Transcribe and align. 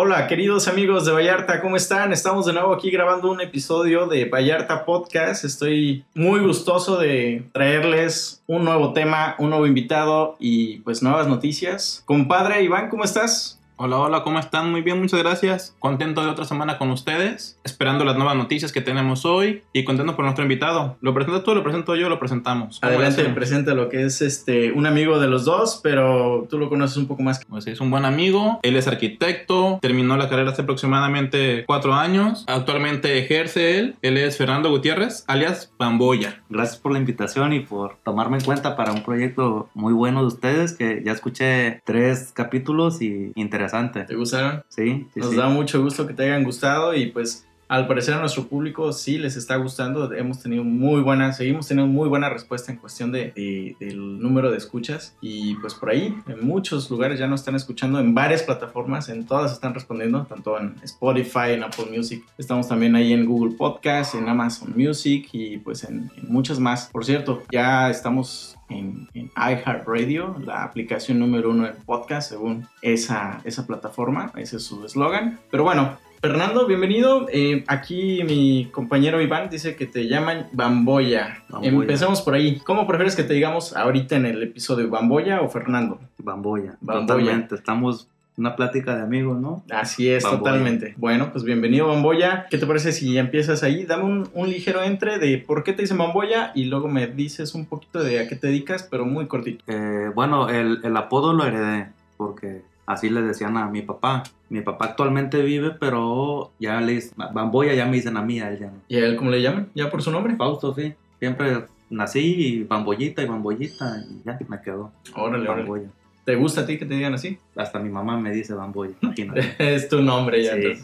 Hola, 0.00 0.28
queridos 0.28 0.68
amigos 0.68 1.06
de 1.06 1.10
Vallarta, 1.10 1.60
¿cómo 1.60 1.76
están? 1.76 2.12
Estamos 2.12 2.46
de 2.46 2.52
nuevo 2.52 2.72
aquí 2.72 2.88
grabando 2.88 3.32
un 3.32 3.40
episodio 3.40 4.06
de 4.06 4.26
Vallarta 4.26 4.84
Podcast. 4.84 5.44
Estoy 5.44 6.04
muy 6.14 6.38
gustoso 6.38 6.98
de 6.98 7.48
traerles 7.50 8.40
un 8.46 8.64
nuevo 8.64 8.92
tema, 8.92 9.34
un 9.40 9.50
nuevo 9.50 9.66
invitado 9.66 10.36
y 10.38 10.76
pues 10.82 11.02
nuevas 11.02 11.26
noticias. 11.26 12.04
Compadre 12.06 12.62
Iván, 12.62 12.90
¿cómo 12.90 13.02
estás? 13.02 13.57
Hola, 13.80 13.96
hola, 14.00 14.24
¿cómo 14.24 14.40
están? 14.40 14.72
Muy 14.72 14.82
bien, 14.82 14.98
muchas 14.98 15.20
gracias. 15.20 15.76
Contento 15.78 16.24
de 16.24 16.30
otra 16.30 16.44
semana 16.44 16.78
con 16.78 16.90
ustedes, 16.90 17.60
esperando 17.62 18.04
las 18.04 18.16
nuevas 18.16 18.34
noticias 18.34 18.72
que 18.72 18.80
tenemos 18.80 19.24
hoy 19.24 19.62
y 19.72 19.84
contento 19.84 20.16
por 20.16 20.24
nuestro 20.24 20.42
invitado. 20.42 20.96
¿Lo 21.00 21.14
presentas 21.14 21.44
tú, 21.44 21.54
lo 21.54 21.62
presento 21.62 21.94
yo, 21.94 22.08
lo 22.08 22.18
presentamos? 22.18 22.80
Adelante, 22.82 23.22
presenta 23.26 23.74
lo 23.74 23.88
que 23.88 24.02
es 24.02 24.20
este 24.20 24.72
un 24.72 24.86
amigo 24.86 25.20
de 25.20 25.28
los 25.28 25.44
dos, 25.44 25.78
pero 25.80 26.48
tú 26.50 26.58
lo 26.58 26.68
conoces 26.68 26.96
un 26.96 27.06
poco 27.06 27.22
más. 27.22 27.40
Pues 27.48 27.68
es 27.68 27.80
un 27.80 27.92
buen 27.92 28.04
amigo, 28.04 28.58
él 28.64 28.74
es 28.74 28.88
arquitecto, 28.88 29.78
terminó 29.80 30.16
la 30.16 30.28
carrera 30.28 30.50
hace 30.50 30.62
aproximadamente 30.62 31.64
cuatro 31.64 31.94
años, 31.94 32.44
actualmente 32.48 33.16
ejerce 33.16 33.78
él, 33.78 33.94
él 34.02 34.16
es 34.16 34.36
Fernando 34.38 34.70
Gutiérrez, 34.70 35.22
alias 35.28 35.72
Bamboya. 35.78 36.42
Gracias 36.48 36.78
por 36.78 36.90
la 36.90 36.98
invitación 36.98 37.52
y 37.52 37.60
por 37.60 37.98
tomarme 38.02 38.38
en 38.38 38.44
cuenta 38.44 38.74
para 38.74 38.90
un 38.90 39.04
proyecto 39.04 39.68
muy 39.74 39.92
bueno 39.92 40.22
de 40.22 40.26
ustedes, 40.26 40.72
que 40.72 41.00
ya 41.04 41.12
escuché 41.12 41.80
tres 41.84 42.32
capítulos 42.34 43.00
y 43.02 43.30
interesante 43.36 43.67
¿Te 44.04 44.14
gustaron? 44.14 44.62
Sí. 44.68 45.06
Nos 45.14 45.34
da 45.34 45.48
mucho 45.48 45.82
gusto 45.82 46.06
que 46.06 46.14
te 46.14 46.24
hayan 46.24 46.44
gustado 46.44 46.94
y 46.94 47.06
pues 47.06 47.47
al 47.68 47.86
parecer 47.86 48.14
a 48.14 48.20
nuestro 48.20 48.46
público 48.46 48.92
sí 48.92 49.18
les 49.18 49.36
está 49.36 49.56
gustando. 49.56 50.10
Hemos 50.12 50.42
tenido 50.42 50.64
muy 50.64 51.02
buena, 51.02 51.32
seguimos 51.32 51.68
teniendo 51.68 51.92
muy 51.92 52.08
buena 52.08 52.30
respuesta 52.30 52.72
en 52.72 52.78
cuestión 52.78 53.12
de, 53.12 53.76
del 53.78 54.20
número 54.20 54.50
de 54.50 54.56
escuchas. 54.56 55.16
Y 55.20 55.54
pues 55.56 55.74
por 55.74 55.90
ahí, 55.90 56.16
en 56.26 56.46
muchos 56.46 56.90
lugares 56.90 57.18
ya 57.18 57.26
nos 57.26 57.40
están 57.40 57.54
escuchando, 57.54 58.00
en 58.00 58.14
varias 58.14 58.42
plataformas, 58.42 59.10
en 59.10 59.26
todas 59.26 59.52
están 59.52 59.74
respondiendo, 59.74 60.24
tanto 60.24 60.58
en 60.58 60.76
Spotify, 60.82 61.50
en 61.52 61.62
Apple 61.62 61.86
Music. 61.94 62.24
Estamos 62.38 62.68
también 62.68 62.96
ahí 62.96 63.12
en 63.12 63.26
Google 63.26 63.54
Podcast, 63.56 64.14
en 64.14 64.28
Amazon 64.28 64.72
Music 64.74 65.28
y 65.32 65.58
pues 65.58 65.84
en, 65.84 66.10
muchas 66.22 66.58
más. 66.58 66.88
Por 66.90 67.04
cierto, 67.04 67.42
ya 67.52 67.90
estamos 67.90 68.56
en, 68.70 69.08
en 69.12 69.30
iHeartRadio, 69.36 70.36
la 70.44 70.64
aplicación 70.64 71.18
número 71.18 71.50
uno 71.50 71.66
en 71.66 71.74
podcast 71.84 72.30
según 72.30 72.66
esa, 72.80 73.40
esa 73.44 73.66
plataforma, 73.66 74.32
ese 74.36 74.56
es 74.56 74.62
su 74.62 74.84
eslogan. 74.84 75.38
Pero 75.50 75.64
bueno, 75.64 75.98
Fernando, 76.20 76.66
bienvenido. 76.66 77.28
Eh, 77.32 77.62
aquí 77.68 78.24
mi 78.24 78.68
compañero 78.72 79.22
Iván 79.22 79.50
dice 79.50 79.76
que 79.76 79.86
te 79.86 80.08
llaman 80.08 80.48
Bamboya. 80.52 81.44
Empecemos 81.62 82.22
por 82.22 82.34
ahí. 82.34 82.58
¿Cómo 82.64 82.88
prefieres 82.88 83.14
que 83.14 83.22
te 83.22 83.34
digamos 83.34 83.76
ahorita 83.76 84.16
en 84.16 84.26
el 84.26 84.42
episodio, 84.42 84.90
Bamboya 84.90 85.42
o 85.42 85.48
Fernando? 85.48 86.00
Bamboya. 86.18 86.76
Totalmente. 86.84 87.54
Estamos 87.54 88.08
una 88.36 88.56
plática 88.56 88.96
de 88.96 89.02
amigos, 89.02 89.38
¿no? 89.38 89.62
Así 89.70 90.08
es, 90.08 90.24
totalmente. 90.24 90.94
Bueno, 90.96 91.30
pues 91.30 91.44
bienvenido 91.44 91.86
Bamboya. 91.86 92.46
¿Qué 92.50 92.58
te 92.58 92.66
parece 92.66 92.90
si 92.90 93.16
empiezas 93.16 93.62
ahí? 93.62 93.84
Dame 93.84 94.28
un, 94.34 94.50
ligero 94.50 94.82
entre 94.82 95.18
de 95.18 95.38
por 95.38 95.62
qué 95.62 95.72
te 95.72 95.82
dicen 95.82 95.98
Bamboya 95.98 96.50
y 96.52 96.64
luego 96.64 96.88
me 96.88 97.06
dices 97.06 97.54
un 97.54 97.66
poquito 97.66 98.02
de 98.02 98.18
a 98.18 98.28
qué 98.28 98.34
te 98.34 98.48
dedicas, 98.48 98.82
pero 98.82 99.04
muy 99.04 99.26
cortito. 99.28 99.62
Eh, 99.68 100.10
bueno, 100.16 100.48
el, 100.48 100.80
el 100.82 100.96
apodo 100.96 101.32
lo 101.32 101.44
heredé 101.44 101.90
porque 102.16 102.62
Así 102.88 103.10
le 103.10 103.20
decían 103.20 103.58
a 103.58 103.68
mi 103.68 103.82
papá. 103.82 104.22
Mi 104.48 104.62
papá 104.62 104.86
actualmente 104.86 105.42
vive, 105.42 105.72
pero 105.78 106.52
ya 106.58 106.80
le 106.80 106.98
Bamboya 107.16 107.74
ya 107.74 107.84
me 107.84 107.96
dicen 107.96 108.16
a 108.16 108.22
mí, 108.22 108.40
a 108.40 108.50
él 108.50 108.58
ya 108.60 108.72
¿Y 108.88 108.96
a 108.96 109.04
él 109.04 109.16
cómo 109.16 109.30
le 109.30 109.42
llaman? 109.42 109.68
¿Ya 109.74 109.90
por 109.90 110.00
su 110.00 110.10
nombre? 110.10 110.36
Fausto, 110.36 110.74
sí. 110.74 110.94
Siempre 111.18 111.66
nací 111.90 112.20
y 112.20 112.64
Bamboyita 112.64 113.22
y 113.22 113.26
Bamboyita 113.26 114.02
y 114.08 114.22
ya 114.24 114.38
me 114.48 114.62
quedó. 114.62 114.90
Órale, 115.14 115.46
Bamboya. 115.46 115.90
¿Te 116.24 116.34
gusta 116.36 116.62
a 116.62 116.66
ti 116.66 116.78
que 116.78 116.86
te 116.86 116.94
digan 116.94 117.12
así? 117.12 117.38
Hasta 117.56 117.78
mi 117.78 117.90
mamá 117.90 118.16
me 118.16 118.30
dice 118.30 118.54
Bamboya, 118.54 118.94
imagínate. 119.02 119.54
es 119.58 119.90
tu 119.90 120.00
nombre 120.00 120.42
ya. 120.42 120.54
Sí. 120.54 120.82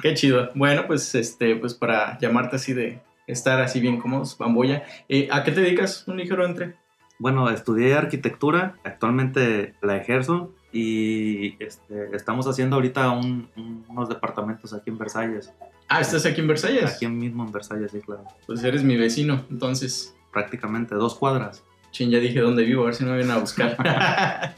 Qué 0.00 0.14
chido. 0.14 0.48
Bueno, 0.54 0.86
pues 0.86 1.14
este, 1.14 1.56
pues 1.56 1.74
para 1.74 2.18
llamarte 2.20 2.56
así 2.56 2.72
de 2.72 3.00
estar 3.26 3.60
así 3.60 3.80
bien 3.80 4.00
cómodos, 4.00 4.38
Bamboya. 4.38 4.84
Eh, 5.10 5.28
¿A 5.30 5.44
qué 5.44 5.52
te 5.52 5.60
dedicas? 5.60 6.08
Un 6.08 6.16
ligero 6.16 6.46
entre. 6.46 6.76
Bueno, 7.18 7.50
estudié 7.50 7.92
arquitectura, 7.92 8.76
actualmente 8.82 9.74
la 9.82 9.98
ejerzo 9.98 10.54
y 10.74 11.54
este, 11.60 12.08
estamos 12.14 12.48
haciendo 12.48 12.74
ahorita 12.74 13.08
unos 13.88 14.08
departamentos 14.08 14.74
aquí 14.74 14.90
en 14.90 14.98
Versalles. 14.98 15.52
Ah, 15.88 16.00
¿estás 16.00 16.26
aquí 16.26 16.40
en 16.40 16.48
Versalles? 16.48 16.84
Aquí 16.84 17.06
mismo 17.06 17.44
en 17.44 17.52
Versalles, 17.52 17.92
sí, 17.92 18.00
claro. 18.00 18.24
Pues 18.46 18.64
eres 18.64 18.82
mi 18.82 18.96
vecino, 18.96 19.44
entonces. 19.50 20.14
Prácticamente, 20.32 20.96
dos 20.96 21.14
cuadras. 21.14 21.62
Chin, 21.92 22.10
ya 22.10 22.18
dije 22.18 22.40
dónde 22.40 22.64
vivo, 22.64 22.82
a 22.82 22.86
ver 22.86 22.96
si 22.96 23.04
me 23.04 23.14
vienen 23.14 23.30
a 23.30 23.38
buscar. 23.38 23.76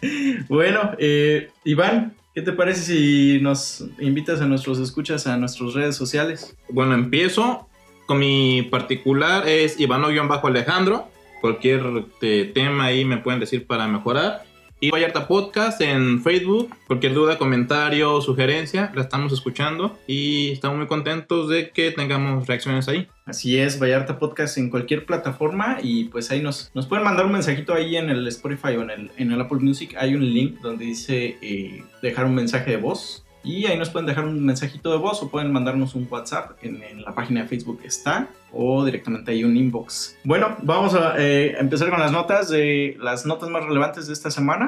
bueno, 0.49 0.93
eh, 0.97 1.51
Iván, 1.65 2.15
¿qué 2.35 2.41
te 2.41 2.53
parece 2.53 2.81
si 2.81 3.39
nos 3.43 3.85
invitas 3.99 4.41
a 4.41 4.47
nuestros 4.47 4.79
escuchas 4.79 5.27
a 5.27 5.37
nuestras 5.37 5.75
redes 5.75 5.97
sociales? 5.97 6.57
Bueno, 6.71 6.95
empiezo 6.95 7.69
con 8.07 8.21
mi 8.21 8.63
particular, 8.63 9.47
es 9.47 9.79
Ivano-Alejandro. 9.79 11.11
Cualquier 11.43 12.07
eh, 12.23 12.51
tema 12.55 12.85
ahí 12.87 13.05
me 13.05 13.19
pueden 13.19 13.39
decir 13.39 13.67
para 13.67 13.87
mejorar. 13.87 14.47
Y 14.87 14.91
Vallarta 14.93 15.27
Podcast 15.27 15.81
en 15.81 16.23
Facebook. 16.23 16.73
Cualquier 16.87 17.13
duda, 17.13 17.39
comentario, 17.39 18.21
sugerencia, 18.21 18.93
la 18.95 19.03
estamos 19.03 19.33
escuchando 19.33 19.99
y 20.07 20.53
estamos 20.53 20.79
muy 20.79 20.87
contentos 20.87 21.49
de 21.49 21.71
que 21.71 21.91
tengamos 21.91 22.47
reacciones 22.47 22.87
ahí. 22.87 23.09
Así 23.25 23.59
es, 23.59 23.81
Vallarta 23.83 24.21
Podcast 24.21 24.59
en 24.59 24.71
cualquier 24.71 25.05
plataforma 25.05 25.79
y 25.83 26.05
pues 26.05 26.31
ahí 26.31 26.41
nos, 26.41 26.71
pueden 26.89 27.05
mandar 27.05 27.27
un 27.27 27.33
mensajito 27.33 27.75
ahí 27.75 27.97
en 27.97 28.11
el 28.11 28.29
Spotify 28.29 28.77
o 28.77 28.83
en 28.83 28.91
el, 28.91 29.11
en 29.17 29.33
el 29.33 29.41
Apple 29.41 29.59
Music. 29.59 29.97
Hay 29.99 30.15
un 30.15 30.25
link 30.25 30.61
donde 30.61 30.85
dice 30.85 31.37
eh, 31.43 31.83
dejar 32.01 32.27
un 32.27 32.37
mensaje 32.37 32.71
de 32.71 32.77
voz 32.77 33.26
y 33.47 33.65
ahí 33.67 33.79
nos 33.79 33.91
pueden 33.91 34.07
dejar 34.07 34.25
un 34.25 34.45
mensajito 34.45 34.91
de 34.91 34.99
voz 34.99 35.23
o 35.23 35.31
pueden 35.31 35.53
mandarnos 35.53 35.95
un 35.95 36.09
WhatsApp 36.11 36.59
en, 36.63 36.83
la 37.03 37.15
página 37.15 37.43
de 37.43 37.49
Facebook 37.49 37.81
está 37.85 38.29
o 38.53 38.85
directamente 38.85 39.31
ahí 39.31 39.45
un 39.45 39.57
inbox. 39.57 40.17
Bueno, 40.25 40.57
vamos 40.63 40.95
a 40.95 41.15
eh, 41.17 41.55
empezar 41.57 41.89
con 41.91 42.01
las 42.01 42.11
notas 42.11 42.49
de 42.49 42.97
las 42.99 43.25
notas 43.25 43.49
más 43.49 43.65
relevantes 43.65 44.09
de 44.09 44.15
esta 44.15 44.33
semana. 44.33 44.67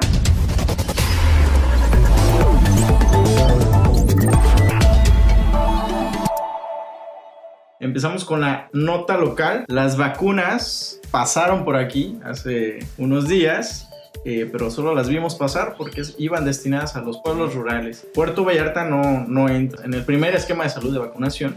Empezamos 7.81 8.23
con 8.23 8.41
la 8.41 8.69
nota 8.71 9.17
local. 9.17 9.65
Las 9.67 9.97
vacunas 9.97 11.01
pasaron 11.11 11.65
por 11.65 11.75
aquí 11.75 12.17
hace 12.23 12.79
unos 12.97 13.27
días 13.27 13.88
eh, 14.25 14.47
pero 14.51 14.69
solo 14.69 14.93
las 14.93 15.09
vimos 15.09 15.35
pasar 15.35 15.75
porque 15.77 16.01
iban 16.17 16.45
destinadas 16.45 16.95
a 16.95 17.01
los 17.01 17.19
pueblos 17.19 17.55
rurales. 17.55 18.05
Puerto 18.13 18.43
Vallarta 18.43 18.85
no, 18.85 19.25
no 19.27 19.49
entra 19.49 19.85
en 19.85 19.93
el 19.93 20.03
primer 20.03 20.35
esquema 20.35 20.63
de 20.65 20.69
salud 20.69 20.93
de 20.93 20.99
vacunación 20.99 21.55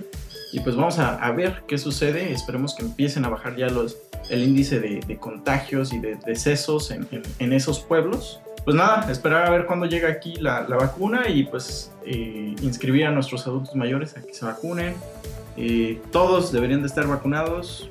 y 0.53 0.61
pues 0.61 0.77
vamos 0.77 0.99
a, 0.99 1.31
ver 1.33 1.63
qué 1.67 1.79
sucede. 1.79 2.31
Esperemos 2.31 2.75
que 2.75 2.83
empiecen 2.83 3.25
a 3.25 3.31
bajar 3.31 3.57
ya 3.57 3.69
los, 3.69 3.97
el 4.29 4.43
índice 4.43 4.81
de, 4.81 5.17
contagios 5.17 5.93
y 5.95 5.99
de 5.99 6.17
decesos 6.27 6.91
en, 6.91 7.09
en, 7.39 7.53
esos 7.55 7.81
pueblos. 7.81 8.39
Pues 8.65 8.77
nada, 8.77 9.11
esperar 9.11 9.47
a 9.47 9.51
ver 9.51 9.65
cuándo 9.65 9.87
llega 9.87 10.11
aquí 10.11 10.37
la, 10.37 10.69
la 10.69 10.77
vacuna 10.77 11.29
y 11.29 11.45
pues 11.45 11.91
eh, 12.05 12.55
inscribir 12.61 13.07
a 13.07 13.11
nuestros 13.11 13.47
adultos 13.47 13.75
mayores 13.75 14.17
a 14.17 14.23
que 14.23 14.35
se 14.35 14.45
vacunen. 14.45 14.95
Eh, 15.57 16.01
todos 16.13 16.53
deberían 16.53 16.83
de 16.83 16.89
estar 16.89 17.07
vacunados. 17.07 17.89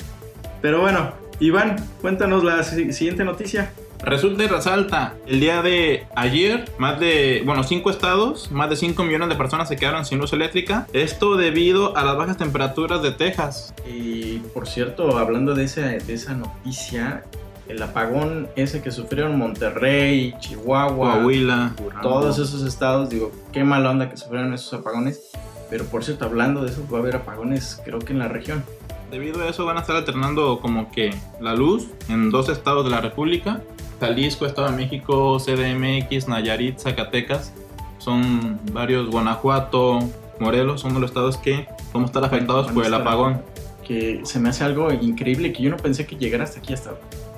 Pero 0.61 0.81
bueno, 0.81 1.13
Iván, 1.39 1.77
cuéntanos 1.99 2.43
la 2.43 2.63
siguiente 2.63 3.23
noticia. 3.23 3.71
Resulta 4.03 4.43
y 4.43 4.47
resalta, 4.47 5.13
el 5.27 5.39
día 5.39 5.61
de 5.61 6.07
ayer, 6.15 6.65
más 6.79 6.99
de, 6.99 7.43
bueno, 7.45 7.63
cinco 7.63 7.91
estados, 7.91 8.51
más 8.51 8.69
de 8.69 8.75
5 8.75 9.03
millones 9.03 9.29
de 9.29 9.35
personas 9.35 9.67
se 9.67 9.75
quedaron 9.75 10.05
sin 10.05 10.17
luz 10.17 10.33
eléctrica. 10.33 10.87
Esto 10.91 11.37
debido 11.37 11.95
a 11.95 12.03
las 12.03 12.17
bajas 12.17 12.37
temperaturas 12.37 13.03
de 13.03 13.11
Texas. 13.11 13.75
Y 13.87 14.39
por 14.55 14.67
cierto, 14.67 15.17
hablando 15.19 15.53
de 15.53 15.65
esa, 15.65 15.81
de 15.81 16.13
esa 16.13 16.33
noticia, 16.33 17.23
el 17.67 17.81
apagón 17.83 18.49
ese 18.55 18.81
que 18.81 18.89
sufrieron 18.89 19.37
Monterrey, 19.37 20.33
Chihuahua, 20.39 21.13
Coahuila, 21.13 21.75
todos 22.01 22.39
esos 22.39 22.63
estados, 22.63 23.09
digo, 23.09 23.31
qué 23.53 23.63
mala 23.63 23.91
onda 23.91 24.09
que 24.09 24.17
sufrieron 24.17 24.51
esos 24.53 24.73
apagones. 24.73 25.31
Pero 25.69 25.85
por 25.85 26.03
cierto, 26.03 26.25
hablando 26.25 26.63
de 26.63 26.71
eso, 26.71 26.85
va 26.91 26.97
a 26.97 27.01
haber 27.01 27.17
apagones 27.17 27.79
creo 27.85 27.99
que 27.99 28.13
en 28.13 28.19
la 28.19 28.27
región. 28.27 28.63
Debido 29.11 29.41
a 29.41 29.47
eso 29.49 29.65
van 29.65 29.77
a 29.77 29.81
estar 29.81 29.95
alternando 29.95 30.59
como 30.59 30.89
que 30.89 31.13
la 31.39 31.53
luz 31.53 31.87
en 32.09 32.31
dos 32.31 32.49
estados 32.49 32.83
de 32.83 32.91
la 32.91 33.01
República 33.01 33.61
Jalisco, 34.01 34.45
Estado 34.45 34.71
de 34.71 34.75
México, 34.75 35.37
CDMX, 35.39 36.27
Nayarit, 36.27 36.79
Zacatecas, 36.79 37.53
son 37.99 38.59
varios, 38.73 39.09
Guanajuato, 39.09 39.99
Morelos, 40.39 40.81
son 40.81 40.95
los 40.95 41.03
estados 41.03 41.37
que 41.37 41.67
vamos 41.93 42.09
a 42.09 42.11
estar 42.11 42.25
afectados 42.25 42.71
por 42.71 42.85
el 42.85 42.93
apagón. 42.93 43.41
Que 43.87 44.21
se 44.23 44.39
me 44.39 44.49
hace 44.49 44.63
algo 44.63 44.91
increíble 44.91 45.53
que 45.53 45.61
yo 45.63 45.69
no 45.69 45.77
pensé 45.77 46.05
que 46.05 46.15
llegara 46.15 46.43
hasta 46.43 46.59
aquí, 46.59 46.73
hasta, 46.73 46.95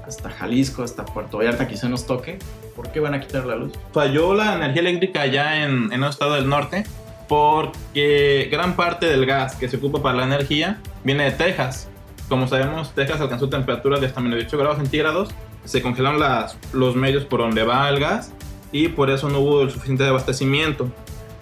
hasta 0.07 0.29
Jalisco, 0.29 0.83
hasta 0.83 1.03
Puerto 1.03 1.37
Vallarta, 1.37 1.67
quizá 1.67 1.89
nos 1.89 2.05
toque. 2.05 2.39
¿Por 2.75 2.91
qué 2.91 2.99
van 3.01 3.13
a 3.13 3.19
quitar 3.19 3.45
la 3.45 3.55
luz? 3.55 3.73
Falló 3.91 4.33
la 4.33 4.55
energía 4.55 4.81
eléctrica 4.81 5.21
allá 5.21 5.63
en, 5.65 5.91
en 5.91 6.03
el 6.03 6.09
estado 6.09 6.35
del 6.35 6.47
norte 6.47 6.85
porque 7.27 8.47
gran 8.51 8.75
parte 8.75 9.07
del 9.07 9.25
gas 9.25 9.55
que 9.55 9.67
se 9.67 9.77
ocupa 9.77 10.01
para 10.01 10.17
la 10.17 10.23
energía 10.23 10.79
viene 11.03 11.25
de 11.25 11.31
Texas. 11.31 11.89
Como 12.29 12.47
sabemos, 12.47 12.93
Texas 12.93 13.19
alcanzó 13.19 13.49
temperaturas 13.49 13.99
de 13.99 14.07
hasta 14.07 14.21
menos 14.21 14.37
18 14.37 14.57
grados 14.57 14.77
centígrados 14.77 15.29
se 15.65 15.81
congelaron 15.81 16.19
las, 16.19 16.57
los 16.73 16.95
medios 16.95 17.25
por 17.25 17.39
donde 17.39 17.63
va 17.63 17.89
el 17.89 17.99
gas 17.99 18.31
y 18.71 18.89
por 18.89 19.09
eso 19.09 19.29
no 19.29 19.39
hubo 19.39 19.61
el 19.61 19.71
suficiente 19.71 20.05
abastecimiento. 20.05 20.91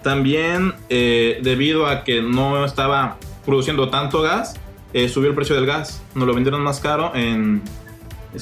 También, 0.02 0.74
eh, 0.88 1.40
debido 1.42 1.86
a 1.86 2.04
que 2.04 2.22
no 2.22 2.64
estaba 2.64 3.16
produciendo 3.44 3.88
tanto 3.88 4.22
gas, 4.22 4.54
eh, 4.92 5.08
subió 5.08 5.30
el 5.30 5.34
precio 5.34 5.54
del 5.54 5.66
gas. 5.66 6.02
Nos 6.14 6.26
lo 6.26 6.34
vendieron 6.34 6.60
más 6.62 6.80
caro 6.80 7.12
en, 7.14 7.62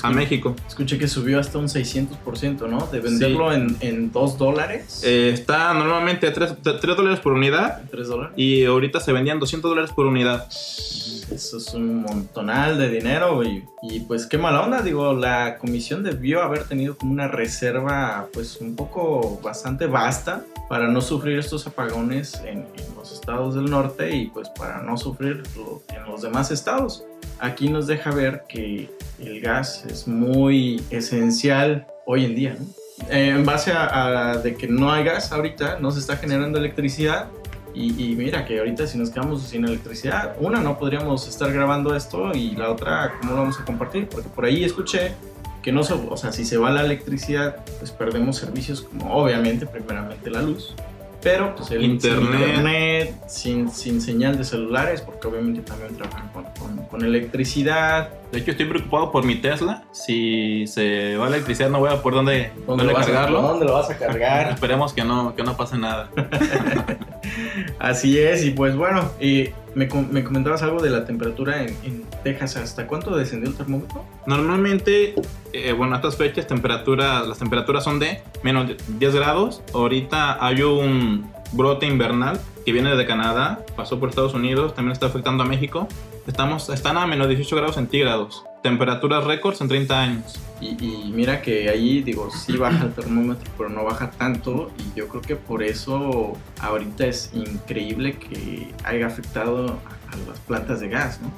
a 0.02 0.10
México. 0.10 0.56
Escuché 0.66 0.98
que 0.98 1.06
subió 1.06 1.38
hasta 1.38 1.58
un 1.58 1.66
600%, 1.66 2.68
¿no? 2.68 2.86
De 2.86 3.00
venderlo 3.00 3.52
en, 3.52 3.76
en 3.80 4.10
2 4.10 4.38
dólares. 4.38 5.02
Eh, 5.04 5.30
está 5.32 5.74
normalmente 5.74 6.26
a 6.26 6.32
3, 6.32 6.56
dólares 6.96 7.20
por 7.20 7.32
unidad 7.32 7.82
3 7.90 8.08
dólares. 8.08 8.32
y 8.36 8.64
ahorita 8.64 9.00
se 9.00 9.12
vendían 9.12 9.38
200 9.38 9.70
dólares 9.70 9.90
por 9.92 10.06
unidad. 10.06 10.48
Eso 11.30 11.58
es 11.58 11.72
un 11.74 12.02
montonal 12.02 12.76
de 12.76 12.88
dinero 12.88 13.42
y, 13.44 13.64
y 13.82 14.00
pues 14.00 14.26
qué 14.26 14.36
mala 14.36 14.62
onda, 14.62 14.82
digo, 14.82 15.12
la 15.12 15.58
comisión 15.58 16.02
debió 16.02 16.42
haber 16.42 16.64
tenido 16.64 16.96
como 16.96 17.12
una 17.12 17.28
reserva 17.28 18.26
pues 18.32 18.60
un 18.60 18.74
poco 18.74 19.40
bastante 19.42 19.86
vasta 19.86 20.44
para 20.68 20.88
no 20.88 21.00
sufrir 21.00 21.38
estos 21.38 21.66
apagones 21.66 22.34
en, 22.44 22.58
en 22.58 22.94
los 22.96 23.12
estados 23.12 23.54
del 23.54 23.70
norte 23.70 24.14
y 24.14 24.26
pues 24.26 24.48
para 24.50 24.82
no 24.82 24.96
sufrir 24.96 25.42
en 25.88 26.10
los 26.10 26.22
demás 26.22 26.50
estados. 26.50 27.04
Aquí 27.38 27.68
nos 27.68 27.86
deja 27.86 28.10
ver 28.10 28.42
que 28.48 28.90
el 29.18 29.40
gas 29.40 29.84
es 29.86 30.08
muy 30.08 30.82
esencial 30.90 31.86
hoy 32.06 32.24
en 32.24 32.34
día, 32.34 32.56
¿no? 32.58 32.66
En 33.08 33.46
base 33.46 33.72
a, 33.72 34.32
a 34.32 34.38
de 34.38 34.56
que 34.56 34.68
no 34.68 34.92
hay 34.92 35.04
gas 35.04 35.32
ahorita, 35.32 35.78
no 35.80 35.90
se 35.90 36.00
está 36.00 36.18
generando 36.18 36.58
electricidad 36.58 37.28
y, 37.74 38.14
mira 38.16 38.44
que 38.44 38.58
ahorita 38.58 38.86
si 38.86 38.98
nos 38.98 39.10
quedamos 39.10 39.42
sin 39.42 39.64
electricidad, 39.64 40.36
una 40.40 40.60
no 40.60 40.78
podríamos 40.78 41.26
estar 41.28 41.52
grabando 41.52 41.94
esto 41.94 42.32
y 42.34 42.52
la 42.52 42.70
otra 42.70 43.14
cómo 43.20 43.32
lo 43.32 43.38
vamos 43.38 43.60
a 43.60 43.64
compartir, 43.64 44.08
porque 44.08 44.28
por 44.28 44.44
ahí 44.44 44.64
escuché 44.64 45.12
que 45.62 45.72
no, 45.72 45.82
se- 45.82 45.94
o 45.94 46.16
sea, 46.16 46.32
si 46.32 46.44
se 46.44 46.56
va 46.56 46.70
la 46.70 46.82
electricidad, 46.82 47.56
pues 47.78 47.90
perdemos 47.90 48.36
servicios 48.36 48.80
como 48.82 49.14
obviamente 49.14 49.66
primeramente 49.66 50.30
la 50.30 50.42
luz, 50.42 50.74
pero 51.22 51.54
pues 51.54 51.70
el 51.70 51.82
Internet. 51.84 52.30
sin, 52.30 52.40
internet, 52.48 53.14
sin, 53.26 53.70
sin 53.70 54.00
señal 54.00 54.36
de 54.38 54.44
celulares, 54.44 55.00
porque 55.02 55.28
obviamente 55.28 55.60
también 55.62 55.96
trabajan 55.96 56.28
con, 56.32 56.44
con- 56.58 56.86
con 56.86 57.04
electricidad, 57.04 58.10
De 58.32 58.38
hecho, 58.38 58.52
estoy 58.52 58.66
preocupado 58.66 59.10
por 59.12 59.24
mi 59.24 59.36
Tesla. 59.36 59.82
Si 59.92 60.66
se 60.66 61.16
va 61.16 61.28
la 61.28 61.36
electricidad, 61.36 61.68
no 61.70 61.80
voy 61.80 61.90
a 61.90 62.00
por 62.02 62.14
dónde, 62.14 62.52
¿dónde, 62.66 62.66
dónde 62.66 62.84
lo 62.84 62.92
vas 62.94 63.02
a, 63.08 63.10
cargarlo. 63.12 63.42
¿dónde 63.42 63.64
lo 63.66 63.72
vas 63.74 63.90
a 63.90 63.98
cargar? 63.98 64.50
Esperemos 64.54 64.92
que 64.92 65.04
no, 65.04 65.34
que 65.34 65.42
no 65.42 65.56
pase 65.56 65.76
nada. 65.78 66.10
Así 67.78 68.18
es, 68.18 68.44
y 68.44 68.50
pues 68.50 68.76
bueno, 68.76 69.10
eh, 69.20 69.52
me, 69.74 69.88
me 70.10 70.24
comentabas 70.24 70.62
algo 70.62 70.80
de 70.80 70.90
la 70.90 71.04
temperatura 71.04 71.62
en, 71.62 72.04
Texas, 72.22 72.56
¿hasta 72.56 72.86
cuánto 72.86 73.16
descendió 73.16 73.48
el 73.48 73.56
termómetro? 73.56 74.04
Normalmente, 74.26 75.14
eh, 75.54 75.72
bueno, 75.72 75.94
a 75.94 75.96
estas 75.96 76.16
fechas 76.16 76.46
las 76.50 77.38
temperaturas 77.38 77.82
son 77.82 77.98
de 77.98 78.22
menos 78.42 78.72
10 78.98 79.14
grados. 79.14 79.62
Ahorita 79.72 80.44
hay 80.44 80.62
un 80.62 81.32
brote 81.52 81.86
invernal 81.86 82.38
que 82.66 82.72
viene 82.72 82.94
de 82.94 83.06
Canadá, 83.06 83.64
pasó 83.74 83.98
por 83.98 84.10
Estados 84.10 84.34
Unidos, 84.34 84.74
también 84.74 84.92
está 84.92 85.06
afectando 85.06 85.44
a 85.44 85.46
México. 85.46 85.88
Estamos, 86.26 86.68
están 86.68 86.98
a 86.98 87.06
menos 87.06 87.28
18 87.28 87.56
grados 87.56 87.76
centígrados. 87.76 88.44
Temperaturas 88.62 89.24
récords 89.24 89.60
en 89.60 89.68
30 89.68 90.00
años. 90.00 90.38
Y, 90.60 90.76
y 90.84 91.12
mira 91.14 91.40
que 91.40 91.70
ahí, 91.70 92.02
digo, 92.02 92.30
sí 92.30 92.58
baja 92.58 92.84
el 92.84 92.92
termómetro, 92.92 93.50
pero 93.56 93.70
no 93.70 93.84
baja 93.84 94.10
tanto. 94.10 94.70
Y 94.78 94.98
yo 94.98 95.08
creo 95.08 95.22
que 95.22 95.36
por 95.36 95.62
eso 95.62 96.36
ahorita 96.60 97.06
es 97.06 97.30
increíble 97.32 98.18
que 98.18 98.68
haya 98.84 99.06
afectado 99.06 99.66
a, 99.66 100.00
las 100.28 100.40
plantas 100.40 100.80
de 100.80 100.88
gas, 100.88 101.20
¿no? 101.22 101.30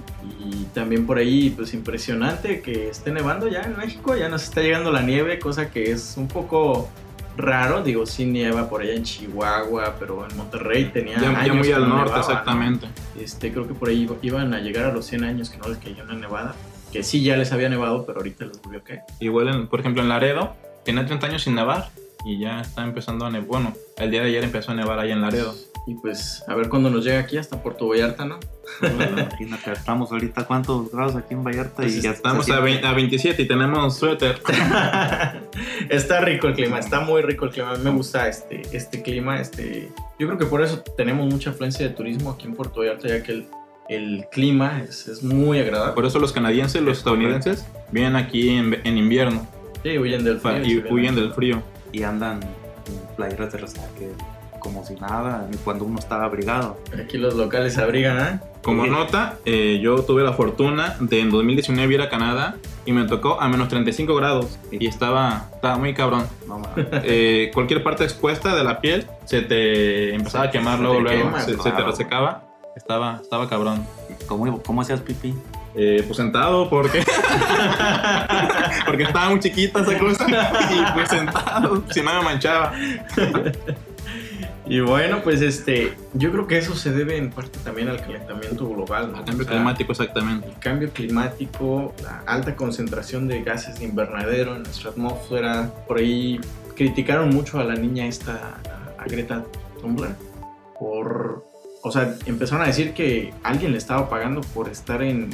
Y 0.44 0.64
también 0.74 1.06
por 1.06 1.18
ahí, 1.18 1.50
pues 1.50 1.74
impresionante 1.74 2.62
que 2.62 2.88
esté 2.88 3.12
nevando 3.12 3.46
ya 3.46 3.60
en 3.62 3.76
México, 3.76 4.16
ya 4.16 4.28
nos 4.28 4.44
está 4.44 4.62
llegando 4.62 4.90
la 4.90 5.02
nieve, 5.02 5.38
cosa 5.38 5.70
que 5.70 5.92
es 5.92 6.14
un 6.16 6.26
poco 6.26 6.88
raro. 7.36 7.82
Digo, 7.82 8.06
sí 8.06 8.24
nieva 8.24 8.68
por 8.68 8.82
allá 8.82 8.94
en 8.94 9.04
Chihuahua, 9.04 9.96
pero 10.00 10.26
en 10.28 10.36
Monterrey 10.36 10.86
tenía. 10.86 11.16
Ya, 11.16 11.32
ya 11.32 11.38
años 11.38 11.56
muy 11.56 11.68
que 11.68 11.74
al 11.74 11.82
no 11.82 11.96
norte, 11.96 12.10
nevaba, 12.10 12.16
¿no? 12.16 12.30
exactamente. 12.30 12.86
Este, 13.20 13.52
creo 13.52 13.68
que 13.68 13.74
por 13.74 13.88
ahí 13.88 14.08
iban 14.22 14.54
a 14.54 14.60
llegar 14.60 14.86
a 14.86 14.92
los 14.92 15.06
100 15.06 15.24
años 15.24 15.50
que 15.50 15.58
no 15.58 15.68
les 15.68 15.78
cayó 15.78 16.02
una 16.02 16.14
nevada. 16.14 16.54
Que 16.92 17.02
sí 17.02 17.22
ya 17.22 17.36
les 17.36 17.52
había 17.52 17.68
nevado, 17.68 18.04
pero 18.06 18.18
ahorita 18.18 18.44
les 18.44 18.60
volvió 18.62 18.80
a 18.80 18.84
caer. 18.84 19.00
Igual, 19.20 19.48
en- 19.48 19.66
por 19.68 19.80
ejemplo, 19.80 20.02
en 20.02 20.08
Laredo, 20.08 20.54
tiene 20.84 21.04
30 21.04 21.26
años 21.26 21.42
sin 21.42 21.54
nevar 21.54 21.88
y 22.24 22.38
ya 22.38 22.60
está 22.60 22.84
empezando 22.84 23.24
a 23.26 23.30
nevar. 23.30 23.48
Bueno, 23.48 23.74
el 23.96 24.10
día 24.10 24.20
de 24.22 24.28
ayer 24.28 24.44
empezó 24.44 24.72
a 24.72 24.74
nevar 24.74 24.98
ahí 24.98 25.10
en 25.10 25.20
Laredo. 25.22 25.54
Y 25.84 25.94
pues 25.96 26.44
a 26.46 26.54
ver 26.54 26.68
cuándo 26.68 26.90
nos 26.90 27.04
llega 27.04 27.18
aquí 27.18 27.38
hasta 27.38 27.60
Puerto 27.60 27.88
Vallarta, 27.88 28.24
¿no? 28.24 28.38
Imagínate, 28.80 29.72
estamos 29.72 30.12
ahorita 30.12 30.44
cuántos 30.46 30.92
grados 30.92 31.16
aquí 31.16 31.34
en 31.34 31.42
Vallarta 31.42 31.74
Pues 31.82 31.96
y 31.96 32.00
ya 32.02 32.12
Estamos 32.12 32.42
a, 32.44 32.52
siente- 32.54 32.62
20 32.62 32.86
a 32.86 32.92
27 32.92 33.42
y 33.42 33.48
tenemos 33.48 33.96
suéter. 33.98 34.40
está 35.88 36.20
rico 36.20 36.46
el 36.48 36.54
clima, 36.54 36.78
está 36.78 37.00
muy 37.00 37.22
rico 37.22 37.46
el 37.46 37.50
clima. 37.50 37.70
A 37.72 37.74
mí 37.76 37.84
me 37.84 37.90
gusta 37.90 38.28
este, 38.28 38.62
este 38.72 39.02
clima. 39.02 39.40
Este, 39.40 39.88
yo 40.20 40.26
creo 40.28 40.38
que 40.38 40.46
por 40.46 40.62
eso 40.62 40.82
tenemos 40.96 41.26
mucha 41.32 41.50
afluencia 41.50 41.86
de 41.88 41.94
turismo 41.94 42.30
aquí 42.30 42.46
en 42.46 42.54
Puerto 42.54 42.80
Vallarta, 42.80 43.08
ya 43.08 43.22
que 43.22 43.32
el, 43.32 43.46
el 43.94 44.26
clima 44.30 44.82
es, 44.82 45.08
es 45.08 45.22
muy 45.22 45.58
agradable. 45.58 45.94
Por 45.94 46.06
eso 46.06 46.18
los 46.18 46.32
canadienses, 46.32 46.82
los 46.82 46.98
estadounidenses, 46.98 47.66
vienen 47.90 48.16
aquí 48.16 48.50
en, 48.50 48.80
en 48.84 48.96
invierno 48.98 49.46
Sí, 49.82 49.98
huyen 49.98 50.22
del 50.24 50.38
frío. 50.38 50.64
y 50.64 50.80
se 50.82 50.92
huyen 50.92 51.14
del 51.16 51.32
frío. 51.32 51.62
y 51.92 52.02
andan 52.04 52.40
en 52.42 53.16
playeras 53.16 53.52
de 53.52 53.58
resaque 53.58 54.08
como 54.60 54.84
si 54.84 54.94
nada, 54.94 55.48
ni 55.50 55.56
cuando 55.56 55.84
uno 55.84 55.98
está 55.98 56.22
abrigado. 56.22 56.78
Aquí 56.96 57.18
los 57.18 57.34
locales 57.34 57.74
se 57.74 57.82
abrigan, 57.82 58.20
¿eh? 58.20 58.40
Como 58.62 58.84
Sí. 58.84 58.90
nota, 58.90 59.38
eh, 59.44 59.80
yo 59.82 59.96
tuve 60.04 60.22
la 60.22 60.34
fortuna 60.34 60.96
de 61.00 61.18
en 61.18 61.30
2019 61.30 61.94
ir 61.94 62.00
a 62.00 62.08
Canadá 62.08 62.54
y 62.86 62.92
me 62.92 63.04
tocó 63.08 63.40
a 63.40 63.48
menos 63.48 63.66
35 63.66 64.14
grados 64.14 64.56
y 64.70 64.86
estaba, 64.86 65.48
estaba 65.52 65.78
muy 65.78 65.94
cabrón. 65.94 66.26
No 66.46 66.60
mames. 66.60 66.86
Eh, 67.04 67.50
cualquier 67.52 67.82
parte 67.82 68.04
expuesta 68.04 68.54
de 68.54 68.62
la 68.62 68.80
piel 68.80 69.04
se 69.24 69.42
te 69.42 70.14
empezaba 70.14 70.44
a 70.44 70.50
quemar 70.52 70.76
Se 70.76 70.82
luego, 70.84 70.96
te 70.98 71.02
luego, 71.02 71.22
quema, 71.24 71.40
se, 71.40 71.50
se 71.50 71.56
te 71.56 71.62
claro. 71.70 71.86
resecaba. 71.88 72.44
Estaba, 72.76 73.20
estaba 73.22 73.48
cabrón. 73.48 73.86
¿Cómo, 74.26 74.62
¿Cómo 74.62 74.80
hacías 74.80 75.00
pipí? 75.00 75.34
Eh, 75.74 76.04
pues 76.06 76.18
sentado, 76.18 76.68
porque 76.68 77.02
porque 78.86 79.04
estaba 79.04 79.30
muy 79.30 79.40
chiquita 79.40 79.80
esa 79.80 79.98
cosa 79.98 80.26
y 80.28 80.92
pues 80.92 81.08
sentado, 81.08 81.82
si 81.90 82.02
no 82.02 82.14
me 82.14 82.22
manchaba. 82.22 82.74
Y 84.66 84.80
bueno, 84.80 85.22
pues 85.22 85.40
este, 85.40 85.94
yo 86.14 86.30
creo 86.30 86.46
que 86.46 86.58
eso 86.58 86.74
se 86.74 86.92
debe 86.92 87.16
en 87.16 87.30
parte 87.30 87.58
también 87.64 87.88
al 87.88 88.00
calentamiento 88.00 88.68
global, 88.68 89.12
¿no? 89.12 89.18
El 89.18 89.24
cambio 89.24 89.44
O 89.44 89.48
sea, 89.48 89.56
climático, 89.56 89.92
exactamente. 89.92 90.48
el 90.48 90.58
cambio 90.58 90.90
climático, 90.90 91.94
la 92.02 92.22
alta 92.26 92.54
concentración 92.54 93.26
de 93.26 93.42
gases 93.42 93.80
de 93.80 93.86
invernadero 93.86 94.54
en 94.54 94.62
nuestra 94.62 94.90
atmósfera. 94.90 95.72
Por 95.88 95.98
ahí 95.98 96.40
criticaron 96.76 97.30
mucho 97.30 97.58
a 97.58 97.64
la 97.64 97.74
niña 97.74 98.06
esta, 98.06 98.60
a 98.98 99.04
Greta 99.04 99.44
Thunberg, 99.80 100.16
por, 100.78 101.44
o 101.82 101.90
sea, 101.92 102.14
empezaron 102.26 102.62
a 102.62 102.66
decir 102.68 102.94
que 102.94 103.32
alguien 103.42 103.72
le 103.72 103.78
estaba 103.78 104.08
pagando 104.08 104.40
por 104.40 104.68
estar 104.68 105.02
en, 105.02 105.08
en- 105.24 105.26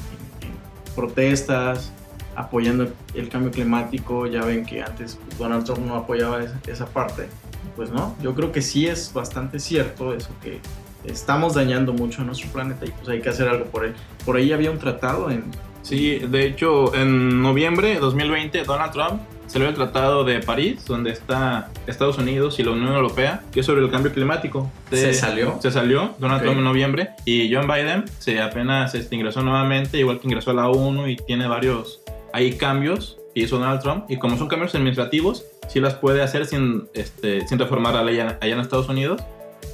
en 0.42 0.94
protestas, 0.96 1.92
apoyando 2.36 2.88
el 3.14 3.28
cambio 3.28 3.50
climático. 3.50 4.26
Ya 4.26 4.44
ven 4.44 4.64
que 4.64 4.82
antes 4.82 5.18
Donald 5.38 5.64
Trump 5.64 5.80
no 5.86 5.94
apoyaba 5.96 6.42
esa, 6.42 6.58
esa 6.66 6.86
parte. 6.86 7.28
Pues 7.76 7.90
no, 7.90 8.16
yo 8.22 8.34
creo 8.34 8.50
que 8.50 8.62
sí 8.62 8.86
es 8.86 9.12
bastante 9.12 9.60
cierto 9.60 10.12
eso 10.14 10.30
que 10.42 10.58
estamos 11.04 11.54
dañando 11.54 11.92
mucho 11.92 12.22
a 12.22 12.24
nuestro 12.24 12.50
planeta 12.50 12.84
y 12.86 12.90
pues 12.90 13.08
hay 13.08 13.20
que 13.20 13.28
hacer 13.28 13.46
algo 13.48 13.66
por 13.66 13.84
él. 13.84 13.94
Por 14.24 14.36
ahí 14.36 14.52
había 14.52 14.70
un 14.70 14.78
tratado 14.78 15.30
en... 15.30 15.44
Sí, 15.82 16.18
de 16.18 16.44
hecho, 16.46 16.92
en 16.94 17.40
noviembre 17.40 17.90
de 17.94 18.00
2020, 18.00 18.64
Donald 18.64 18.92
Trump 18.92 19.20
salió 19.48 19.68
el 19.68 19.74
Tratado 19.74 20.22
de 20.24 20.40
París, 20.40 20.84
donde 20.86 21.10
está 21.10 21.70
Estados 21.86 22.18
Unidos 22.18 22.60
y 22.60 22.62
la 22.62 22.70
Unión 22.70 22.94
Europea, 22.94 23.42
que 23.50 23.60
es 23.60 23.66
sobre 23.66 23.82
el 23.82 23.90
cambio 23.90 24.12
climático. 24.12 24.70
¿Se 24.90 25.12
salió? 25.12 25.58
Se 25.60 25.70
salió, 25.70 26.14
Donald 26.18 26.40
Ok. 26.40 26.44
Trump 26.44 26.58
en 26.58 26.64
noviembre, 26.64 27.10
y 27.24 27.52
John 27.52 27.66
Biden 27.66 28.04
se 28.18 28.40
apenas 28.40 28.94
este, 28.94 29.16
ingresó 29.16 29.42
nuevamente, 29.42 29.98
igual 29.98 30.20
que 30.20 30.28
ingresó 30.28 30.52
a 30.52 30.54
la 30.54 30.68
ONU 30.68 31.08
y 31.08 31.16
tiene 31.16 31.48
varios 31.48 32.00
hay 32.32 32.56
cambios 32.56 33.18
que 33.34 33.40
hizo 33.40 33.58
Donald 33.58 33.80
Trump, 33.80 34.04
y 34.08 34.18
como 34.18 34.36
son 34.36 34.48
cambios 34.48 34.74
administrativos, 34.74 35.44
sí 35.68 35.80
las 35.80 35.94
puede 35.94 36.22
hacer 36.22 36.46
sin, 36.46 36.88
este, 36.94 37.46
sin 37.48 37.58
reformar 37.58 37.94
la 37.94 38.04
ley 38.04 38.20
allá 38.20 38.38
en 38.40 38.60
Estados 38.60 38.88
Unidos, 38.88 39.22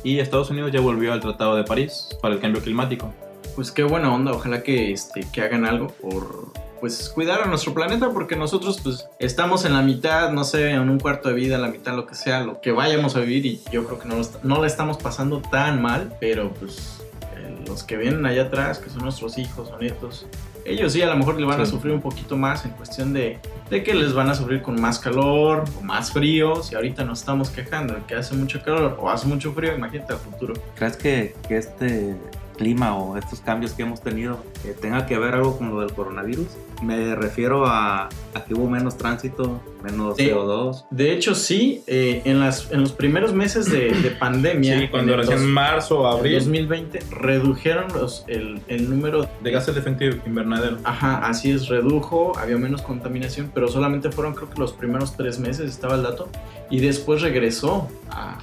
y 0.02 0.18
Estados 0.18 0.50
Unidos 0.50 0.70
ya 0.72 0.80
volvió 0.80 1.12
al 1.12 1.20
Tratado 1.20 1.56
de 1.56 1.64
París 1.64 2.08
para 2.22 2.34
el 2.34 2.40
cambio 2.40 2.62
climático. 2.62 3.12
Pues 3.54 3.70
qué 3.70 3.82
buena 3.82 4.12
onda, 4.12 4.32
ojalá 4.32 4.62
que, 4.62 4.92
este, 4.92 5.26
que 5.32 5.40
hagan 5.40 5.64
algo 5.64 5.88
por 5.88 6.52
pues 6.84 7.08
cuidar 7.08 7.40
a 7.40 7.46
nuestro 7.46 7.72
planeta 7.72 8.10
porque 8.10 8.36
nosotros 8.36 8.78
pues 8.84 9.08
estamos 9.18 9.64
en 9.64 9.72
la 9.72 9.80
mitad, 9.80 10.30
no 10.32 10.44
sé, 10.44 10.68
en 10.72 10.90
un 10.90 11.00
cuarto 11.00 11.30
de 11.30 11.34
vida, 11.34 11.54
en 11.54 11.62
la 11.62 11.68
mitad, 11.68 11.96
lo 11.96 12.06
que 12.06 12.14
sea, 12.14 12.42
lo 12.42 12.60
que 12.60 12.72
vayamos 12.72 13.16
a 13.16 13.20
vivir 13.20 13.46
y 13.46 13.62
yo 13.72 13.86
creo 13.86 13.98
que 13.98 14.06
no, 14.06 14.16
lo 14.16 14.26
no 14.42 14.60
la 14.60 14.66
estamos 14.66 14.98
pasando 14.98 15.40
tan 15.40 15.80
mal, 15.80 16.14
pero 16.20 16.52
pues 16.52 17.00
eh, 17.38 17.64
los 17.66 17.84
que 17.84 17.96
vienen 17.96 18.26
allá 18.26 18.42
atrás, 18.42 18.80
que 18.80 18.90
son 18.90 19.00
nuestros 19.02 19.38
hijos 19.38 19.70
o 19.74 19.78
nietos, 19.78 20.26
ellos 20.66 20.92
sí 20.92 21.00
a 21.00 21.06
lo 21.06 21.16
mejor 21.16 21.40
le 21.40 21.46
van 21.46 21.58
a 21.58 21.64
Sí. 21.64 21.70
sufrir 21.70 21.94
un 21.94 22.02
poquito 22.02 22.36
más 22.36 22.66
en 22.66 22.72
cuestión 22.72 23.14
de, 23.14 23.38
de 23.70 23.82
que 23.82 23.94
les 23.94 24.12
van 24.12 24.28
a 24.28 24.34
sufrir 24.34 24.60
con 24.60 24.78
más 24.78 24.98
calor 24.98 25.64
o 25.80 25.82
más 25.82 26.12
frío, 26.12 26.62
si 26.62 26.74
ahorita 26.74 27.02
nos 27.04 27.20
estamos 27.20 27.48
quejando 27.48 27.94
de 27.94 28.02
que 28.06 28.14
hace 28.14 28.34
mucho 28.34 28.60
calor 28.62 28.98
o 29.00 29.08
hace 29.08 29.26
mucho 29.26 29.54
frío, 29.54 29.74
imagínate 29.74 30.12
al 30.12 30.18
futuro. 30.18 30.52
¿Crees 30.74 30.98
que, 30.98 31.34
que 31.48 31.56
este 31.56 32.14
clima 32.54 32.96
o 32.96 33.16
estos 33.16 33.40
cambios 33.40 33.72
que 33.72 33.82
hemos 33.82 34.00
tenido 34.02 34.42
eh, 34.64 34.74
tenga 34.80 35.06
que 35.06 35.18
ver 35.18 35.34
algo 35.34 35.58
con 35.58 35.70
lo 35.70 35.80
del 35.80 35.92
coronavirus. 35.92 36.46
Me 36.82 37.14
refiero 37.14 37.66
a, 37.66 38.08
a 38.34 38.44
que 38.46 38.54
hubo 38.54 38.68
menos 38.68 38.96
tránsito, 38.98 39.60
menos 39.82 40.16
Sí. 40.16 40.28
CO2. 40.28 40.84
De 40.90 41.12
hecho, 41.12 41.34
sí, 41.34 41.82
eh, 41.86 42.22
en, 42.24 42.40
las, 42.40 42.70
en 42.72 42.80
los 42.82 42.92
primeros 42.92 43.32
meses 43.32 43.70
de, 43.70 43.90
de 43.92 44.10
pandemia, 44.10 44.78
Sí, 44.80 44.88
cuando 44.88 45.12
en 45.12 45.18
recién 45.20 45.38
dos- 45.38 45.48
marzo 45.48 46.06
abril 46.06 46.34
2020, 46.38 47.00
redujeron 47.10 47.92
los, 47.92 48.24
el, 48.28 48.60
el 48.68 48.90
número 48.90 49.28
de 49.42 49.50
gases 49.50 49.74
de 49.74 49.80
efecto 49.80 50.04
invernadero. 50.26 50.78
Ajá, 50.84 51.26
así 51.26 51.50
es, 51.50 51.68
redujo, 51.68 52.36
había 52.38 52.56
menos 52.58 52.82
contaminación, 52.82 53.50
pero 53.54 53.68
solamente 53.68 54.10
fueron 54.10 54.34
creo 54.34 54.50
que 54.50 54.58
los 54.60 54.72
primeros 54.72 55.16
tres 55.16 55.38
meses, 55.38 55.70
estaba 55.70 55.94
el 55.94 56.02
dato, 56.02 56.28
y 56.70 56.80
después 56.80 57.22
regresó 57.22 57.88
a 58.10 58.38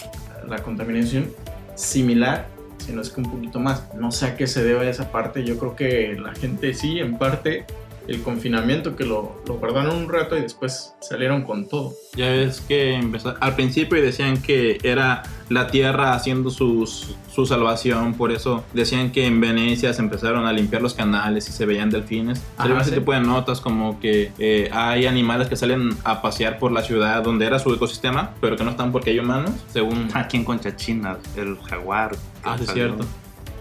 la 0.48 0.60
contaminación 0.64 1.30
similar, 1.76 2.48
si 2.92 2.96
no 2.96 3.02
es 3.02 3.10
que 3.10 3.22
un 3.22 3.32
poquito 3.32 3.60
más. 3.60 3.94
No 3.96 4.12
sé 4.12 4.26
a 4.26 4.36
qué 4.36 4.48
se 4.48 4.64
debe 4.64 4.90
esa 4.90 5.12
parte, 5.12 5.44
yo 5.44 5.58
creo 5.58 5.76
que 5.76 6.18
la 6.20 6.34
gente 6.36 6.74
sí, 6.74 7.00
en 7.00 7.18
parte, 7.18 7.66
el 8.08 8.22
confinamiento 8.22 8.96
que 8.96 9.06
lo, 9.06 9.42
lo 9.48 9.56
guardaron 9.56 9.96
un 9.96 10.10
rato 10.10 10.38
y 10.38 10.42
después 10.42 10.94
salieron 11.00 11.44
con 11.44 11.68
todo. 11.68 11.94
Ya 12.16 12.30
ves 12.30 12.62
que 12.62 12.96
empezó, 12.96 13.36
al 13.40 13.56
principio 13.56 14.02
decían 14.02 14.42
que 14.42 14.80
era 14.84 15.24
la 15.50 15.68
Tierra 15.68 16.14
haciendo 16.14 16.50
sus, 16.50 17.16
su 17.34 17.46
salvación, 17.46 18.14
por 18.14 18.32
eso 18.32 18.64
decían 18.74 19.12
que 19.12 19.26
en 19.26 19.40
Venecia 19.40 19.94
se 19.94 20.02
empezaron 20.02 20.46
a 20.46 20.54
limpiar 20.54 20.82
los 20.82 20.94
canales 20.94 21.48
y 21.50 21.52
se 21.52 21.66
veían 21.66 21.90
delfines. 21.90 22.42
Ven 22.64 22.78
ese 22.78 22.90
sí. 22.90 22.96
tipo 22.96 23.14
de 23.14 23.22
notas 23.22 23.62
como 23.62 24.00
que 24.00 24.32
eh, 24.40 24.70
hay 24.72 25.06
animales 25.06 25.48
que 25.48 25.56
salen 25.56 25.96
a 26.04 26.22
pasear 26.22 26.60
por 26.60 26.72
la 26.72 26.84
ciudad 26.84 27.24
donde 27.24 27.46
era 27.46 27.60
su 27.60 27.74
ecosistema, 27.74 28.34
pero 28.42 28.56
que 28.56 28.64
no 28.64 28.72
están 28.72 28.92
porque 28.92 29.12
hay 29.12 29.20
humanos, 29.20 29.52
según... 29.72 30.10
Aquí 30.14 30.38
en 30.38 30.44
Conchachina, 30.44 31.18
el 31.36 31.58
jaguar. 31.62 32.16
Ah, 32.44 32.56
es 32.60 32.66
salió. 32.66 32.96
cierto. 32.96 33.06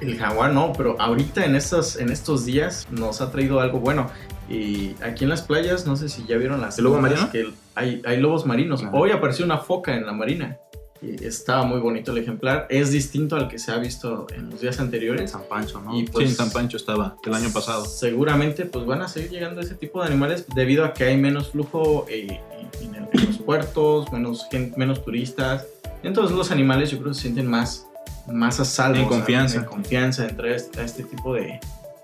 El 0.01 0.19
jaguar 0.19 0.53
no, 0.53 0.73
pero 0.77 0.97
ahorita 1.01 1.45
en 1.45 1.55
estos, 1.57 1.97
en 1.97 2.11
estos 2.11 2.45
días 2.45 2.87
nos 2.91 3.21
ha 3.21 3.31
traído 3.31 3.61
algo 3.61 3.81
bueno. 3.81 4.11
Y 4.49 4.95
aquí 5.03 5.25
en 5.25 5.31
las 5.31 5.43
playas, 5.43 5.87
no 5.87 5.95
sé 5.97 6.09
si 6.09 6.25
ya 6.27 6.37
vieron 6.37 6.61
las 6.61 6.79
¿El 6.79 6.85
lobo 6.85 7.01
marino? 7.01 7.31
que 7.31 7.53
hay, 7.75 8.03
hay 8.05 8.19
lobos 8.21 8.47
marinos. 8.47 8.83
Ajá. 8.83 8.91
Hoy 8.93 9.11
apareció 9.13 9.45
una 9.45 9.59
foca 9.59 9.95
en 9.95 10.07
la 10.07 10.13
marina. 10.13 10.59
Y 11.03 11.25
estaba 11.25 11.65
muy 11.65 11.81
bonito 11.81 12.13
el 12.13 12.19
ejemplar. 12.19 12.67
Es 12.69 12.91
distinto 12.91 13.37
al 13.37 13.49
que 13.49 13.59
se 13.59 13.73
ha 13.73 13.79
visto 13.79 14.27
en 14.35 14.51
los 14.51 14.61
días 14.61 14.77
En 14.79 14.87
anteriores. 14.87 15.31
San 15.31 15.43
Pancho, 15.49 15.81
¿no? 15.81 15.97
Y 15.97 16.01
Sí, 16.01 16.09
pues, 16.13 16.29
en 16.29 16.35
San 16.35 16.51
Pancho 16.51 16.77
estaba 16.77 17.17
el 17.25 17.33
año 17.33 17.51
pasado. 17.53 17.85
Seguramente 17.87 18.67
pues 18.67 18.85
van 18.85 19.01
a 19.03 19.09
seguir 19.09 19.31
llegando 19.31 19.61
ese 19.63 19.75
tipo 19.77 20.01
de 20.03 20.09
animales 20.09 20.45
debido 20.55 20.85
a 20.85 20.93
que 20.93 21.05
hay 21.05 21.17
menos 21.17 21.51
flujo 21.53 22.05
eh, 22.09 22.41
en, 22.83 22.95
el- 22.97 23.09
en 23.13 23.27
los 23.29 23.39
puertos, 23.39 24.13
menos, 24.13 24.47
menos 24.77 25.03
turistas. 25.05 25.65
Entonces 26.03 26.37
los 26.37 26.51
animales 26.51 26.91
yo 26.91 26.99
creo 26.99 27.11
que 27.11 27.15
se 27.15 27.23
sienten 27.23 27.47
más, 27.47 27.87
más 28.33 28.61
a 28.61 28.65
salvo. 28.65 28.99
En 28.99 29.09
confianza. 29.09 29.59
En 29.59 29.65
confianza 29.65 30.29
entrar 30.29 30.51
a 30.51 30.57
este, 30.57 30.81
a 30.81 30.85
este 30.85 31.03
tipo 31.05 31.35
de, 31.35 31.61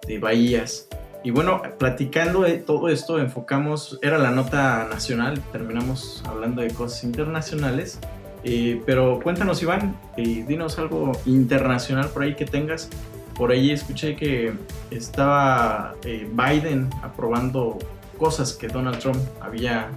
de 0.06 0.18
bahías. 0.18 0.88
Y 1.24 1.32
bueno, 1.32 1.60
platicando 1.78 2.42
de 2.42 2.58
todo 2.58 2.88
esto, 2.88 3.18
enfocamos, 3.18 3.98
era 4.00 4.16
la 4.16 4.30
nota 4.30 4.86
nacional, 4.88 5.42
terminamos 5.50 6.22
hablando 6.26 6.62
de 6.62 6.70
cosas 6.70 7.02
internacionales. 7.02 7.98
eh, 8.44 8.80
pero 8.86 9.18
cuéntanos, 9.20 9.60
Iván, 9.60 9.96
eh, 10.16 10.44
dinos 10.46 10.78
algo 10.78 11.12
internacional 11.26 12.08
por 12.10 12.22
ahí 12.22 12.36
que 12.36 12.44
tengas. 12.44 12.88
Por 13.34 13.50
ahí 13.50 13.72
escuché 13.72 14.14
que 14.14 14.54
estaba 14.90 15.94
eh, 16.04 16.30
Biden 16.32 16.88
aprobando 17.02 17.78
cosas 18.18 18.52
que 18.52 18.68
Donald 18.68 18.98
Trump 19.00 19.18
había 19.40 19.90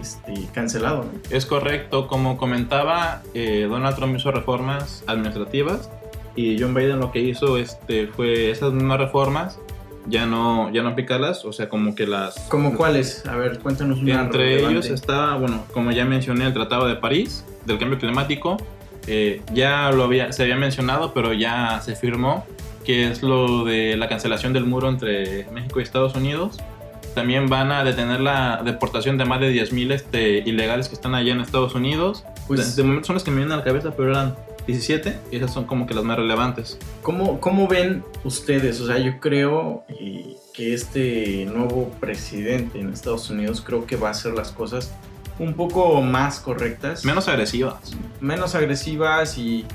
este, 0.00 0.34
cancelado. 0.52 1.04
¿no? 1.04 1.10
Es 1.30 1.46
correcto, 1.46 2.06
como 2.08 2.36
comentaba, 2.36 3.22
eh, 3.34 3.66
Donald 3.68 3.96
Trump 3.96 4.16
hizo 4.16 4.30
reformas 4.30 5.04
administrativas 5.06 5.90
y 6.36 6.60
John 6.60 6.74
Biden 6.74 7.00
lo 7.00 7.12
que 7.12 7.20
hizo 7.20 7.56
este, 7.56 8.06
fue 8.08 8.50
esas 8.50 8.72
mismas 8.72 8.98
reformas 8.98 9.58
ya 10.06 10.26
no, 10.26 10.72
ya 10.72 10.82
no 10.82 10.90
aplicarlas, 10.90 11.44
o 11.44 11.52
sea, 11.52 11.68
como 11.68 11.94
que 11.94 12.06
las... 12.06 12.38
¿Cómo 12.48 12.76
cuáles? 12.76 13.24
A 13.26 13.36
ver, 13.36 13.58
cuéntanos 13.58 14.00
una 14.00 14.22
Entre 14.22 14.38
relevante. 14.38 14.72
ellos 14.72 14.86
está, 14.90 15.34
bueno, 15.36 15.64
como 15.72 15.92
ya 15.92 16.04
mencioné, 16.04 16.46
el 16.46 16.52
Tratado 16.52 16.86
de 16.86 16.96
París 16.96 17.44
del 17.66 17.78
Cambio 17.78 17.98
Climático. 17.98 18.56
eh, 19.06 19.42
ya 19.52 19.90
lo 19.90 20.04
había, 20.04 20.32
se 20.32 20.42
había 20.42 20.56
mencionado, 20.56 21.12
pero 21.12 21.32
ya 21.32 21.80
se 21.80 21.96
firmó, 21.96 22.44
que 22.84 23.10
es 23.10 23.22
lo 23.22 23.64
de 23.64 23.96
la 23.96 24.08
cancelación 24.08 24.52
del 24.52 24.64
muro 24.64 24.88
entre 24.88 25.46
México 25.52 25.80
y 25.80 25.82
Estados 25.82 26.14
Unidos. 26.14 26.58
También 27.20 27.50
van 27.50 27.70
a 27.70 27.84
detener 27.84 28.18
la 28.18 28.62
deportación 28.64 29.18
de 29.18 29.26
más 29.26 29.40
de 29.40 29.52
10.000 29.52 29.92
este, 29.92 30.38
ilegales 30.38 30.88
que 30.88 30.94
están 30.94 31.14
allá 31.14 31.32
en 31.32 31.42
Estados 31.42 31.74
Unidos. 31.74 32.24
Pues, 32.46 32.74
de, 32.74 32.82
de 32.82 32.88
momento 32.88 33.08
son 33.08 33.16
las 33.16 33.24
que 33.24 33.30
me 33.30 33.36
vienen 33.36 33.52
a 33.52 33.56
la 33.58 33.62
cabeza, 33.62 33.90
pero 33.94 34.12
eran 34.12 34.34
17 34.66 35.18
y 35.30 35.36
esas 35.36 35.52
son 35.52 35.64
como 35.64 35.86
que 35.86 35.92
las 35.92 36.02
más 36.02 36.16
relevantes. 36.16 36.78
¿cómo, 37.02 37.38
¿cómo 37.38 37.68
ven 37.68 38.02
ustedes? 38.24 38.80
O 38.80 38.86
sea, 38.86 38.96
yo 38.96 39.20
creo 39.20 39.84
eh, 39.88 40.34
que 40.54 40.72
este 40.72 41.44
nuevo 41.44 41.90
presidente 42.00 42.80
en 42.80 42.90
Estados 42.90 43.28
Unidos 43.28 43.60
creo 43.60 43.84
que 43.84 43.96
va 43.96 44.08
a 44.08 44.12
hacer 44.12 44.32
las 44.32 44.50
cosas 44.50 44.90
un 45.38 45.52
poco 45.52 46.00
más 46.00 46.40
correctas. 46.40 47.04
Menos 47.04 47.28
agresivas. 47.28 47.74
menos 48.22 48.54
agresivas 48.54 49.36
y, 49.36 49.66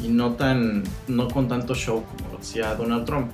y 0.00 0.06
no 0.06 0.34
tan 0.34 0.84
no 1.08 1.26
con 1.26 1.48
tanto 1.48 1.74
show 1.74 2.04
como 2.04 2.34
lo 2.34 2.38
hacía 2.38 2.76
Donald 2.76 3.06
Trump. 3.06 3.32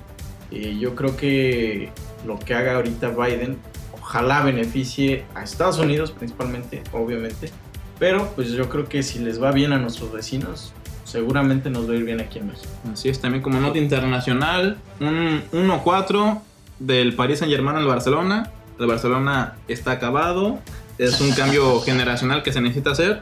Eh, 0.49 0.75
yo 0.79 0.95
creo 0.95 1.15
que 1.15 1.91
lo 2.25 2.39
que 2.39 2.53
haga 2.53 2.75
ahorita 2.75 3.09
Biden 3.09 3.57
ojalá 3.93 4.41
beneficie 4.41 5.25
a 5.35 5.43
Estados 5.43 5.77
Unidos 5.79 6.11
principalmente, 6.11 6.83
obviamente, 6.91 7.51
pero 7.99 8.31
pues 8.35 8.51
yo 8.51 8.69
creo 8.69 8.87
que 8.87 9.03
si 9.03 9.19
les 9.19 9.41
va 9.41 9.51
bien 9.51 9.73
a 9.73 9.77
nuestros 9.77 10.11
vecinos, 10.11 10.73
seguramente 11.03 11.69
nos 11.69 11.87
va 11.87 11.93
a 11.93 11.97
ir 11.97 12.05
bien 12.05 12.19
aquí 12.19 12.39
en 12.39 12.47
México. 12.47 12.71
Así 12.91 13.09
es, 13.09 13.19
también 13.19 13.43
como 13.43 13.59
nota 13.59 13.77
internacional, 13.77 14.77
un 14.99 15.43
1-4 15.51 16.41
del 16.79 17.15
Paris 17.15 17.39
Saint 17.39 17.53
Germain 17.53 17.77
al 17.77 17.85
Barcelona. 17.85 18.51
El 18.79 18.87
Barcelona 18.87 19.57
está 19.67 19.91
acabado, 19.91 20.59
es 20.97 21.19
un 21.19 21.31
cambio 21.31 21.81
generacional 21.85 22.41
que 22.41 22.53
se 22.53 22.61
necesita 22.61 22.91
hacer. 22.91 23.21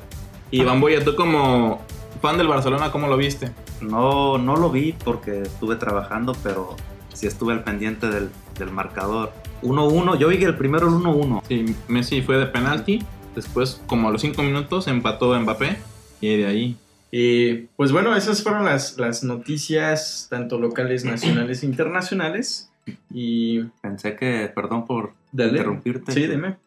Y 0.51 0.63
Bamboya, 0.63 1.03
tú 1.03 1.15
como 1.15 1.81
fan 2.21 2.37
del 2.37 2.47
Barcelona, 2.47 2.91
¿cómo 2.91 3.07
lo 3.07 3.17
viste? 3.17 3.51
No, 3.81 4.37
no 4.37 4.55
lo 4.55 4.69
vi 4.69 4.93
porque 4.93 5.41
estuve 5.41 5.75
trabajando, 5.75 6.35
pero 6.43 6.75
sí 7.17 7.27
estuve 7.27 7.53
al 7.53 7.63
pendiente 7.63 8.07
del, 8.07 8.29
del 8.59 8.71
marcador. 8.71 9.33
1-1, 9.63 10.19
yo 10.19 10.27
vi 10.27 10.37
que 10.37 10.45
el 10.45 10.55
primero 10.55 10.87
el 10.87 10.93
1-1. 10.93 11.41
Sí, 11.47 11.75
Messi 11.87 12.21
fue 12.21 12.37
de 12.37 12.45
penalti, 12.45 13.03
después 13.35 13.81
como 13.87 14.07
a 14.07 14.11
los 14.11 14.21
5 14.21 14.41
minutos 14.43 14.87
empató 14.87 15.37
Mbappé 15.39 15.77
y 16.21 16.37
de 16.37 16.45
ahí 16.45 16.77
Y 17.11 17.53
pues 17.75 17.91
bueno, 17.91 18.15
esas 18.15 18.43
fueron 18.43 18.65
las, 18.65 18.97
las 18.97 19.23
noticias, 19.23 20.27
tanto 20.29 20.59
locales, 20.59 21.05
nacionales 21.05 21.63
e 21.63 21.65
internacionales. 21.65 22.69
Y 23.11 23.63
Pensé 23.81 24.15
que, 24.15 24.51
perdón 24.53 24.85
por 24.85 25.13
Dale. 25.31 25.51
interrumpirte, 25.51 26.11
sí, 26.11 26.21
que 26.21 26.27
dime. 26.29 26.57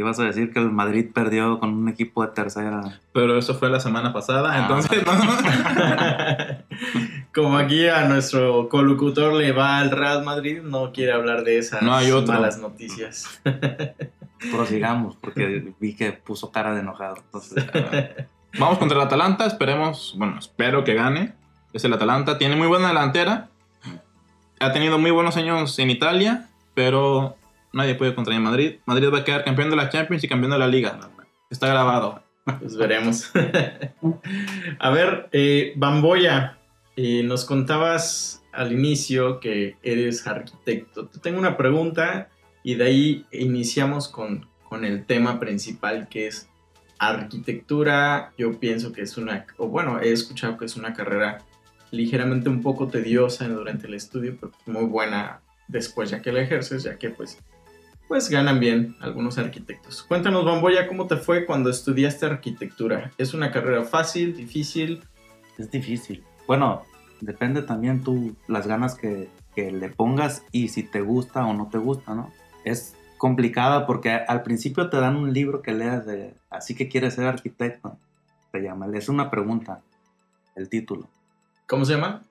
Ibas 0.00 0.18
a 0.18 0.24
decir 0.24 0.52
que 0.52 0.58
el 0.58 0.70
Madrid 0.70 1.06
perdió 1.12 1.58
con 1.60 1.72
un 1.74 1.88
equipo 1.88 2.22
de 2.26 2.32
tercera. 2.32 3.00
Pero 3.12 3.38
eso 3.38 3.54
fue 3.54 3.70
la 3.70 3.80
semana 3.80 4.12
pasada, 4.12 4.50
Ah. 4.52 4.62
entonces 4.62 5.04
no. 5.06 5.12
Como 7.34 7.56
aquí 7.56 7.86
a 7.88 8.06
nuestro 8.08 8.68
colocutor 8.68 9.34
le 9.34 9.52
va 9.52 9.78
al 9.78 9.90
Real 9.90 10.24
Madrid, 10.24 10.60
no 10.62 10.92
quiere 10.92 11.12
hablar 11.12 11.44
de 11.44 11.58
esas 11.58 11.82
No 11.82 11.94
hay 11.94 12.10
otro. 12.10 12.34
malas 12.34 12.58
noticias. 12.58 13.40
Prosigamos, 14.50 15.16
porque 15.16 15.72
vi 15.78 15.94
que 15.94 16.12
puso 16.12 16.50
cara 16.50 16.74
de 16.74 16.80
enojado. 16.80 17.16
Entonces, 17.26 17.64
Vamos 18.58 18.78
contra 18.78 18.96
el 18.98 19.04
Atalanta, 19.04 19.46
esperemos, 19.46 20.14
bueno, 20.16 20.38
espero 20.38 20.82
que 20.82 20.94
gane. 20.94 21.34
Es 21.72 21.84
el 21.84 21.92
Atalanta, 21.92 22.36
tiene 22.36 22.56
muy 22.56 22.66
buena 22.66 22.88
delantera. 22.88 23.48
Ha 24.58 24.72
tenido 24.72 24.98
muy 24.98 25.12
buenos 25.12 25.36
años 25.36 25.78
en 25.78 25.90
Italia, 25.90 26.48
pero 26.74 27.36
nadie 27.72 27.94
puede 27.94 28.14
contra 28.14 28.34
el 28.34 28.40
Madrid. 28.40 28.76
Madrid 28.86 29.08
va 29.12 29.18
a 29.18 29.24
quedar 29.24 29.44
campeón 29.44 29.70
de 29.70 29.76
la 29.76 29.88
Champions 29.88 30.24
y 30.24 30.28
campeón 30.28 30.52
de 30.52 30.58
la 30.58 30.68
Liga. 30.68 30.98
Está 31.50 31.68
grabado. 31.68 32.22
Pues 32.58 32.76
veremos. 32.76 33.30
a 34.78 34.90
ver, 34.90 35.28
eh, 35.32 35.72
Bamboya, 35.76 36.58
eh, 36.96 37.22
nos 37.22 37.44
contabas 37.44 38.42
al 38.52 38.72
inicio 38.72 39.40
que 39.40 39.76
eres 39.82 40.26
arquitecto. 40.26 41.06
Te 41.06 41.18
tengo 41.20 41.38
una 41.38 41.56
pregunta 41.56 42.28
y 42.62 42.74
de 42.74 42.84
ahí 42.84 43.26
iniciamos 43.32 44.08
con, 44.08 44.46
con 44.68 44.84
el 44.84 45.04
tema 45.06 45.38
principal 45.38 46.08
que 46.08 46.26
es 46.26 46.48
arquitectura. 46.98 48.32
Yo 48.36 48.58
pienso 48.58 48.92
que 48.92 49.02
es 49.02 49.16
una, 49.16 49.46
o 49.56 49.68
bueno, 49.68 50.00
he 50.00 50.12
escuchado 50.12 50.56
que 50.56 50.64
es 50.64 50.76
una 50.76 50.92
carrera 50.92 51.44
ligeramente 51.90 52.48
un 52.48 52.62
poco 52.62 52.88
tediosa 52.88 53.48
durante 53.48 53.86
el 53.86 53.94
estudio, 53.94 54.36
pero 54.40 54.52
muy 54.66 54.84
buena 54.84 55.42
después 55.68 56.10
ya 56.10 56.20
que 56.20 56.32
la 56.32 56.40
ejerces, 56.42 56.82
ya 56.82 56.98
que 56.98 57.10
pues 57.10 57.38
pues 58.10 58.28
ganan 58.28 58.58
bien 58.58 58.96
algunos 58.98 59.38
arquitectos. 59.38 60.02
Cuéntanos, 60.02 60.44
Bamboya, 60.44 60.88
¿cómo 60.88 61.06
te 61.06 61.16
fue 61.16 61.46
cuando 61.46 61.70
estudiaste 61.70 62.26
arquitectura? 62.26 63.12
¿Es 63.18 63.34
una 63.34 63.52
carrera 63.52 63.84
fácil, 63.84 64.36
difícil? 64.36 65.04
es 65.56 65.70
difícil. 65.70 66.24
Bueno, 66.48 66.82
depende 67.20 67.62
también 67.62 68.02
tú 68.02 68.34
las 68.48 68.66
ganas 68.66 68.96
que, 68.96 69.28
que 69.54 69.70
le 69.70 69.90
pongas 69.90 70.42
y 70.50 70.70
si 70.70 70.82
te 70.82 71.02
gusta 71.02 71.46
o 71.46 71.54
no 71.54 71.68
te 71.68 71.78
gusta, 71.78 72.16
¿no? 72.16 72.32
Es 72.64 72.96
complicada 73.16 73.86
porque 73.86 74.10
al 74.10 74.42
principio 74.42 74.90
te 74.90 74.96
dan 74.96 75.14
un 75.14 75.32
libro 75.32 75.62
que 75.62 75.70
leas 75.70 76.04
de 76.04 76.34
así 76.50 76.74
que 76.74 76.88
quieres 76.88 77.14
ser 77.14 77.26
arquitecto. 77.26 77.96
Te 78.50 78.58
llama, 78.60 78.88
es 78.92 79.08
una 79.08 79.30
pregunta, 79.30 79.82
el 80.56 80.68
título. 80.68 81.08
¿Cómo 81.68 81.84
se 81.84 81.94
llama? 81.94 82.24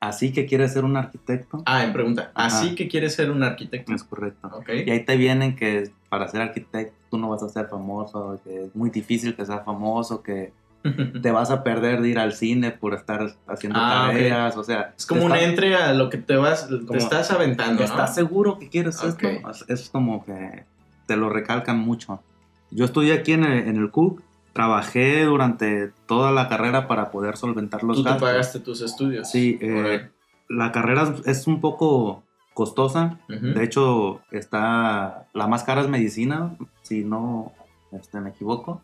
Así 0.00 0.32
que 0.32 0.46
quieres 0.46 0.72
ser 0.72 0.84
un 0.84 0.96
arquitecto. 0.96 1.62
Ah, 1.66 1.84
en 1.84 1.92
pregunta. 1.92 2.30
Así 2.34 2.66
Ajá. 2.68 2.74
que 2.76 2.88
quieres 2.88 3.14
ser 3.14 3.30
un 3.30 3.42
arquitecto. 3.42 3.94
Es 3.94 4.02
correcto. 4.04 4.48
Ok. 4.52 4.70
Y 4.86 4.90
ahí 4.90 5.04
te 5.04 5.16
vienen 5.16 5.54
que 5.56 5.90
para 6.08 6.26
ser 6.28 6.40
arquitecto 6.42 6.94
tú 7.10 7.18
no 7.18 7.28
vas 7.28 7.42
a 7.42 7.48
ser 7.48 7.66
famoso, 7.66 8.40
que 8.44 8.64
es 8.64 8.74
muy 8.76 8.90
difícil 8.90 9.34
que 9.36 9.44
seas 9.44 9.64
famoso, 9.64 10.22
que 10.22 10.52
te 11.22 11.30
vas 11.30 11.50
a 11.50 11.62
perder 11.62 12.00
de 12.00 12.08
ir 12.08 12.18
al 12.18 12.32
cine 12.32 12.70
por 12.70 12.94
estar 12.94 13.34
haciendo 13.46 13.78
Ah, 13.80 14.06
tareas, 14.10 14.56
o 14.56 14.64
sea... 14.64 14.94
Es 14.96 15.04
como 15.04 15.24
un 15.26 15.32
está- 15.32 15.44
entre 15.44 15.74
a 15.76 15.92
lo 15.92 16.08
que 16.08 16.16
te 16.18 16.36
vas, 16.36 16.68
te 16.90 16.96
estás 16.96 17.30
aventando, 17.30 17.80
¿no? 17.80 17.84
¿Estás 17.84 18.14
seguro 18.14 18.58
que 18.58 18.68
quieres 18.70 19.02
Ok. 19.04 19.22
esto? 19.24 19.50
Es, 19.50 19.64
es 19.82 19.90
como 19.90 20.24
que 20.24 20.64
te 21.06 21.16
lo 21.16 21.28
recalcan 21.28 21.78
mucho. 21.78 22.22
Yo 22.70 22.84
estudié 22.86 23.12
aquí 23.12 23.32
en 23.32 23.44
el, 23.44 23.68
en 23.68 23.76
el 23.76 23.90
CUC, 23.90 24.22
trabajé 24.52 25.24
durante 25.24 25.92
toda 26.06 26.30
la 26.32 26.48
carrera 26.48 26.88
para 26.88 27.10
poder 27.10 27.36
solventar 27.36 27.82
los 27.82 27.96
Tú 27.98 28.02
te 28.04 28.10
gastos. 28.10 28.28
pagaste 28.28 28.60
tus 28.60 28.80
estudios. 28.80 29.30
Sí, 29.30 29.58
eh, 29.60 30.08
la 30.48 30.72
carrera 30.72 31.14
es- 31.26 31.46
un 31.46 31.60
poco 31.60 32.22
costosa. 32.54 33.18
De 33.28 33.62
hecho, 33.64 34.20
está 34.30 35.26
la 35.32 35.46
más 35.46 35.62
cara 35.62 35.80
es 35.80 35.88
medicina, 35.88 36.56
si 36.82 37.04
no 37.04 37.52
este, 37.92 38.20
me 38.20 38.30
equivoco, 38.30 38.82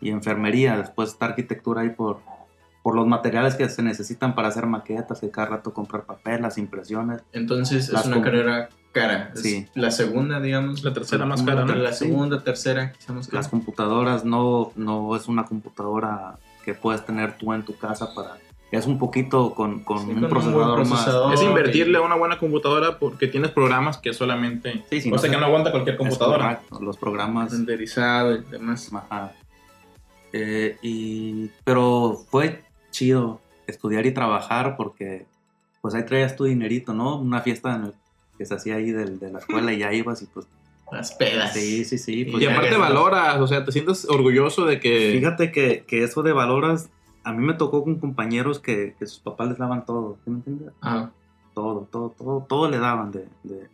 y 0.00 0.10
enfermería. 0.10 0.76
Después 0.76 1.10
está 1.10 1.26
arquitectura 1.26 1.82
ahí 1.82 1.90
por, 1.90 2.20
por 2.82 2.94
los 2.96 3.06
materiales 3.06 3.54
que 3.56 3.68
se 3.68 3.82
necesitan 3.82 4.34
para 4.34 4.48
hacer 4.48 4.66
maquetas, 4.66 5.20
que 5.20 5.30
cada 5.30 5.48
rato 5.48 5.72
comprar 5.74 6.04
papel, 6.04 6.42
las 6.42 6.58
impresiones. 6.58 7.22
Entonces 7.32 7.88
es 7.88 8.04
una 8.06 8.22
carrera 8.22 8.68
cara. 8.98 9.30
Es 9.34 9.42
Sí. 9.42 9.66
La 9.74 9.90
segunda, 9.90 10.40
digamos. 10.40 10.82
La 10.84 10.92
tercera 10.92 11.24
más 11.26 11.42
cara, 11.42 11.64
¿no? 11.64 11.74
la 11.74 11.92
Sí. 11.92 12.06
segunda, 12.06 12.42
tercera, 12.42 12.92
más. 13.08 13.32
Las 13.32 13.48
computadoras 13.48 14.24
no, 14.24 14.72
no 14.76 15.14
es 15.16 15.28
una 15.28 15.44
computadora 15.44 16.38
que 16.64 16.74
puedes 16.74 17.04
tener 17.04 17.36
tú 17.38 17.52
en 17.52 17.62
tu 17.64 17.76
casa 17.76 18.14
para... 18.14 18.36
Es 18.70 18.86
un 18.86 18.98
poquito 18.98 19.54
con, 19.54 19.82
con 19.82 20.00
Sí, 20.00 20.04
un 20.08 20.14
con 20.16 20.24
un 20.24 20.28
procesador, 20.30 20.74
procesador. 20.76 21.32
Es 21.34 21.42
invertirle 21.42 21.96
a 21.96 22.02
una 22.02 22.16
buena 22.16 22.38
computadora 22.38 22.98
porque 22.98 23.26
tienes 23.26 23.50
programas 23.52 23.96
que 23.96 24.12
solamente... 24.12 24.74
más. 24.74 24.84
Sí, 24.90 25.00
sí, 25.00 25.08
o 25.10 25.16
sea, 25.18 25.30
sé- 25.30 25.34
que 25.34 25.40
no 25.40 25.46
aguanta 25.46 25.70
cualquier 25.70 25.96
computadora. 25.96 26.56
correcto, 26.58 26.80
Los 26.84 26.98
programas... 26.98 27.50
renderizado 27.52 28.34
y 28.36 28.42
demás. 28.50 28.90
Ajá. 28.92 29.32
Eh, 30.32 30.76
y, 30.82 31.50
pero 31.64 32.18
fue 32.30 32.62
chido 32.90 33.40
estudiar 33.66 34.04
y 34.04 34.12
trabajar 34.12 34.76
porque 34.76 35.26
pues 35.80 35.94
ahí 35.94 36.04
traías 36.04 36.36
tu 36.36 36.44
dinerito, 36.44 36.92
¿no? 36.92 37.16
Una 37.18 37.40
fiesta 37.40 37.74
en 37.76 37.84
el- 37.84 37.94
que 38.38 38.46
se 38.46 38.54
hacía 38.54 38.76
ahí 38.76 38.92
de, 38.92 39.30
la 39.30 39.38
escuela 39.40 39.72
y 39.72 39.78
ya 39.78 39.92
ibas 39.92 40.22
y 40.22 40.26
pues... 40.26 40.46
Las 40.90 41.12
pedas. 41.12 41.52
Sí, 41.52 41.84
sí, 41.84 41.98
sí. 41.98 42.20
Y 42.20 42.24
pues 42.24 42.42
Y 42.42 42.46
aparte 42.46 42.78
valoras, 42.78 43.38
o 43.40 43.46
sea, 43.46 43.62
te 43.64 43.72
sientes 43.72 44.06
orgulloso 44.08 44.64
de 44.64 44.80
que... 44.80 45.10
Fíjate 45.12 45.52
que, 45.52 45.84
que 45.86 46.02
eso 46.02 46.22
de 46.22 46.32
valoras, 46.32 46.88
a 47.24 47.32
mí 47.34 47.44
me 47.44 47.52
tocó 47.52 47.84
con 47.84 47.96
compañeros 47.98 48.58
que, 48.58 48.94
que 48.98 49.06
sus 49.06 49.18
papás 49.18 49.48
les 49.48 49.58
daban 49.58 49.84
todo, 49.84 50.16
¿sí 50.24 50.30
me 50.30 50.36
entiendes? 50.38 50.70
Ah, 50.80 51.10
Todo, 51.52 51.86
todo, 51.90 52.14
todo, 52.16 52.46
todo 52.48 52.70
le 52.70 52.78
daban 52.78 53.12
de, 53.12 53.28
de- 53.42 53.68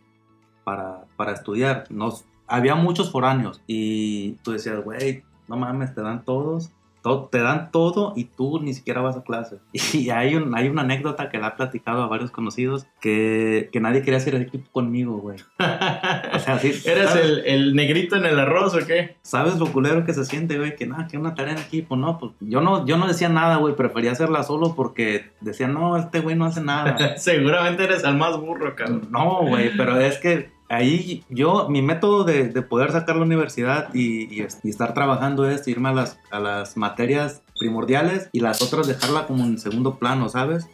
para, 0.65 1.05
para 1.15 1.31
estudiar. 1.31 1.85
Nos, 1.89 2.25
había 2.47 2.75
muchos 2.75 3.11
foráneos 3.11 3.61
y 3.65 4.33
tú 4.43 4.51
decías, 4.51 4.83
güey, 4.83 5.23
no 5.47 5.55
mames, 5.55 5.95
te 5.95 6.01
dan 6.01 6.25
todos, 6.25 6.71
todo, 7.05 7.29
te 7.31 7.37
dan 7.37 7.69
todo 7.69 8.13
y 8.15 8.23
tú 8.23 8.59
ni 8.59 8.73
siquiera 8.73 8.99
vas 8.99 9.15
a 9.15 9.21
clase. 9.23 9.59
Y 9.93 10.09
hay, 10.09 10.35
un, 10.35 10.55
hay 10.55 10.67
una 10.67 10.81
anécdota 10.81 11.29
que 11.29 11.37
la 11.37 11.49
he 11.49 11.51
platicado 11.51 12.01
a 12.01 12.07
varios 12.07 12.31
conocidos 12.31 12.87
que, 12.99 13.69
que 13.71 13.79
nadie 13.79 14.01
quería 14.01 14.17
hacer 14.17 14.33
equipo 14.33 14.67
conmigo, 14.71 15.17
güey. 15.17 15.37
O 15.59 16.39
sea, 16.39 16.57
sí, 16.59 16.73
¿Eres 16.85 17.15
el, 17.15 17.45
el 17.45 17.75
negrito 17.75 18.15
en 18.15 18.25
el 18.25 18.39
arroz 18.39 18.73
o 18.73 18.85
qué? 18.85 19.17
¿Sabes 19.21 19.57
lo 19.57 19.67
culero 19.67 20.03
que 20.03 20.13
se 20.15 20.25
siente, 20.25 20.57
güey? 20.57 20.75
Que 20.75 20.87
nada, 20.87 21.07
que 21.07 21.19
una 21.19 21.35
tarea 21.35 21.53
en 21.53 21.59
equipo, 21.59 21.95
¿no? 21.95 22.17
Pues 22.17 22.31
yo 22.39 22.59
no, 22.59 22.87
yo 22.87 22.97
no 22.97 23.07
decía 23.07 23.29
nada, 23.29 23.57
güey, 23.57 23.75
prefería 23.75 24.11
hacerla 24.11 24.41
solo 24.41 24.73
porque 24.75 25.31
decía, 25.41 25.67
no, 25.67 25.97
este 25.97 26.21
güey 26.21 26.35
no 26.35 26.45
hace 26.45 26.61
nada. 26.61 26.97
Seguramente 27.17 27.83
eres 27.83 28.03
el 28.03 28.15
más 28.15 28.35
burro, 28.39 28.75
cabrón. 28.75 29.07
No, 29.11 29.45
güey, 29.45 29.77
pero 29.77 29.99
es 29.99 30.17
que 30.17 30.54
ahí 30.69 31.23
yo, 31.29 31.67
mi 31.69 31.81
método 31.81 32.23
de, 32.23 32.49
de 32.49 32.61
poder 32.61 32.91
sacar 32.91 33.15
la 33.15 33.21
universidad 33.23 33.93
y, 33.93 34.23
y- 34.41 34.47
y 34.63 34.69
estar 34.69 34.93
trabajando 34.93 35.49
es 35.49 35.67
irme 35.67 35.89
a 35.89 35.93
las, 35.93 36.19
a 36.31 36.39
las 36.39 36.75
materias 36.77 37.41
primordiales 37.59 38.29
y 38.31 38.39
las 38.41 38.61
otras 38.61 38.87
dejarla 38.87 39.27
como 39.27 39.43
en 39.43 39.57
segundo 39.59 39.95
plano, 39.95 40.29
¿sabes? 40.29 40.67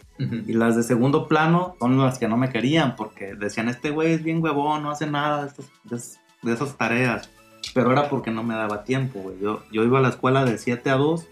Y 0.48 0.54
las 0.54 0.76
de 0.76 0.84
segundo 0.84 1.28
plano 1.28 1.76
son 1.80 1.98
las 1.98 2.20
que 2.20 2.28
no 2.28 2.38
me 2.38 2.50
querían 2.50 2.96
porque 2.96 3.34
decían, 3.34 3.70
este 3.70 3.90
güey 3.90 4.12
es 4.14 4.24
bien 4.24 4.42
huevón, 4.44 4.84
no 4.84 4.92
hace 4.92 5.08
nada 5.08 5.42
de, 5.42 5.48
estos- 5.48 5.72
de 5.86 5.96
es- 5.96 6.20
de 6.44 6.54
esas 6.54 6.78
tareas. 6.78 7.30
Pero 7.74 7.92
era 7.92 8.08
porque 8.10 8.30
no 8.32 8.44
me 8.44 8.54
daba 8.56 8.84
tiempo, 8.84 9.20
güey. 9.20 9.40
Yo, 9.40 9.64
yo 9.72 9.84
iba 9.84 9.98
a 10.00 10.02
la 10.02 10.10
escuela 10.10 10.46
de 10.46 10.58
7 10.60 10.90
a 10.92 10.96
2, 10.96 11.28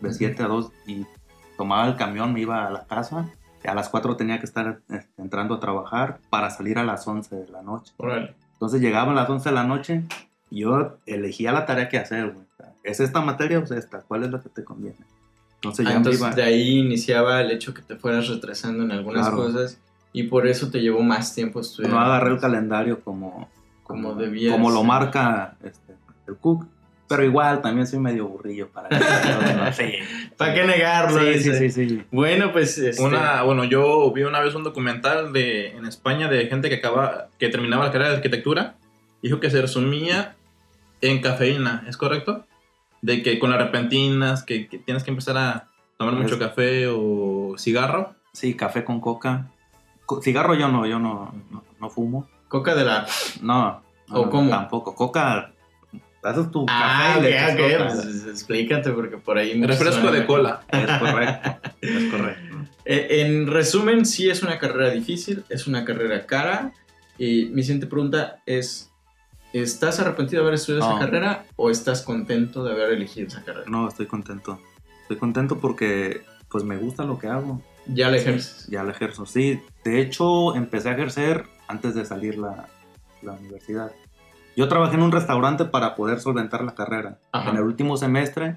de. 0.00 0.12
7 0.12 0.42
a 0.42 0.46
2 0.48 0.72
y 0.86 1.06
tomaba 1.56 1.86
el 1.86 1.96
camión, 1.96 2.32
me 2.32 2.40
iba 2.40 2.66
a 2.66 2.70
la 2.70 2.84
casa. 2.86 3.28
A 3.66 3.74
las 3.74 3.88
4 3.88 4.16
tenía 4.16 4.38
que 4.38 4.46
estar 4.46 4.80
este, 4.88 5.22
entrando 5.22 5.54
a 5.54 5.60
trabajar 5.60 6.18
para 6.30 6.50
salir 6.50 6.78
a 6.78 6.84
las 6.84 7.06
11 7.06 7.34
de 7.36 7.48
la 7.48 7.62
noche. 7.62 7.92
Órale. 7.96 8.34
Entonces 8.54 8.80
llegaba 8.80 9.12
a 9.12 9.14
las 9.14 9.28
11 9.28 9.48
de 9.48 9.54
la 9.54 9.64
noche 9.64 10.02
y 10.50 10.60
yo 10.60 10.96
elegía 11.06 11.52
la 11.52 11.66
tarea 11.66 11.88
que 11.88 11.98
hacer, 11.98 12.32
güey. 12.32 12.46
¿Es 12.82 13.00
esta 13.00 13.20
materia 13.20 13.58
o 13.58 13.62
es 13.64 13.70
esta? 13.72 14.00
¿Cuál 14.02 14.24
es 14.24 14.30
la 14.30 14.40
que 14.40 14.48
te 14.48 14.62
conviene? 14.64 14.96
Entonces 15.56 15.86
Ah, 15.86 15.90
ya 15.90 15.96
entonces 15.96 16.20
iba... 16.20 16.30
de 16.30 16.42
ahí 16.44 16.78
iniciaba 16.78 17.40
el 17.40 17.50
hecho 17.50 17.74
que 17.74 17.82
te 17.82 17.96
fueras 17.96 18.28
retrasando 18.28 18.84
en 18.84 18.92
algunas 18.92 19.26
Claro. 19.28 19.42
cosas 19.44 19.78
y 20.12 20.24
por 20.24 20.46
eso 20.46 20.70
te 20.70 20.80
llevó 20.80 21.02
más 21.02 21.34
tiempo 21.34 21.60
estudiar. 21.60 21.92
no 21.92 21.98
agarré 21.98 22.30
el 22.30 22.38
calendario 22.40 23.00
como, 23.02 23.48
Como 23.82 24.14
debía 24.14 24.52
como 24.52 24.70
lo 24.70 24.84
marca 24.84 25.56
este, 25.64 25.96
el 26.28 26.36
Cook. 26.36 26.66
Pero 27.08 27.22
igual 27.24 27.62
también 27.62 27.86
soy 27.86 28.00
medio 28.00 28.26
burrillo 28.26 28.68
para 28.68 28.88
sí. 29.72 29.92
¿Para 30.36 30.54
qué 30.54 30.64
negarlo? 30.64 31.20
Sí, 31.20 31.38
sí, 31.40 31.52
sí, 31.54 31.70
sí. 31.70 32.02
Bueno, 32.10 32.52
pues 32.52 32.76
este, 32.78 33.02
Una, 33.02 33.42
bueno, 33.42 33.62
yo 33.64 34.10
vi 34.12 34.22
una 34.24 34.40
vez 34.40 34.54
un 34.56 34.64
documental 34.64 35.32
de 35.32 35.68
en 35.68 35.86
España 35.86 36.28
de 36.28 36.46
gente 36.46 36.68
que 36.68 36.76
acaba, 36.76 37.28
que 37.38 37.48
terminaba 37.48 37.84
la 37.84 37.92
carrera 37.92 38.10
de 38.10 38.16
arquitectura, 38.16 38.74
dijo 39.22 39.38
que 39.38 39.50
se 39.50 39.60
resumía 39.62 40.34
en 41.00 41.20
cafeína, 41.20 41.84
¿es 41.88 41.96
correcto? 41.96 42.44
De 43.02 43.22
que 43.22 43.38
con 43.38 43.50
las 43.50 43.60
repentinas, 43.60 44.42
que, 44.42 44.66
que 44.68 44.78
tienes 44.78 45.04
que 45.04 45.10
empezar 45.10 45.36
a 45.38 45.68
tomar 45.98 46.14
mucho 46.14 46.38
café 46.38 46.88
o 46.88 47.54
cigarro. 47.56 48.14
Sí, 48.32 48.54
café 48.54 48.82
con 48.84 49.00
coca. 49.00 49.46
Co- 50.06 50.20
cigarro 50.22 50.54
yo 50.54 50.68
no, 50.68 50.86
yo 50.86 50.98
no, 50.98 51.32
no, 51.50 51.62
no 51.80 51.90
fumo. 51.90 52.28
Coca 52.48 52.74
de 52.74 52.84
la... 52.84 53.06
No. 53.42 53.82
no, 54.08 54.16
¿O 54.20 54.30
cómo? 54.30 54.50
Tampoco. 54.50 54.94
Coca. 54.94 55.52
Haces 56.26 56.50
tu 56.50 56.66
Ah, 56.68 57.14
café 57.14 57.18
y 57.18 57.22
le 57.22 57.36
echas 57.36 57.54
ok, 57.54 57.60
coca. 57.60 58.02
pues, 58.02 58.26
explícate 58.26 58.90
porque 58.90 59.16
por 59.18 59.38
ahí... 59.38 59.54
muchos 59.58 59.78
Refresco 59.78 60.10
de 60.10 60.26
cola. 60.26 60.60
Es 60.68 60.90
correcto. 60.98 61.58
es 61.80 62.04
correcto. 62.12 62.56
Eh, 62.88 63.22
En 63.22 63.48
resumen, 63.48 64.06
sí 64.06 64.30
es 64.30 64.44
una 64.44 64.60
carrera 64.60 64.90
difícil, 64.90 65.44
es 65.48 65.66
una 65.66 65.84
carrera 65.84 66.24
cara. 66.24 66.72
Y 67.18 67.46
mi 67.46 67.62
siguiente 67.62 67.88
pregunta 67.88 68.36
es, 68.46 68.92
¿estás 69.52 69.98
arrepentido 69.98 70.42
de 70.42 70.48
haber 70.48 70.54
estudiado 70.54 70.88
No. 70.88 70.96
esa 70.96 71.04
carrera 71.04 71.44
o 71.56 71.68
estás 71.70 72.02
contento 72.02 72.62
de 72.62 72.70
haber 72.72 72.90
elegido 72.92 73.26
esa 73.26 73.42
carrera? 73.42 73.64
No, 73.68 73.88
estoy 73.88 74.06
contento. 74.06 74.60
Estoy 75.02 75.16
contento 75.16 75.58
porque 75.58 76.22
pues 76.48 76.62
me 76.62 76.76
gusta 76.76 77.02
lo 77.04 77.18
que 77.18 77.26
hago. 77.26 77.60
Ya 77.86 78.08
la 78.08 78.18
ejerces. 78.18 78.66
Ya 78.68 78.84
la 78.84 78.92
ejerzo. 78.92 79.26
Sí, 79.26 79.60
de 79.84 80.00
hecho 80.00 80.54
empecé 80.54 80.90
a 80.90 80.92
ejercer 80.92 81.44
antes 81.66 81.94
de 81.96 82.04
salir 82.04 82.38
la, 82.38 82.68
la 83.22 83.32
universidad. 83.32 83.90
Yo 84.56 84.68
trabajé 84.68 84.94
en 84.96 85.02
un 85.02 85.12
restaurante 85.12 85.66
para 85.66 85.94
poder 85.94 86.18
solventar 86.20 86.64
la 86.64 86.74
carrera. 86.74 87.18
Ajá. 87.32 87.50
En 87.50 87.56
el 87.56 87.62
último 87.62 87.96
semestre, 87.96 88.56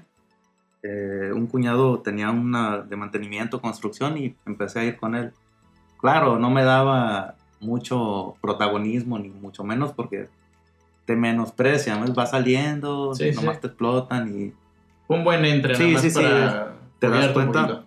eh, 0.82 1.30
un 1.34 1.46
cuñado 1.46 1.98
tenía 2.00 2.30
una 2.30 2.78
de 2.78 2.96
mantenimiento, 2.96 3.60
construcción 3.60 4.16
y 4.16 4.34
empecé 4.46 4.80
a 4.80 4.84
ir 4.84 4.96
con 4.96 5.14
él. 5.14 5.32
Claro, 6.00 6.38
no 6.38 6.48
me 6.50 6.64
daba 6.64 7.34
mucho 7.60 8.36
protagonismo, 8.40 9.18
ni 9.18 9.28
mucho 9.28 9.62
menos 9.62 9.92
porque 9.92 10.28
te 11.04 11.14
menosprecian, 11.16 12.00
¿no? 12.04 12.12
vas 12.14 12.30
saliendo, 12.30 13.14
Sí, 13.14 13.32
nomás 13.32 13.56
sí. 13.56 13.60
te 13.62 13.66
explotan 13.66 14.28
y 14.34 14.54
un 15.08 15.24
buen 15.24 15.44
entre, 15.44 15.74
Sí, 15.74 15.96
sí, 15.98 16.10
sí, 16.10 16.20
para 16.22 16.72
te 16.98 17.08
das 17.10 17.28
cuenta. 17.32 17.82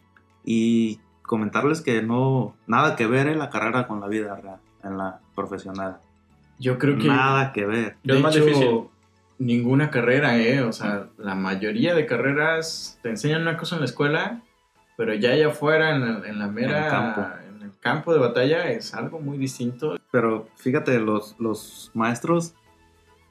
y 0.46 1.00
comentarles 1.24 1.82
que 1.82 2.02
no, 2.04 2.54
nada 2.68 2.96
que 2.96 3.08
ver 3.08 3.28
en 3.28 3.40
la 3.40 3.50
carrera 3.50 3.88
con 3.88 4.02
la 4.02 4.08
vida 4.08 4.36
real, 4.36 4.58
en 4.84 4.98
la 4.98 5.20
profesional. 5.34 5.98
Yo 6.60 6.78
creo 6.78 6.98
que... 6.98 7.08
Nada 7.08 7.52
que 7.52 7.66
ver. 7.66 7.98
de 8.04 8.16
Es 8.16 8.22
más 8.22 8.36
hecho, 8.36 8.46
difícil. 8.46 8.80
Ninguna 9.40 9.90
carrera, 9.90 10.38
¿eh? 10.38 10.62
O 10.62 10.72
sea, 10.72 11.08
la 11.18 11.36
mayoría 11.36 11.96
de 11.96 12.06
carreras 12.06 13.00
te 13.02 13.10
enseñan 13.10 13.42
una 13.42 13.58
cosa 13.58 13.76
en 13.76 13.82
la 13.82 13.86
escuela, 13.86 14.42
pero 14.96 15.14
ya 15.16 15.32
allá 15.32 15.48
afuera, 15.48 15.96
en, 15.96 16.04
el- 16.04 16.26
en 16.26 16.40
la 16.40 16.48
mera... 16.48 16.86
el 16.86 16.92
campo. 16.92 17.22
en 17.50 17.62
el 17.64 17.72
campo 17.80 18.14
de 18.14 18.20
batalla, 18.20 18.70
es 18.70 18.94
algo 18.94 19.20
muy 19.20 19.38
distinto. 19.38 19.98
Pero 20.12 20.48
fíjate, 20.56 21.00
los, 21.00 21.36
los 21.40 21.92
maestros, 21.94 22.54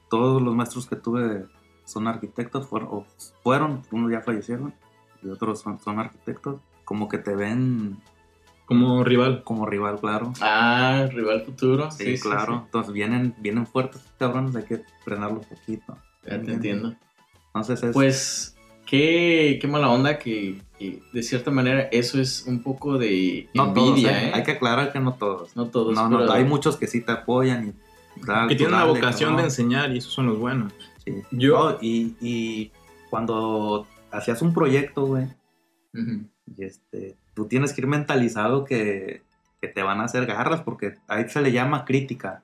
todos 0.09 0.41
los 0.41 0.53
maestros 0.53 0.85
que 0.87 0.95
tuve 0.97 1.45
son 1.85 2.07
arquitectos, 2.07 2.67
fueron, 2.67 2.89
o 2.91 3.05
fueron, 3.41 3.81
unos 3.91 4.11
ya 4.11 4.21
fallecieron 4.21 4.73
y 5.23 5.29
otros 5.29 5.61
son, 5.61 5.79
son 5.79 5.99
arquitectos, 5.99 6.61
como 6.85 7.07
que 7.07 7.17
te 7.17 7.33
ven 7.35 7.97
Como 8.73 9.03
rival. 9.03 9.43
como 9.43 9.65
rival, 9.65 9.99
claro. 9.99 10.33
Ah, 10.41 11.07
rival 11.11 11.41
futuro. 11.45 11.89
Sí, 11.91 12.19
claro. 12.19 12.63
Entonces 12.65 12.93
vienen, 12.93 13.33
vienen 13.39 13.65
fuertes, 13.67 14.01
cabrones, 14.19 14.55
hay 14.55 14.63
que 14.63 14.81
frenarlos 15.03 15.45
poquito. 15.45 15.97
Ya 16.25 16.41
te 16.41 16.53
entiendo. 16.53 16.93
Entonces 17.47 17.83
es... 17.83 17.93
Pues, 17.93 18.55
qué, 18.85 19.57
qué 19.61 19.67
mala 19.67 19.89
onda 19.89 20.17
que, 20.17 20.61
que 20.79 21.01
de 21.11 21.23
cierta 21.23 21.51
manera 21.51 21.81
eso 21.91 22.19
es 22.19 22.45
un 22.47 22.61
poco 22.63 22.97
de 22.97 23.49
No 23.53 23.73
todos, 23.73 23.89
envidia, 23.89 24.23
¿eh? 24.23 24.27
¿eh? 24.27 24.31
Hay 24.33 24.43
que 24.43 24.51
aclarar 24.51 24.91
que 24.91 24.99
no 24.99 25.13
todos. 25.13 25.55
No 25.55 25.67
todos, 25.67 25.95
No, 25.95 26.09
no, 26.09 26.19
pero- 26.19 26.31
hay 26.33 26.43
muchos 26.45 26.77
que 26.77 26.87
sí 26.87 27.01
te 27.01 27.11
apoyan 27.11 27.73
y 28.15 28.21
tal, 28.25 28.47
que 28.47 28.55
tienen 28.55 28.75
la 28.77 28.85
vocación 28.85 29.29
cabrón. 29.31 29.37
de 29.37 29.43
enseñar 29.43 29.91
y 29.93 29.97
esos 29.97 30.13
son 30.13 30.27
los 30.27 30.37
buenos. 30.37 30.73
Sí. 31.05 31.13
Yo- 31.31 31.71
No, 31.71 31.77
y, 31.81 32.15
y 32.21 32.71
cuando 33.09 33.85
hacías 34.11 34.41
un 34.41 34.53
proyecto, 34.53 35.05
güey, 35.05 35.25
Ujú. 35.93 36.25
Y 36.45 36.63
este, 36.63 37.15
tú 37.33 37.45
tienes 37.47 37.73
que 37.73 37.81
ir 37.81 37.87
mentalizado 37.87 38.65
que, 38.65 39.21
que 39.61 39.67
te 39.67 39.83
van 39.83 40.01
a 40.01 40.05
hacer 40.05 40.25
garras, 40.25 40.61
porque 40.61 40.97
ahí 41.07 41.29
se 41.29 41.41
le 41.41 41.51
llama 41.51 41.85
crítica. 41.85 42.43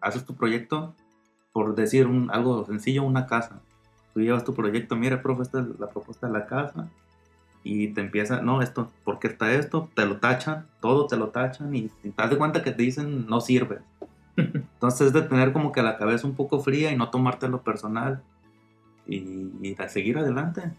Haces 0.00 0.24
tu 0.24 0.34
proyecto, 0.34 0.94
por 1.52 1.74
decir 1.74 2.06
un, 2.06 2.30
algo 2.30 2.64
sencillo, 2.66 3.04
una 3.04 3.26
casa. 3.26 3.60
Tú 4.12 4.20
llevas 4.20 4.44
tu 4.44 4.54
proyecto, 4.54 4.96
mira, 4.96 5.22
profe, 5.22 5.42
esta 5.42 5.60
es 5.60 5.78
la 5.78 5.88
propuesta 5.88 6.26
de 6.26 6.32
la 6.32 6.46
casa, 6.46 6.88
y 7.64 7.88
te 7.88 8.00
empieza, 8.00 8.42
no, 8.42 8.60
esto, 8.60 8.90
¿por 9.04 9.18
qué 9.18 9.28
está 9.28 9.52
esto? 9.52 9.88
Te 9.94 10.04
lo 10.04 10.18
tachan, 10.18 10.66
todo 10.80 11.06
te 11.06 11.16
lo 11.16 11.28
tachan, 11.28 11.74
y, 11.74 11.90
y 12.02 12.10
te 12.10 12.22
das 12.22 12.30
de 12.30 12.36
cuenta 12.36 12.62
que 12.62 12.72
te 12.72 12.82
dicen, 12.82 13.26
no 13.26 13.40
sirve. 13.40 13.78
Entonces 14.36 15.08
es 15.08 15.12
de 15.12 15.22
tener 15.22 15.52
como 15.52 15.72
que 15.72 15.82
la 15.82 15.96
cabeza 15.96 16.26
un 16.26 16.34
poco 16.34 16.60
fría 16.60 16.90
y 16.90 16.96
no 16.96 17.10
tomártelo 17.10 17.62
personal, 17.62 18.22
y, 19.06 19.52
y 19.62 19.74
de 19.74 19.88
seguir 19.88 20.18
adelante, 20.18 20.72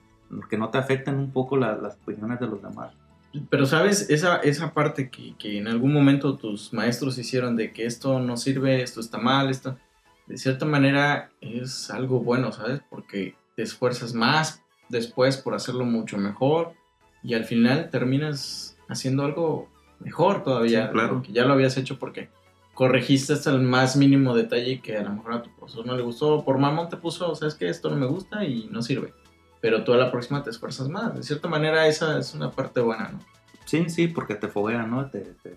que 0.49 0.57
no 0.57 0.69
te 0.69 0.77
afecten 0.77 1.15
un 1.15 1.31
poco 1.31 1.57
la- 1.57 1.75
las 1.77 1.95
opiniones 1.97 2.39
de 2.39 2.47
los 2.47 2.61
demás. 2.61 2.93
Pero 3.49 3.65
sabes, 3.65 4.09
esa, 4.11 4.37
esa 4.37 4.73
parte 4.73 5.09
que, 5.09 5.35
que 5.37 5.57
en 5.57 5.67
algún 5.67 5.91
momento 5.91 6.37
tus 6.37 6.71
maestros 6.71 7.17
hicieron 7.17 7.55
de 7.55 7.73
que 7.73 7.85
esto 7.85 8.19
no 8.19 8.37
sirve, 8.37 8.83
esto 8.83 8.99
está 8.99 9.17
mal, 9.17 9.49
esto, 9.49 9.77
de 10.27 10.37
cierta 10.37 10.65
manera 10.65 11.31
es 11.41 11.89
algo 11.89 12.19
bueno, 12.19 12.51
¿sabes? 12.51 12.81
Porque 12.89 13.35
te 13.55 13.63
esfuerzas 13.63 14.13
más 14.13 14.61
después 14.89 15.37
por 15.37 15.55
hacerlo 15.55 15.83
mucho 15.83 16.17
mejor 16.19 16.73
y 17.23 17.33
al 17.33 17.45
final 17.45 17.89
terminas 17.89 18.77
haciendo 18.87 19.23
algo 19.25 19.67
mejor 19.99 20.43
todavía, 20.43 20.87
Sí, 20.87 20.93
claro. 20.93 21.21
que 21.23 21.31
ya 21.33 21.45
lo 21.45 21.53
habías 21.53 21.75
hecho 21.77 21.97
porque 21.97 22.29
corregiste 22.75 23.33
hasta 23.33 23.49
el 23.51 23.61
más 23.61 23.95
mínimo 23.95 24.35
detalle 24.35 24.81
que 24.81 24.97
a 24.97 25.03
lo 25.03 25.11
mejor 25.11 25.33
a 25.33 25.41
tu 25.41 25.49
profesor 25.55 25.85
no 25.85 25.95
le 25.95 26.03
gustó, 26.03 26.43
por 26.43 26.57
mamón 26.59 26.89
te 26.89 26.97
puso, 26.97 27.33
sabes 27.35 27.55
que 27.55 27.67
esto 27.69 27.89
no 27.89 27.95
me 27.95 28.05
gusta 28.05 28.43
y 28.45 28.67
no 28.71 28.81
sirve. 28.81 29.13
Pero 29.63 29.85
tú 29.85 29.93
a 29.93 29.97
la 29.97 30.11
próxima 30.11 30.43
te 30.43 30.49
esfuerzas 30.49 30.89
más. 30.89 31.15
De 31.15 31.23
cierta 31.23 31.47
manera 31.47 31.87
esa 31.87 32.19
es 32.19 32.33
una 32.33 32.51
parte 32.51 32.81
buena, 32.81 33.11
¿no? 33.13 33.19
Sí, 33.63 33.89
sí, 33.89 34.09
porque 34.09 34.35
te 34.35 34.49
foguea, 34.49 34.83
¿no? 34.83 35.09
Te, 35.09 35.19
te, 35.41 35.55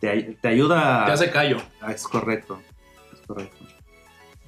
te 0.00 0.22
te 0.40 0.48
ayuda. 0.48 1.04
Te 1.04 1.12
hace 1.12 1.30
callo. 1.30 1.58
Ah, 1.82 1.92
Es 1.92 2.04
correcto. 2.04 2.58
Es 3.12 3.20
correcto. 3.26 3.66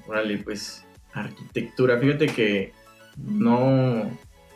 Órale, 0.07 0.39
pues 0.39 0.83
arquitectura. 1.13 1.99
Fíjate 1.99 2.25
que 2.25 2.73
no, 3.17 3.99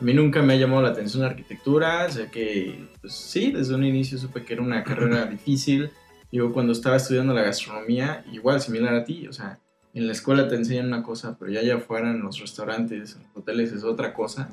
mí 0.00 0.12
nunca 0.12 0.42
me 0.42 0.54
ha 0.54 0.56
llamado 0.56 0.82
la 0.82 0.88
atención 0.88 1.22
la 1.22 1.28
arquitectura. 1.28 2.10
Sé 2.10 2.28
que, 2.28 2.84
pues 3.00 3.12
sí, 3.14 3.52
desde 3.52 3.76
un 3.76 3.84
inicio 3.84 4.18
supe 4.18 4.44
que 4.44 4.54
era 4.54 4.62
una 4.62 4.82
carrera 4.82 5.26
difícil. 5.30 5.92
Yo 6.32 6.52
cuando 6.52 6.72
estaba 6.72 6.96
estudiando 6.96 7.32
la 7.32 7.42
gastronomía, 7.42 8.24
igual 8.32 8.60
similar 8.60 8.92
a 8.92 9.04
ti, 9.04 9.28
o 9.28 9.32
sea, 9.32 9.60
en 9.98 10.06
la 10.06 10.12
escuela 10.12 10.48
te 10.48 10.54
enseñan 10.56 10.86
una 10.86 11.02
cosa, 11.02 11.36
pero 11.38 11.50
ya 11.50 11.60
allá 11.60 11.76
afuera 11.76 12.10
en 12.10 12.20
los 12.22 12.38
restaurantes, 12.40 13.14
en 13.16 13.22
los 13.22 13.36
hoteles 13.36 13.72
es 13.72 13.82
otra 13.84 14.12
cosa. 14.14 14.48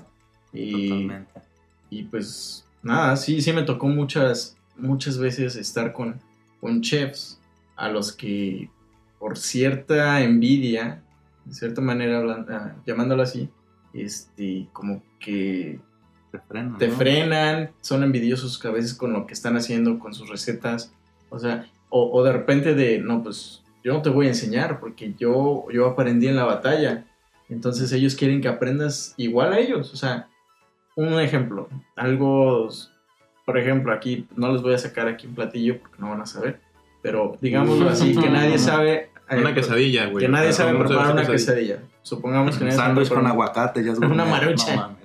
Y, 0.53 0.89
Totalmente. 0.89 1.31
y 1.89 2.03
pues 2.03 2.65
nada, 2.81 3.15
sí, 3.15 3.41
sí 3.41 3.51
me 3.53 3.63
tocó 3.63 3.87
muchas, 3.87 4.55
muchas 4.77 5.17
veces 5.17 5.55
estar 5.55 5.93
con, 5.93 6.19
con 6.61 6.81
chefs 6.81 7.39
a 7.75 7.89
los 7.89 8.11
que 8.11 8.69
por 9.19 9.37
cierta 9.37 10.21
envidia, 10.21 11.01
de 11.45 11.53
cierta 11.53 11.81
manera 11.81 12.19
hablan- 12.19 12.45
ah, 12.49 12.75
llamándolo 12.85 13.23
así, 13.23 13.49
este, 13.93 14.67
como 14.73 15.01
que 15.19 15.79
Te 16.31 16.39
frena. 16.39 16.77
te 16.77 16.87
¿no? 16.87 16.95
frenan, 16.95 17.71
son 17.81 18.03
envidiosos 18.03 18.63
a 18.65 18.71
veces 18.71 18.93
con 18.93 19.11
lo 19.13 19.25
que 19.25 19.33
están 19.33 19.55
haciendo, 19.57 19.97
con 19.99 20.13
sus 20.13 20.29
recetas, 20.29 20.91
o 21.29 21.39
sea, 21.39 21.67
o, 21.89 22.11
o 22.11 22.23
de 22.23 22.31
repente 22.33 22.75
de, 22.75 22.99
no, 22.99 23.23
pues 23.23 23.62
yo 23.83 23.93
no 23.93 24.01
te 24.01 24.09
voy 24.09 24.25
a 24.27 24.29
enseñar 24.29 24.79
porque 24.79 25.13
yo, 25.17 25.65
yo 25.71 25.87
aprendí 25.87 26.27
en 26.27 26.35
la 26.35 26.45
batalla, 26.45 27.05
entonces 27.49 27.91
ellos 27.91 28.15
quieren 28.15 28.41
que 28.41 28.47
aprendas 28.47 29.13
igual 29.17 29.53
a 29.53 29.59
ellos, 29.59 29.93
o 29.93 29.97
sea, 29.97 30.27
un 30.95 31.19
ejemplo, 31.19 31.67
algo, 31.95 32.69
por 33.45 33.57
ejemplo, 33.57 33.91
aquí, 33.93 34.27
no 34.35 34.51
les 34.53 34.61
voy 34.61 34.73
a 34.73 34.77
sacar 34.77 35.07
aquí 35.07 35.27
un 35.27 35.35
platillo 35.35 35.79
porque 35.79 35.97
no 35.99 36.09
van 36.09 36.21
a 36.21 36.25
saber, 36.25 36.59
pero 37.01 37.37
digámoslo 37.41 37.89
así, 37.89 38.15
que 38.15 38.29
nadie 38.29 38.57
sabe... 38.57 39.09
eh, 39.29 39.37
Una 39.37 39.53
quesadilla, 39.53 40.05
güey. 40.07 40.23
Que 40.25 40.29
nadie 40.31 40.53
sabe 40.53 40.71
¿cómo 40.73 40.83
se 40.83 40.89
preparar 40.89 41.13
una 41.13 41.25
quesadilla. 41.25 41.79
Supongamos 42.03 42.57
que 42.57 42.63
Un 42.63 42.69
nadie 42.69 42.77
sabe 42.77 42.87
sándwich 42.89 43.09
con 43.09 43.17
preparar- 43.17 43.31
aguacate, 43.33 43.83
ya 43.83 43.91
es 43.91 43.97
Una 43.99 44.25
marucha. 44.25 44.75
no 44.75 44.97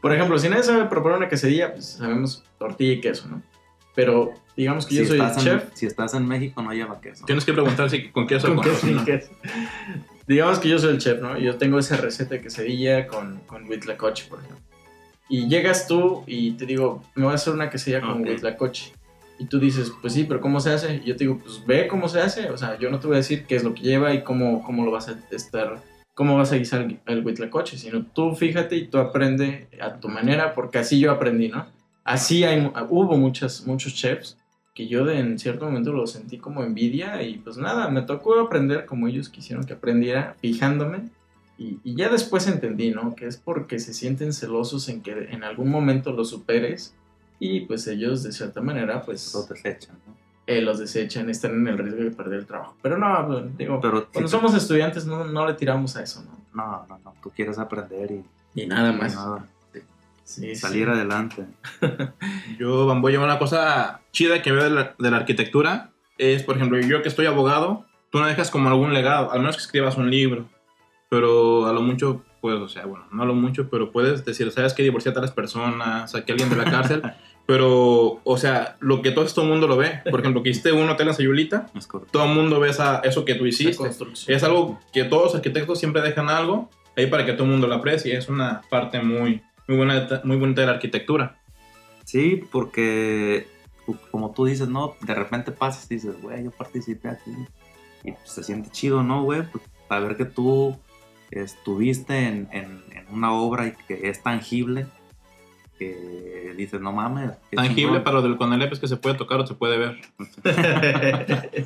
por 0.00 0.12
ejemplo, 0.12 0.38
si 0.38 0.48
nadie 0.50 0.62
sabe 0.62 0.84
preparar 0.84 1.16
una 1.18 1.28
quesadilla, 1.30 1.72
pues 1.72 1.86
sabemos 1.92 2.44
tortilla 2.58 2.92
y 2.92 3.00
queso, 3.00 3.26
¿no? 3.28 3.42
Pero 3.94 4.32
digamos 4.56 4.86
que 4.86 4.96
yo 4.96 5.02
Si 5.02 5.08
soy 5.08 5.20
el 5.20 5.26
estás, 5.26 5.46
en, 5.46 5.52
chef. 5.52 5.64
si 5.74 5.86
estás 5.86 6.14
en 6.14 6.26
México, 6.26 6.62
no 6.62 6.72
lleva 6.72 7.00
queso. 7.00 7.24
Tienes 7.26 7.44
que 7.44 7.52
preguntar 7.52 7.88
si 7.90 8.08
con 8.10 8.26
queso 8.26 8.48
o 8.52 8.54
con 8.56 8.64
con 8.64 8.72
queso 8.72 8.86
¿no? 8.88 9.04
queso. 9.04 9.30
Digamos 10.26 10.58
que 10.58 10.68
yo 10.68 10.78
soy 10.78 10.92
el 10.94 10.98
chef, 10.98 11.20
¿no? 11.20 11.38
Yo 11.38 11.56
tengo 11.56 11.78
esa 11.78 11.96
receta 11.96 12.34
de 12.34 12.40
quesadilla 12.40 13.06
con, 13.06 13.40
con 13.46 13.68
huitlacoche, 13.68 14.26
por 14.28 14.38
ejemplo. 14.40 14.58
Y 15.28 15.48
llegas 15.48 15.86
tú 15.86 16.22
y 16.26 16.52
te 16.52 16.66
digo, 16.66 17.02
me 17.14 17.24
voy 17.24 17.32
a 17.32 17.34
hacer 17.36 17.52
una 17.52 17.70
quesadilla 17.70 18.00
con 18.00 18.20
Ok. 18.22 18.26
huitlacoche. 18.28 18.92
Y 19.38 19.46
tú 19.46 19.58
dices, 19.58 19.92
pues 20.00 20.12
sí, 20.12 20.24
pero 20.24 20.40
¿cómo 20.40 20.60
se 20.60 20.70
hace? 20.70 20.96
Y 21.04 21.08
yo 21.08 21.16
te 21.16 21.24
digo, 21.24 21.38
pues 21.38 21.64
ve 21.66 21.86
cómo 21.88 22.08
se 22.08 22.20
hace. 22.20 22.50
O 22.50 22.56
sea, 22.56 22.78
yo 22.78 22.90
no 22.90 23.00
te 23.00 23.06
voy 23.06 23.14
a 23.16 23.18
decir 23.18 23.44
qué 23.46 23.56
es 23.56 23.64
lo 23.64 23.74
que 23.74 23.82
lleva 23.82 24.14
y 24.14 24.22
cómo, 24.22 24.62
cómo 24.62 24.84
lo 24.84 24.90
vas 24.92 25.08
a 25.08 25.16
estar, 25.30 25.82
cómo 26.14 26.36
vas 26.36 26.52
a 26.52 26.56
guisar 26.56 26.82
el, 26.82 27.00
el 27.06 27.24
huitlacoche, 27.26 27.76
sino 27.76 28.04
tú 28.06 28.34
fíjate 28.34 28.76
y 28.76 28.86
tú 28.86 28.98
aprende 28.98 29.66
a 29.80 29.94
tu 29.98 30.08
manera, 30.08 30.54
porque 30.54 30.78
así 30.78 31.00
yo 31.00 31.10
aprendí, 31.10 31.48
¿no? 31.48 31.66
Así 32.04 32.44
hay, 32.44 32.70
hubo 32.90 33.16
muchas, 33.16 33.66
muchos 33.66 33.94
chefs 33.94 34.36
que 34.74 34.88
yo 34.88 35.04
de, 35.04 35.18
en 35.20 35.38
cierto 35.38 35.64
momento 35.66 35.92
lo 35.92 36.06
sentí 36.06 36.36
como 36.38 36.62
envidia 36.64 37.22
y 37.22 37.38
pues 37.38 37.56
nada, 37.56 37.88
me 37.88 38.02
tocó 38.02 38.38
aprender 38.40 38.86
como 38.86 39.06
ellos 39.08 39.28
quisieron 39.28 39.64
que 39.64 39.72
aprendiera, 39.74 40.36
fijándome. 40.40 41.08
Y, 41.56 41.78
y 41.84 41.94
ya 41.94 42.08
después 42.08 42.48
entendí, 42.48 42.90
¿no? 42.90 43.14
Que 43.14 43.26
es 43.26 43.36
porque 43.36 43.78
se 43.78 43.94
sienten 43.94 44.32
celosos 44.32 44.88
en 44.88 45.00
que 45.02 45.12
en 45.30 45.44
algún 45.44 45.70
momento 45.70 46.12
lo 46.12 46.24
superes 46.24 46.94
y 47.38 47.60
pues 47.60 47.86
ellos 47.86 48.22
de 48.24 48.32
cierta 48.32 48.60
manera 48.60 49.02
pues 49.02 49.32
Lo 49.32 49.42
desechan, 49.44 49.96
¿no? 50.06 50.14
eh, 50.46 50.60
los 50.60 50.78
desechan, 50.80 51.30
están 51.30 51.52
en 51.52 51.68
el 51.68 51.78
riesgo 51.78 52.02
de 52.02 52.10
perder 52.10 52.40
el 52.40 52.46
trabajo. 52.46 52.76
Pero 52.82 52.98
no, 52.98 53.42
digo, 53.56 53.80
Pero 53.80 54.08
cuando 54.12 54.28
si- 54.28 54.32
somos 54.32 54.54
estudiantes 54.54 55.06
no, 55.06 55.24
no 55.24 55.46
le 55.46 55.54
tiramos 55.54 55.96
a 55.96 56.02
eso, 56.02 56.22
¿no? 56.24 56.36
No, 56.52 56.84
no, 56.88 56.98
no. 57.04 57.14
Tú 57.22 57.30
quieres 57.30 57.58
aprender 57.58 58.10
y, 58.10 58.24
Y 58.60 58.66
nada 58.66 58.92
y 58.92 58.96
más. 58.96 59.14
nada, 59.14 59.48
Sí, 60.24 60.54
salir 60.54 60.86
sí. 60.86 60.90
adelante. 60.90 61.46
Yo 62.58 62.86
voy 62.86 63.10
a 63.10 63.12
llevar 63.12 63.28
una 63.28 63.38
cosa 63.38 64.00
chida 64.10 64.42
que 64.42 64.52
veo 64.52 64.64
de 64.64 64.70
la, 64.70 64.94
de 64.98 65.10
la 65.10 65.18
arquitectura. 65.18 65.90
Es, 66.16 66.42
por 66.42 66.56
ejemplo, 66.56 66.78
yo 66.80 67.02
que 67.02 67.08
estoy 67.08 67.26
abogado, 67.26 67.86
tú 68.10 68.20
no 68.20 68.26
dejas 68.26 68.48
como 68.48 68.68
algún 68.68 68.94
legado, 68.94 69.32
al 69.32 69.40
menos 69.40 69.56
que 69.56 69.62
escribas 69.62 69.96
un 69.96 70.10
libro. 70.10 70.48
Pero 71.08 71.66
a 71.66 71.72
lo 71.72 71.82
mucho, 71.82 72.24
pues, 72.40 72.54
o 72.54 72.68
sea, 72.68 72.86
bueno, 72.86 73.06
no 73.10 73.24
a 73.24 73.26
lo 73.26 73.34
mucho, 73.34 73.68
pero 73.68 73.90
puedes 73.90 74.24
decir, 74.24 74.50
¿sabes 74.52 74.72
que 74.74 74.84
divorcié 74.84 75.10
a 75.10 75.14
tales 75.14 75.32
personas? 75.32 76.12
Saqué 76.12 76.30
a 76.30 76.34
alguien 76.34 76.50
de 76.50 76.56
la 76.56 76.70
cárcel. 76.70 77.02
pero, 77.46 78.20
o 78.22 78.36
sea, 78.38 78.76
lo 78.80 79.02
que 79.02 79.10
todo, 79.10 79.24
todo 79.26 79.44
el 79.44 79.50
mundo 79.50 79.66
lo 79.66 79.76
ve. 79.76 80.00
Por 80.10 80.20
ejemplo, 80.20 80.42
que 80.42 80.50
hiciste 80.50 80.72
un 80.72 80.88
hotel 80.88 81.08
en 81.08 81.14
Sayulita, 81.14 81.66
todo 82.10 82.24
el 82.24 82.34
mundo 82.34 82.60
ve 82.60 82.70
esa, 82.70 83.00
eso 83.00 83.24
que 83.24 83.34
tú 83.34 83.46
hiciste. 83.46 83.90
Es 84.28 84.44
algo 84.44 84.80
que 84.92 85.04
todos 85.04 85.24
los 85.24 85.34
arquitectos 85.34 85.78
siempre 85.78 86.00
dejan 86.00 86.28
algo 86.28 86.70
ahí 86.96 87.06
para 87.06 87.26
que 87.26 87.32
todo 87.32 87.44
el 87.44 87.50
mundo 87.50 87.66
lo 87.66 87.74
aprecie. 87.74 88.16
Es 88.16 88.28
una 88.28 88.62
parte 88.70 89.00
muy, 89.00 89.42
muy, 89.68 89.76
buena, 89.76 90.08
muy 90.24 90.36
bonita 90.36 90.60
de 90.62 90.66
la 90.68 90.72
arquitectura. 90.74 91.36
Sí, 92.04 92.42
porque 92.52 93.46
como 94.10 94.32
tú 94.32 94.44
dices, 94.46 94.68
¿no? 94.68 94.94
De 95.02 95.14
repente 95.14 95.52
pasas 95.52 95.90
y 95.90 95.94
dices, 95.96 96.20
güey, 96.22 96.44
yo 96.44 96.50
participé 96.50 97.08
aquí. 97.08 97.32
Y 98.02 98.12
pues, 98.12 98.30
se 98.30 98.42
siente 98.44 98.70
chido, 98.70 99.02
¿no, 99.02 99.22
güey? 99.22 99.42
Pues, 99.50 99.64
saber 99.88 100.16
que 100.16 100.24
tú 100.24 100.76
estuviste 101.30 102.26
en, 102.28 102.48
en- 102.52 102.82
en 102.92 103.06
una 103.10 103.32
obra 103.32 103.66
y 103.68 103.72
que 103.86 104.08
es 104.08 104.22
tangible. 104.22 104.86
Que 105.78 106.54
dices, 106.56 106.80
no 106.80 106.92
mames. 106.92 107.32
Tangible 107.50 107.74
chingón". 107.84 108.04
para 108.04 108.16
lo 108.16 108.22
del 108.22 108.36
Conalep 108.36 108.72
es 108.72 108.78
que 108.78 108.86
se 108.88 108.96
puede 108.96 109.16
tocar 109.16 109.40
o 109.40 109.46
se 109.46 109.54
puede 109.54 109.76
ver. 109.78 109.96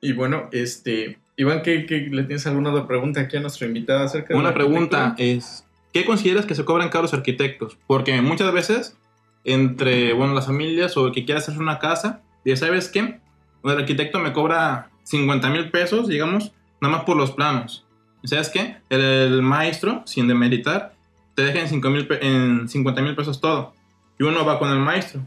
y 0.00 0.12
bueno, 0.12 0.48
este, 0.52 1.18
Iván, 1.36 1.62
¿qué, 1.62 1.86
qué- 1.86 2.08
le 2.10 2.24
tienes 2.24 2.46
alguna 2.46 2.70
otra 2.72 2.86
pregunta 2.86 3.20
aquí 3.20 3.36
a 3.36 3.40
nuestro 3.40 3.66
invitado 3.66 4.04
acerca 4.04 4.28
de 4.34 4.40
Una 4.40 4.48
la 4.50 4.54
pregunta 4.54 5.14
es, 5.18 5.64
¿qué 5.92 6.04
consideras 6.04 6.46
que 6.46 6.54
se 6.54 6.64
cobran 6.64 6.88
caros 6.90 7.14
arquitectos? 7.14 7.78
Porque 7.86 8.20
muchas 8.22 8.52
veces 8.52 8.96
entre, 9.44 10.12
bueno, 10.12 10.34
las 10.34 10.46
familias 10.46 10.96
o 10.96 11.06
el 11.06 11.12
que 11.12 11.24
quiera 11.24 11.38
hacer 11.40 11.58
una 11.58 11.78
casa, 11.78 12.22
ya 12.44 12.56
sabes 12.56 12.88
qué, 12.88 13.20
el 13.64 13.70
arquitecto 13.70 14.18
me 14.18 14.32
cobra 14.32 14.90
50 15.04 15.48
mil 15.50 15.70
pesos, 15.70 16.08
digamos, 16.08 16.52
nada 16.80 16.96
más 16.96 17.04
por 17.04 17.16
los 17.16 17.32
planos. 17.32 17.86
¿Sabes 18.24 18.50
qué? 18.50 18.76
El, 18.90 19.00
el 19.00 19.42
maestro, 19.42 20.02
sin 20.04 20.28
demeritar, 20.28 20.94
te 21.34 21.42
deja 21.44 21.60
en 21.60 21.68
5 21.68 21.88
mil 21.90 22.06
pe- 22.06 22.24
en 22.26 22.68
50 22.68 23.00
mil 23.02 23.14
pesos 23.14 23.40
todo. 23.40 23.74
Y 24.18 24.24
uno 24.24 24.44
va 24.44 24.58
con 24.58 24.70
el 24.70 24.80
maestro, 24.80 25.20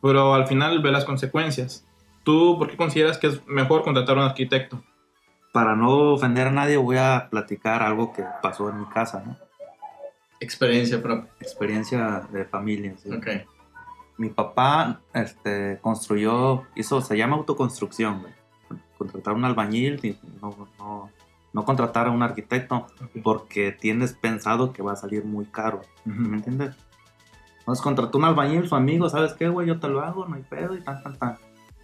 pero 0.00 0.34
al 0.34 0.46
final 0.46 0.80
ve 0.80 0.92
las 0.92 1.04
consecuencias. 1.04 1.84
¿Tú 2.24 2.56
por 2.58 2.70
qué 2.70 2.76
consideras 2.76 3.18
que 3.18 3.26
es 3.28 3.46
mejor 3.46 3.82
contratar 3.82 4.16
a 4.16 4.20
un 4.22 4.26
arquitecto? 4.28 4.82
Para 5.52 5.74
no 5.74 6.12
ofender 6.12 6.46
a 6.48 6.50
nadie, 6.52 6.76
voy 6.76 6.96
a 6.98 7.28
platicar 7.30 7.82
algo 7.82 8.12
que 8.12 8.22
pasó 8.42 8.68
en 8.70 8.80
mi 8.80 8.86
casa, 8.86 9.22
¿no? 9.26 9.36
Experiencia 10.46 11.02
propia. 11.02 11.28
experiencia 11.40 12.28
de 12.32 12.44
familia. 12.44 12.94
sí. 13.02 13.10
Ok. 13.12 13.26
Mi 14.18 14.30
papá 14.30 15.00
este, 15.12 15.78
construyó, 15.82 16.62
hizo, 16.74 17.02
se 17.02 17.18
llama 17.18 17.36
autoconstrucción, 17.36 18.22
güey. 18.22 18.32
Contratar 18.96 19.34
un 19.34 19.44
albañil 19.44 20.00
y 20.02 20.16
no, 20.40 20.68
no, 20.78 21.10
no 21.52 21.64
contratar 21.66 22.06
a 22.06 22.10
un 22.10 22.22
arquitecto 22.22 22.86
porque 23.22 23.72
tienes 23.72 24.14
pensado 24.14 24.72
que 24.72 24.82
va 24.82 24.92
a 24.92 24.96
salir 24.96 25.24
muy 25.24 25.44
caro. 25.44 25.82
¿Me 26.06 26.38
entiendes? 26.38 26.74
Entonces 27.58 27.82
contrató 27.82 28.16
un 28.16 28.24
albañil, 28.24 28.66
su 28.66 28.74
amigo, 28.74 29.10
¿sabes 29.10 29.34
qué, 29.34 29.48
güey? 29.48 29.66
Yo 29.66 29.80
te 29.80 29.88
lo 29.88 30.00
hago, 30.00 30.24
no 30.26 30.36
hay 30.36 30.42
pedo 30.42 30.74
y 30.74 30.80
tan, 30.80 31.02
tan, 31.02 31.18
tan. 31.18 31.36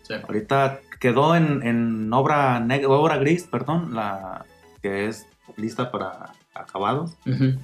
Sí. 0.02 0.14
Ahorita 0.14 0.80
quedó 1.00 1.36
en, 1.36 1.62
en 1.62 2.12
obra, 2.14 2.66
obra 2.88 3.18
gris, 3.18 3.42
perdón, 3.44 3.94
la 3.94 4.46
que 4.80 5.06
es 5.08 5.26
lista 5.56 5.90
para 5.90 6.32
acabados. 6.54 7.18
Ujú. 7.26 7.58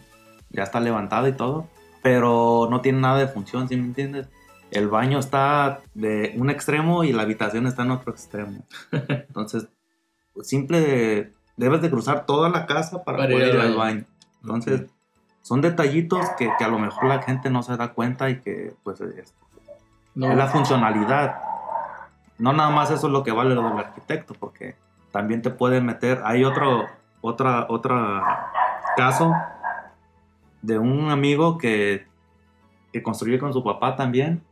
Ya 0.50 0.62
está 0.62 0.80
levantada 0.80 1.28
y 1.28 1.32
todo, 1.32 1.66
pero 2.02 2.68
no 2.70 2.80
tiene 2.80 3.00
nada 3.00 3.18
de 3.18 3.28
función, 3.28 3.68
¿sí 3.68 3.76
me 3.76 3.84
entiendes? 3.84 4.28
El 4.70 4.88
baño 4.88 5.18
está 5.18 5.80
de 5.94 6.34
un 6.36 6.50
extremo 6.50 7.04
y 7.04 7.12
la 7.12 7.22
habitación 7.22 7.66
está 7.66 7.82
en 7.82 7.90
otro 7.90 8.12
extremo. 8.12 8.64
Entonces, 8.92 9.68
simple, 10.42 11.32
debes 11.56 11.80
de 11.82 11.90
cruzar 11.90 12.26
toda 12.26 12.50
la 12.50 12.66
casa 12.66 13.02
para, 13.02 13.18
Para 13.18 13.30
poder 13.30 13.54
ir 13.54 13.60
al 13.60 13.76
baño. 13.76 14.04
Entonces, 14.42 14.86
son 15.42 15.60
detallitos 15.60 16.28
que, 16.36 16.50
que 16.58 16.64
a 16.64 16.68
lo 16.68 16.78
mejor 16.78 17.04
la 17.04 17.22
gente 17.22 17.50
no 17.50 17.62
se 17.62 17.76
da 17.76 17.92
cuenta 17.92 18.28
y 18.28 18.40
que, 18.40 18.74
pues, 18.82 19.00
es, 19.00 19.34
No. 20.14 20.30
es 20.30 20.36
la 20.36 20.46
funcionalidad. 20.48 21.40
No 22.38 22.52
nada 22.52 22.70
más 22.70 22.90
eso 22.90 23.06
es 23.06 23.12
lo 23.12 23.22
que 23.24 23.32
vale 23.32 23.54
lo 23.54 23.62
del 23.62 23.78
arquitecto, 23.78 24.34
porque 24.34 24.76
también 25.10 25.42
te 25.42 25.50
puede 25.50 25.80
meter. 25.80 26.20
Hay 26.24 26.44
otro, 26.44 26.86
otra, 27.20 27.66
otra 27.68 28.50
caso 28.96 29.32
de 30.62 30.78
un 30.78 31.10
amigo 31.10 31.58
que, 31.58 32.06
que 32.92 33.02
construyó 33.02 33.38
con 33.38 33.52
su 33.52 33.62
papá 33.62 33.96
también. 33.96 34.42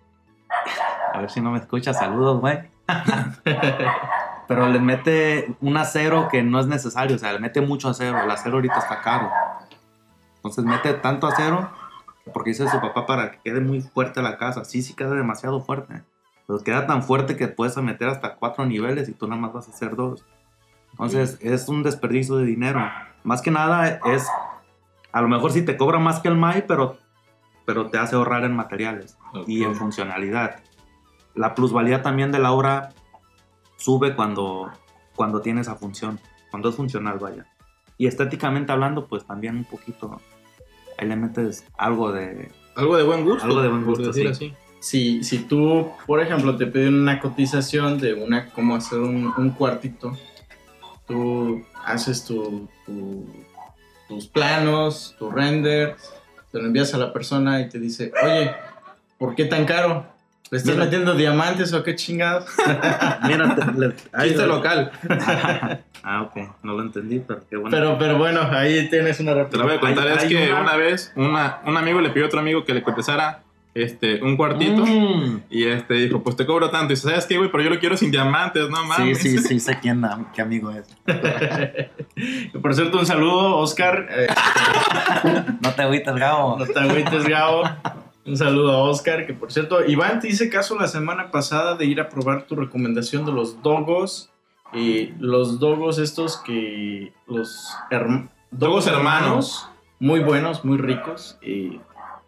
A 1.12 1.20
ver 1.20 1.30
si 1.30 1.40
no 1.40 1.50
me 1.50 1.58
escucha, 1.58 1.92
saludos, 1.92 2.40
güey. 2.40 2.58
Pero 4.48 4.68
le 4.68 4.78
mete 4.78 5.56
un 5.60 5.76
acero 5.76 6.28
que 6.28 6.42
no 6.42 6.60
es 6.60 6.66
necesario, 6.66 7.16
o 7.16 7.18
sea, 7.18 7.32
le 7.32 7.40
mete 7.40 7.60
mucho 7.60 7.88
acero. 7.88 8.18
El 8.22 8.30
acero 8.30 8.56
ahorita 8.56 8.78
está 8.78 9.00
caro. 9.00 9.30
Entonces 10.36 10.64
mete 10.64 10.94
tanto 10.94 11.26
acero 11.26 11.68
porque 12.32 12.50
dice 12.50 12.68
su 12.68 12.80
papá 12.80 13.06
para 13.06 13.32
que 13.32 13.38
quede 13.44 13.60
muy 13.60 13.80
fuerte 13.80 14.22
la 14.22 14.36
casa. 14.36 14.64
Sí, 14.64 14.82
sí 14.82 14.94
queda 14.94 15.10
demasiado 15.10 15.60
fuerte. 15.60 16.02
Pero 16.46 16.60
queda 16.60 16.86
tan 16.86 17.02
fuerte 17.02 17.36
que 17.36 17.48
puedes 17.48 17.76
meter 17.78 18.08
hasta 18.08 18.36
cuatro 18.36 18.64
niveles 18.66 19.08
y 19.08 19.12
tú 19.12 19.26
nada 19.26 19.40
más 19.40 19.52
vas 19.52 19.68
a 19.68 19.72
hacer 19.72 19.96
dos. 19.96 20.24
Entonces 20.92 21.38
es 21.40 21.68
un 21.68 21.82
desperdicio 21.82 22.36
de 22.36 22.44
dinero. 22.44 22.80
Más 23.24 23.42
que 23.42 23.50
nada 23.50 24.00
es, 24.06 24.26
a 25.16 25.22
lo 25.22 25.28
mejor 25.28 25.50
sí 25.50 25.62
te 25.62 25.78
cobra 25.78 25.98
más 25.98 26.20
que 26.20 26.28
el 26.28 26.36
MAI, 26.36 26.66
pero, 26.68 26.98
pero 27.64 27.88
te 27.88 27.96
hace 27.96 28.16
ahorrar 28.16 28.44
en 28.44 28.54
materiales 28.54 29.16
y 29.46 29.64
en 29.64 29.74
funcionalidad. 29.74 30.60
La 31.34 31.54
plusvalía 31.54 32.02
también 32.02 32.32
de 32.32 32.38
la 32.38 32.52
obra 32.52 32.90
sube 33.78 34.14
cuando, 34.14 34.70
cuando 35.14 35.40
tiene 35.40 35.62
esa 35.62 35.74
función, 35.76 36.20
cuando 36.50 36.68
es 36.68 36.76
funcional, 36.76 37.18
vaya. 37.18 37.46
Y 37.96 38.06
estéticamente 38.06 38.72
hablando, 38.72 39.06
pues 39.06 39.24
también 39.24 39.56
un 39.56 39.64
poquito, 39.64 40.20
ahí 40.98 41.08
le 41.08 41.16
metes 41.16 41.64
algo 41.78 42.12
de... 42.12 42.50
Algo 42.74 42.98
de 42.98 43.02
buen 43.04 43.24
gusto. 43.24 43.42
Algo 43.44 43.62
de 43.62 43.68
buen 43.68 43.84
gusto, 43.86 44.08
decir 44.08 44.34
sí. 44.34 44.46
así. 44.48 44.54
Si, 44.80 45.24
si 45.24 45.38
tú, 45.38 45.92
por 46.06 46.20
ejemplo, 46.20 46.58
te 46.58 46.66
piden 46.66 46.94
una 46.94 47.20
cotización 47.20 47.98
de 47.98 48.12
una 48.12 48.50
cómo 48.50 48.74
hacer 48.76 48.98
un, 48.98 49.32
un 49.38 49.50
cuartito, 49.50 50.12
tú 51.06 51.64
haces 51.86 52.22
tu, 52.26 52.68
tu- 52.84 53.05
tus 54.08 54.26
planos, 54.26 55.14
tu 55.18 55.30
render, 55.30 55.96
te 56.52 56.58
lo 56.58 56.66
envías 56.66 56.94
a 56.94 56.98
la 56.98 57.12
persona 57.12 57.60
y 57.60 57.68
te 57.68 57.78
dice, 57.78 58.12
oye, 58.22 58.54
¿por 59.18 59.34
qué 59.34 59.44
tan 59.46 59.64
caro? 59.64 60.06
¿Le 60.50 60.58
estás 60.58 60.74
Mira. 60.74 60.84
metiendo 60.84 61.14
diamantes 61.14 61.72
o 61.72 61.82
qué 61.82 61.96
chingados? 61.96 62.46
Mira, 63.26 63.54
te- 63.56 63.72
le- 63.80 63.94
ahí- 64.12 64.28
Chiste 64.28 64.46
local. 64.46 64.92
ah, 66.04 66.22
ok, 66.22 66.36
no 66.62 66.74
lo 66.74 66.82
entendí, 66.82 67.18
pero 67.18 67.40
qué 67.50 67.56
bueno. 67.56 67.76
Pero, 67.76 67.98
pero 67.98 68.16
bueno, 68.16 68.42
ahí 68.52 68.88
tienes 68.88 69.18
una 69.18 69.48
Te 69.48 69.56
la 69.56 69.64
voy 69.64 69.74
a 69.74 69.80
contar. 69.80 70.06
Hay- 70.06 70.14
es 70.16 70.22
hay 70.22 70.28
que 70.28 70.52
una- 70.52 70.60
una, 70.60 70.76
vez 70.76 71.12
una, 71.16 71.58
un 71.66 71.76
amigo 71.76 72.00
le 72.00 72.10
pidió 72.10 72.26
a 72.26 72.28
otro 72.28 72.38
amigo 72.38 72.64
que 72.64 72.74
le 72.74 72.82
cotizara 72.84 73.42
este, 73.76 74.22
un 74.22 74.36
cuartito. 74.38 74.84
Mm. 74.86 75.42
Y 75.50 75.64
este 75.64 75.94
dijo, 75.94 76.22
pues 76.22 76.34
te 76.34 76.46
cobro 76.46 76.70
tanto. 76.70 76.86
Y 76.92 76.96
dice, 76.96 77.08
¿sabes 77.10 77.26
qué, 77.26 77.36
güey? 77.36 77.50
Pero 77.50 77.62
yo 77.64 77.70
lo 77.70 77.78
quiero 77.78 77.96
sin 77.96 78.10
diamantes, 78.10 78.70
no 78.70 78.76
Sí, 78.78 78.88
mames. 78.88 79.18
sí, 79.18 79.38
sí, 79.38 79.60
sé 79.60 79.78
quién, 79.80 80.02
qué 80.34 80.40
amigo 80.40 80.70
es. 80.70 80.86
Por 82.62 82.74
cierto, 82.74 82.98
un 82.98 83.06
saludo, 83.06 83.56
Oscar. 83.56 84.08
Eh, 84.10 84.26
No 85.60 85.72
te 85.74 85.82
agüites, 85.82 86.14
Gabo. 86.14 86.58
no 86.58 86.64
te 86.66 86.78
agüites, 86.78 87.28
Gabo. 87.28 87.64
Un 88.24 88.36
saludo 88.36 88.72
a 88.72 88.78
Oscar, 88.78 89.24
que 89.26 89.34
por 89.34 89.52
cierto, 89.52 89.84
Iván 89.84 90.18
te 90.18 90.28
hice 90.28 90.48
caso 90.50 90.76
la 90.76 90.88
semana 90.88 91.30
pasada 91.30 91.76
de 91.76 91.84
ir 91.84 92.00
a 92.00 92.08
probar 92.08 92.42
tu 92.46 92.56
recomendación 92.56 93.24
de 93.24 93.32
los 93.32 93.62
dogos. 93.62 94.30
Y 94.72 95.12
los 95.20 95.60
dogos 95.60 95.98
estos 95.98 96.38
que... 96.38 97.12
Los 97.28 97.76
Dogos 98.50 98.86
hermanos. 98.86 99.68
Muy 100.00 100.20
buenos, 100.20 100.64
muy 100.64 100.76
ricos. 100.76 101.38
Y 101.40 101.80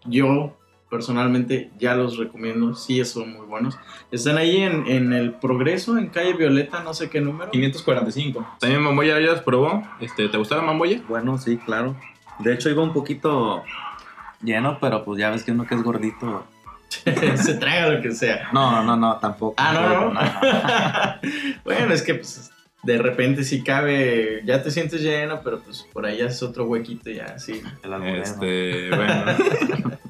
yo 0.05 0.58
personalmente 0.89 1.71
ya 1.79 1.95
los 1.95 2.17
recomiendo. 2.17 2.75
Sí, 2.75 3.05
son 3.05 3.33
muy 3.33 3.47
buenos. 3.47 3.79
Están 4.11 4.39
ahí 4.39 4.57
en, 4.57 4.87
en 4.87 5.13
el 5.13 5.33
Progreso, 5.33 5.99
en 5.99 6.09
calle 6.09 6.35
Violeta, 6.35 6.83
no 6.83 6.95
sé 6.95 7.11
qué 7.11 7.21
número. 7.21 7.51
545. 7.51 8.57
También 8.61 8.83
Mamboya 8.83 9.21
ya 9.21 9.33
los 9.33 9.43
probó. 9.43 9.83
Este, 10.01 10.29
¿Te 10.29 10.39
gustaba 10.39 10.63
Mamboya? 10.63 11.03
Bueno, 11.09 11.39
sí, 11.39 11.57
claro. 11.59 11.97
De 12.39 12.55
hecho, 12.55 12.71
iba 12.71 12.83
un 12.83 12.93
poquito 12.93 13.63
lleno, 14.43 14.79
pero 14.81 15.05
pues 15.05 15.19
ya 15.19 15.31
ves 15.31 15.43
que 15.45 15.53
uno 15.53 15.67
que 15.67 15.75
es 15.75 15.83
gordito. 15.83 16.47
Se 17.37 17.55
traga 17.55 17.91
lo 17.91 18.03
que 18.03 18.13
sea. 18.13 18.49
No, 18.53 18.83
no, 18.83 18.97
no, 18.97 19.19
tampoco. 19.19 19.55
Ah, 19.59 19.73
no, 19.73 20.13
no. 20.15 20.21
bueno, 21.65 21.93
es 21.93 22.03
que 22.03 22.15
pues 22.15 22.51
de 22.83 22.97
repente 22.97 23.45
si 23.45 23.63
cabe, 23.63 24.43
ya 24.45 24.63
te 24.63 24.71
sientes 24.71 25.03
lleno, 25.03 25.41
pero 25.43 25.61
pues 25.61 25.87
por 25.93 26.07
ahí 26.07 26.21
es 26.21 26.43
otro 26.43 26.65
huequito 26.65 27.11
ya, 27.11 27.39
sí. 27.39 27.61
El. 27.83 27.93
Este, 28.21 28.89
bueno. 28.89 29.25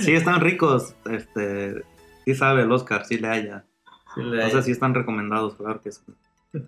Sí, 0.00 0.14
están 0.14 0.40
ricos. 0.40 0.94
Este, 1.10 1.82
sí 2.24 2.34
sabe 2.34 2.62
el 2.62 2.72
Oscar, 2.72 3.04
sí 3.06 3.18
le 3.18 3.28
haya. 3.28 3.64
Sí 4.14 4.22
le- 4.22 4.44
No 4.44 4.50
sé 4.50 4.62
si 4.62 4.70
están 4.72 4.94
recomendados, 4.94 5.54
claro 5.56 5.80
que 5.80 5.92
sí. 5.92 6.00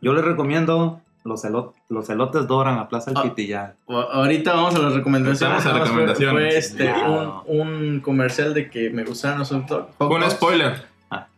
Yo 0.00 0.14
les 0.14 0.24
recomiendo 0.24 1.00
los, 1.24 1.44
elot- 1.44 1.74
los 1.88 2.08
elotes 2.10 2.46
Dora 2.46 2.70
en 2.70 2.76
la 2.76 2.88
Plaza 2.88 3.10
del 3.10 3.18
Ah. 3.18 3.22
Pitillal. 3.22 3.74
O- 3.86 3.96
Ahorita 4.00 4.54
vamos 4.54 4.74
a 4.76 4.78
las 4.78 4.94
recomendaciones. 4.94 5.64
Vamos 5.64 5.66
a 5.66 5.70
fue- 5.70 5.80
recomendaciones. 5.88 6.42
Fue 6.42 6.58
este, 6.58 6.92
un, 6.92 7.42
un 7.46 8.00
comercial 8.00 8.54
de 8.54 8.70
que 8.70 8.90
me 8.90 9.04
gustaron 9.04 9.40
los 9.40 9.50
hot 9.50 9.66
dogs, 9.66 10.32
spoiler. 10.32 10.86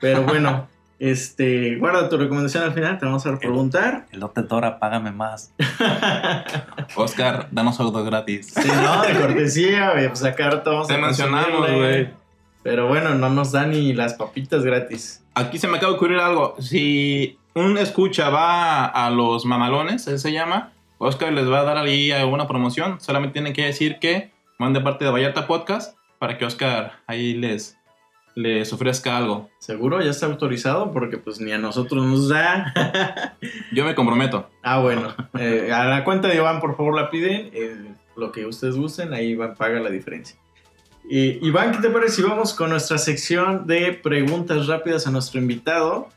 Pero 0.01 0.23
bueno, 0.23 0.69
este, 0.99 1.77
guarda 1.77 2.09
tu 2.09 2.17
recomendación 2.17 2.65
al 2.65 2.73
final, 2.73 2.99
te 2.99 3.05
vamos 3.05 3.27
a 3.27 3.39
preguntar. 3.39 4.07
Elote 4.13 4.43
Dora, 4.43 4.79
págame 4.79 5.13
más. 5.13 5.53
Oscar, 6.97 7.49
danos 7.51 7.79
algo 7.81 8.03
gratis. 8.05 8.55
Si 8.55 8.69
no, 8.69 9.03
de 9.03 9.15
cortesía, 9.15 9.93
güey, 9.93 10.09
pues 10.09 10.25
acá 10.25 10.63
vamos 10.65 10.89
Te 10.89 10.95
a 10.95 10.99
mencionamos, 10.99 11.71
güey. 11.71 12.09
Pero 12.63 12.89
bueno, 12.89 13.15
no 13.15 13.29
nos 13.29 13.53
dan 13.53 13.71
ni 13.71 13.93
las 13.93 14.15
papitas 14.15 14.65
gratis. 14.65 15.23
Aquí 15.35 15.59
se 15.59 15.69
me 15.69 15.77
acaba 15.77 15.93
de 15.93 15.97
ocurrir 15.99 16.19
algo. 16.19 16.57
Si 16.59 17.39
un 17.55 17.79
escucha 17.79 18.31
va 18.31 18.87
a 18.87 19.11
los 19.11 19.45
mamalones, 19.45 20.07
ese 20.09 20.19
se 20.19 20.33
llama, 20.33 20.73
Oscar 20.99 21.33
les 21.33 21.49
va 21.51 21.61
a 21.61 21.65
dar 21.65 21.77
ahí 21.77 22.11
alguna 22.11 22.49
promoción. 22.49 23.01
Solamente 23.01 23.35
tienen 23.35 23.53
que 23.53 23.67
decir 23.67 23.99
que 23.99 24.33
van 24.59 24.73
de 24.73 24.81
parte 24.81 25.05
de 25.05 25.11
Vallarta 25.11 25.47
Podcast 25.47 25.97
para 26.19 26.39
que 26.39 26.45
Oscar 26.45 26.93
ahí 27.07 27.35
les, 27.35 27.76
les 28.37 28.71
ofrezca 28.73 29.17
algo. 29.17 29.49
Seguro 29.59 30.01
ya 30.03 30.11
está 30.11 30.27
autorizado 30.27 30.93
porque 30.93 31.17
pues 31.17 31.41
ni 31.41 31.51
a 31.53 31.59
nosotros 31.59 32.05
nos 32.07 32.29
da. 32.29 33.35
Yo 33.73 33.85
me 33.85 33.95
comprometo. 33.95 34.49
ah, 34.63 34.79
bueno. 34.79 35.15
Eh, 35.39 35.73
a 35.73 35.87
la 35.87 36.05
cuenta 36.05 36.29
de 36.29 36.37
Iván, 36.37 36.61
por 36.61 36.77
favor, 36.77 36.95
la 36.95 37.11
piden. 37.11 37.51
Eh, 37.55 37.77
lo 38.15 38.31
que 38.33 38.45
ustedes 38.47 38.77
gusten, 38.77 39.13
ahí 39.15 39.29
Iván 39.31 39.55
paga 39.57 39.81
la 39.81 39.89
diferencia. 39.91 40.37
Eh, 41.11 41.39
Iván, 41.41 41.73
¿qué 41.73 41.79
te 41.79 41.89
parece 41.91 42.17
si 42.17 42.23
vamos 42.23 42.53
con 42.53 42.71
nuestra 42.71 42.99
sección 42.99 43.67
de 43.67 43.93
preguntas 43.95 44.67
rápidas 44.67 45.07
a 45.07 45.11
nuestro 45.11 45.41
invitado? 45.41 46.09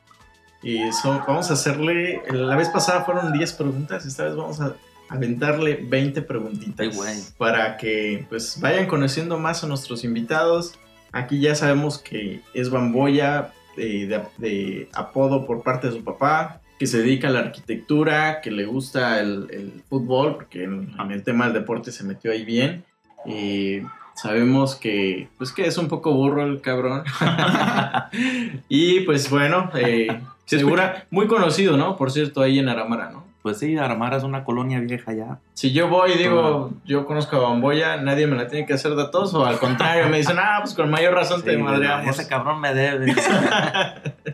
Y 0.62 0.92
so- 0.92 1.24
vamos 1.26 1.50
a 1.52 1.54
hacerle, 1.54 2.22
la 2.32 2.56
vez 2.58 2.68
pasada 2.68 3.06
fueron 3.06 3.32
10 3.32 3.54
preguntas, 3.54 4.06
esta 4.06 4.26
vez 4.26 4.36
vamos 4.36 4.60
a 4.60 4.76
aventarle 5.08 5.80
20 5.88 6.22
preguntitas. 6.24 6.80
Ay, 6.80 6.94
güey. 6.94 7.16
Para 7.38 7.78
que 7.78 8.26
pues 8.28 8.60
vayan 8.60 8.88
conociendo 8.88 9.38
más 9.40 9.64
a 9.64 9.68
nuestros 9.68 10.04
invitados. 10.04 10.78
Aquí 11.12 11.40
ya 11.40 11.56
sabemos 11.56 11.98
que 11.98 12.42
es 12.54 12.70
Bamboya 12.70 13.52
de, 13.76 14.22
de 14.38 14.90
apodo 14.94 15.46
por 15.46 15.64
parte 15.64 15.88
de 15.88 15.94
su 15.94 16.04
papá, 16.04 16.62
que 16.78 16.88
se 16.88 17.00
dedica 17.00 17.28
a 17.28 17.32
la 17.32 17.40
arquitectura, 17.40 18.42
que 18.42 18.52
le 18.52 18.66
gusta 18.66 19.20
el, 19.20 19.48
el 19.52 19.84
fútbol, 19.90 20.36
porque 20.36 20.64
en, 20.64 20.94
en 20.98 21.12
el 21.12 21.24
tema 21.24 21.46
del 21.46 21.54
deporte 21.54 21.92
se 21.92 22.04
metió 22.04 22.32
ahí 22.32 22.46
bien. 22.46 22.86
Eh, 23.26 23.84
sabemos 24.16 24.76
que, 24.76 25.28
pues 25.38 25.52
que 25.52 25.66
es 25.66 25.78
un 25.78 25.88
poco 25.88 26.14
burro 26.14 26.44
el 26.46 26.62
cabrón. 26.62 27.04
y 28.70 29.02
pues 29.02 29.30
bueno, 29.30 29.72
eh, 29.76 30.22
segura, 30.46 31.06
muy 31.10 31.28
conocido, 31.28 31.78
¿no? 31.78 31.98
Por 31.98 32.12
cierto, 32.12 32.42
ahí 32.42 32.60
en 32.60 32.70
Aramara, 32.70 33.12
¿no? 33.12 33.29
Pues 33.50 33.60
sí, 33.60 33.78
armaras 33.78 34.24
una 34.24 34.44
colonia 34.44 34.80
vieja 34.80 35.12
ya. 35.14 35.40
Si 35.54 35.72
yo 35.72 35.88
voy 35.90 36.12
y 36.12 36.18
digo, 36.18 36.72
yo 36.86 37.06
conozco 37.06 37.36
a 37.36 37.40
Bamboya, 37.40 37.98
nadie 37.98 38.28
me 38.28 38.36
la 38.38 38.48
tiene 38.48 38.66
que 38.68 38.74
hacer 38.74 38.96
datos, 38.96 39.34
o 39.34 39.46
al 39.46 39.58
contrario, 39.58 40.08
me 40.08 40.18
dicen, 40.18 40.38
ah, 40.40 40.60
pues 40.62 40.76
con 40.76 40.90
mayor 40.90 41.14
razón 41.16 41.42
te 41.42 41.56
Sí, 41.56 41.58
madreamos. 41.58 42.08
Ese 42.20 42.28
cabrón 42.30 42.62
me 42.62 42.74
debe. 42.74 43.14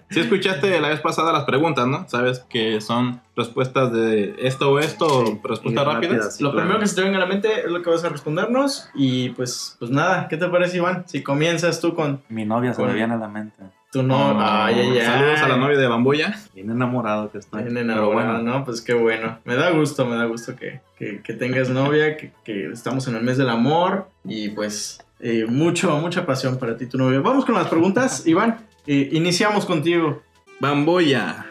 Si 0.10 0.19
escuchaste 0.21 0.80
la 0.80 0.89
vez 0.89 0.99
pasada 1.01 1.34
las 1.34 1.43
preguntas, 1.45 1.88
¿no? 1.88 2.08
Sabes 2.08 2.39
que 2.47 2.80
son 2.80 3.21
respuestas 3.36 3.91
de 3.91 4.36
esto 4.39 4.71
o 4.71 4.80
esto, 4.80 5.06
o 5.08 5.25
Sí, 5.25 5.39
respuestas 5.43 5.86
rápidas. 5.86 6.13
rápidas. 6.13 6.41
Lo 6.41 6.51
claro. 6.51 6.63
primero 6.63 6.80
que 6.80 6.88
se 6.88 6.95
te 6.95 7.01
venga 7.01 7.17
a 7.17 7.19
la 7.21 7.25
mente 7.25 7.49
es 7.65 7.71
lo 7.71 7.82
que 7.82 7.89
vas 7.89 8.04
a 8.06 8.10
respondernos. 8.10 8.89
Y 8.93 9.30
pues, 9.32 9.75
pues 9.80 9.91
nada, 9.91 10.28
¿qué 10.30 10.38
te 10.38 10.47
parece, 10.47 10.78
Iván? 10.78 11.04
Si 11.08 11.21
comienzas 11.23 11.82
tú 11.82 11.95
con 11.95 12.21
Mi 12.30 12.45
novia 12.45 12.71
se 12.73 12.78
Con- 12.82 12.88
me 12.89 12.93
viene 12.95 13.13
a 13.15 13.17
la 13.17 13.28
mente. 13.28 13.62
Tu 13.99 14.03
no. 14.03 14.39
ay, 14.41 14.75
ay, 14.79 14.97
ay. 14.99 15.05
Saludos 15.05 15.39
a 15.41 15.47
la 15.47 15.58
novia 15.58 15.77
de 15.77 15.88
Bamboya. 15.88 16.36
Bien 16.53 16.69
enamorado 16.69 17.31
que 17.31 17.38
estoy. 17.38 17.63
Bien 17.63 17.77
enamorado, 17.77 18.12
bueno, 18.13 18.38
¿no? 18.41 18.63
Pues 18.65 18.81
qué 18.81 18.93
bueno. 18.93 19.39
Me 19.45 19.55
da 19.55 19.71
gusto, 19.71 20.05
me 20.05 20.15
da 20.15 20.25
gusto 20.25 20.55
que, 20.55 20.81
que- 20.97 21.21
que 21.21 21.34
tengas 21.34 21.69
novia, 21.69 22.17
que, 22.17 22.31
que 22.43 22.67
estamos 22.71 23.08
en 23.08 23.15
el 23.15 23.23
mes 23.23 23.38
del 23.38 23.49
amor 23.49 24.10
y 24.23 24.49
pues 24.49 24.99
eh, 25.19 25.45
mucho, 25.47 25.97
mucha 25.97 26.25
pasión 26.25 26.58
para 26.58 26.75
ti, 26.77 26.88
tu 26.88 26.97
novia. 26.97 27.19
Vamos 27.21 27.45
con 27.45 27.55
las 27.55 27.67
preguntas, 27.67 28.25
Iván. 28.27 28.58
Eh, 28.88 29.10
iniciamos 29.13 29.65
contigo. 29.65 30.21
Bamboya. 30.60 31.45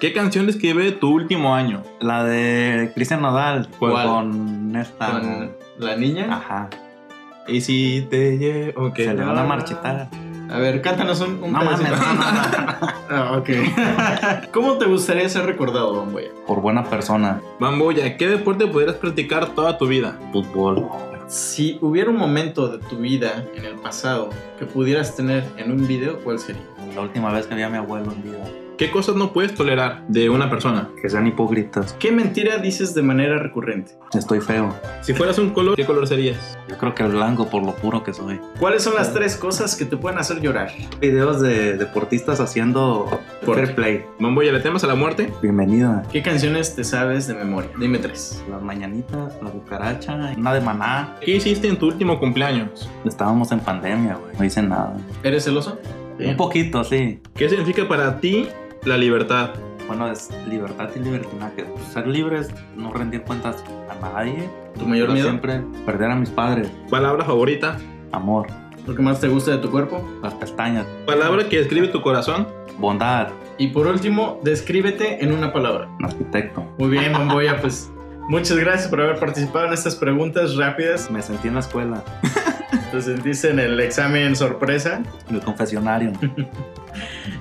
¿Qué 0.00 0.12
canción 0.12 0.48
escribe 0.48 0.92
tu 0.92 1.10
último 1.10 1.54
año? 1.56 1.82
la 2.00 2.22
de 2.22 2.92
Cristian 2.94 3.20
Nodal 3.22 3.68
¿Cuál? 3.80 4.06
con 4.06 4.76
esta. 4.76 5.10
Con 5.10 5.50
la 5.80 5.96
niña. 5.96 6.28
Ajá. 6.36 6.70
Y 7.48 7.60
si 7.62 8.06
te 8.08 8.38
llevo. 8.38 8.86
Ok. 8.88 8.96
Se 8.96 9.14
le 9.14 9.24
van 9.24 9.36
a 9.38 9.42
marchitar. 9.42 10.08
A 10.50 10.58
ver, 10.58 10.80
cántanos 10.82 11.20
un, 11.20 11.42
un 11.42 11.52
No 11.52 11.58
mames, 11.64 11.80
pedacito. 11.80 12.06
no, 12.06 12.14
no, 12.14 12.22
no. 12.22 12.98
Ah, 13.10 13.38
ok. 13.38 14.50
¿Cómo 14.52 14.76
te 14.78 14.84
gustaría 14.86 15.28
ser 15.28 15.46
recordado, 15.46 15.96
Bamboya? 15.96 16.28
Por 16.46 16.60
buena 16.60 16.84
persona. 16.84 17.40
Bamboya, 17.58 18.16
¿qué 18.16 18.28
deporte 18.28 18.66
podrías 18.66 18.96
practicar 18.96 19.48
toda 19.54 19.78
tu 19.78 19.86
vida? 19.86 20.18
Fútbol. 20.32 20.86
Si 21.26 21.78
hubiera 21.82 22.10
un 22.10 22.16
momento 22.16 22.68
de 22.68 22.78
tu 22.86 22.96
vida 22.98 23.44
en 23.54 23.64
el 23.64 23.74
pasado 23.76 24.30
que 24.58 24.64
pudieras 24.66 25.14
tener 25.16 25.44
en 25.58 25.70
un 25.72 25.86
video, 25.86 26.18
¿cuál 26.24 26.38
sería? 26.38 26.62
La 26.94 27.02
última 27.02 27.32
vez 27.32 27.46
que 27.46 27.54
vi 27.54 27.62
a 27.62 27.68
mi 27.68 27.76
abuelo 27.76 28.12
en 28.12 28.22
vida. 28.22 28.38
¿Qué 28.78 28.92
cosas 28.92 29.16
no 29.16 29.32
puedes 29.32 29.56
tolerar 29.56 30.06
de 30.06 30.30
una 30.30 30.48
persona? 30.48 30.88
Que 31.02 31.10
sean 31.10 31.26
hipócritas. 31.26 31.94
¿Qué 31.94 32.12
mentira 32.12 32.58
dices 32.58 32.94
de 32.94 33.02
manera 33.02 33.36
recurrente? 33.36 33.98
Estoy 34.16 34.40
feo. 34.40 34.72
Si 35.00 35.14
fueras 35.14 35.36
un 35.40 35.50
color, 35.50 35.74
¿qué 35.74 35.84
color 35.84 36.06
serías? 36.06 36.56
Yo 36.68 36.78
creo 36.78 36.94
que 36.94 37.02
el 37.02 37.10
blanco 37.10 37.48
por 37.48 37.66
lo 37.66 37.74
puro 37.74 38.04
que 38.04 38.12
soy. 38.12 38.40
¿Cuáles 38.60 38.84
son 38.84 38.94
las 38.94 39.12
tres 39.12 39.36
cosas 39.36 39.74
que 39.74 39.84
te 39.84 39.96
pueden 39.96 40.20
hacer 40.20 40.40
llorar? 40.40 40.70
Videos 41.00 41.40
de 41.40 41.76
deportistas 41.76 42.38
haciendo 42.38 43.20
fair 43.42 43.74
play. 43.74 44.04
Bamboya, 44.20 44.52
¿le 44.52 44.60
temas 44.60 44.84
a 44.84 44.86
la 44.86 44.94
muerte? 44.94 45.32
Bienvenida. 45.42 46.04
¿Qué 46.12 46.22
canciones 46.22 46.76
te 46.76 46.84
sabes 46.84 47.26
de 47.26 47.34
memoria? 47.34 47.70
Dime 47.80 47.98
tres. 47.98 48.44
Las 48.48 48.62
mañanitas, 48.62 49.34
la 49.42 49.50
cucaracha, 49.50 50.14
una 50.36 50.54
de 50.54 50.60
maná. 50.60 51.16
¿Qué 51.20 51.34
hiciste 51.34 51.66
en 51.66 51.80
tu 51.80 51.88
último 51.88 52.20
cumpleaños? 52.20 52.88
Estábamos 53.04 53.50
en 53.50 53.58
pandemia, 53.58 54.14
güey. 54.14 54.36
No 54.38 54.44
hice 54.44 54.62
nada. 54.62 54.96
¿Eres 55.24 55.42
celoso? 55.42 55.80
Un 56.20 56.36
poquito, 56.36 56.84
sí. 56.84 57.20
¿Qué 57.34 57.48
significa 57.48 57.86
para 57.88 58.20
ti 58.20 58.48
la 58.88 58.96
libertad? 58.96 59.50
Bueno, 59.86 60.10
es 60.10 60.30
libertad 60.48 60.88
y 60.96 60.98
libertinaje. 60.98 61.66
Ser 61.92 62.06
libre 62.06 62.40
es 62.40 62.50
no 62.74 62.92
rendir 62.92 63.22
cuentas 63.22 63.62
a 63.90 63.94
nadie. 64.00 64.48
¿Tu 64.78 64.86
mayor 64.86 65.12
miedo? 65.12 65.26
siempre 65.26 65.62
perder 65.86 66.10
a 66.10 66.16
mis 66.16 66.30
padres. 66.30 66.68
¿Palabra 66.90 67.24
favorita? 67.24 67.78
Amor. 68.12 68.46
¿Lo 68.86 68.94
que 68.94 69.02
más 69.02 69.20
te 69.20 69.28
gusta 69.28 69.50
de 69.50 69.58
tu 69.58 69.70
cuerpo? 69.70 70.02
Las 70.22 70.34
pestañas. 70.34 70.86
¿Palabra 71.06 71.48
que 71.48 71.58
describe 71.58 71.88
tu 71.88 72.00
corazón? 72.00 72.48
Bondad. 72.78 73.28
Y 73.58 73.68
por 73.68 73.86
último, 73.86 74.40
descríbete 74.42 75.22
en 75.22 75.32
una 75.32 75.52
palabra. 75.52 75.88
Un 75.98 76.06
arquitecto. 76.06 76.64
Muy 76.78 76.88
bien, 76.88 77.12
Bamboya, 77.12 77.60
pues 77.60 77.90
muchas 78.28 78.56
gracias 78.56 78.88
por 78.88 79.00
haber 79.00 79.18
participado 79.18 79.66
en 79.66 79.74
estas 79.74 79.96
preguntas 79.96 80.56
rápidas. 80.56 81.10
Me 81.10 81.20
sentí 81.20 81.48
en 81.48 81.54
la 81.54 81.60
escuela. 81.60 82.02
Te 82.90 83.02
sentiste 83.02 83.50
en 83.50 83.58
el 83.58 83.78
examen 83.80 84.34
sorpresa. 84.34 85.02
En 85.28 85.36
el 85.36 85.42
confesionario. 85.42 86.12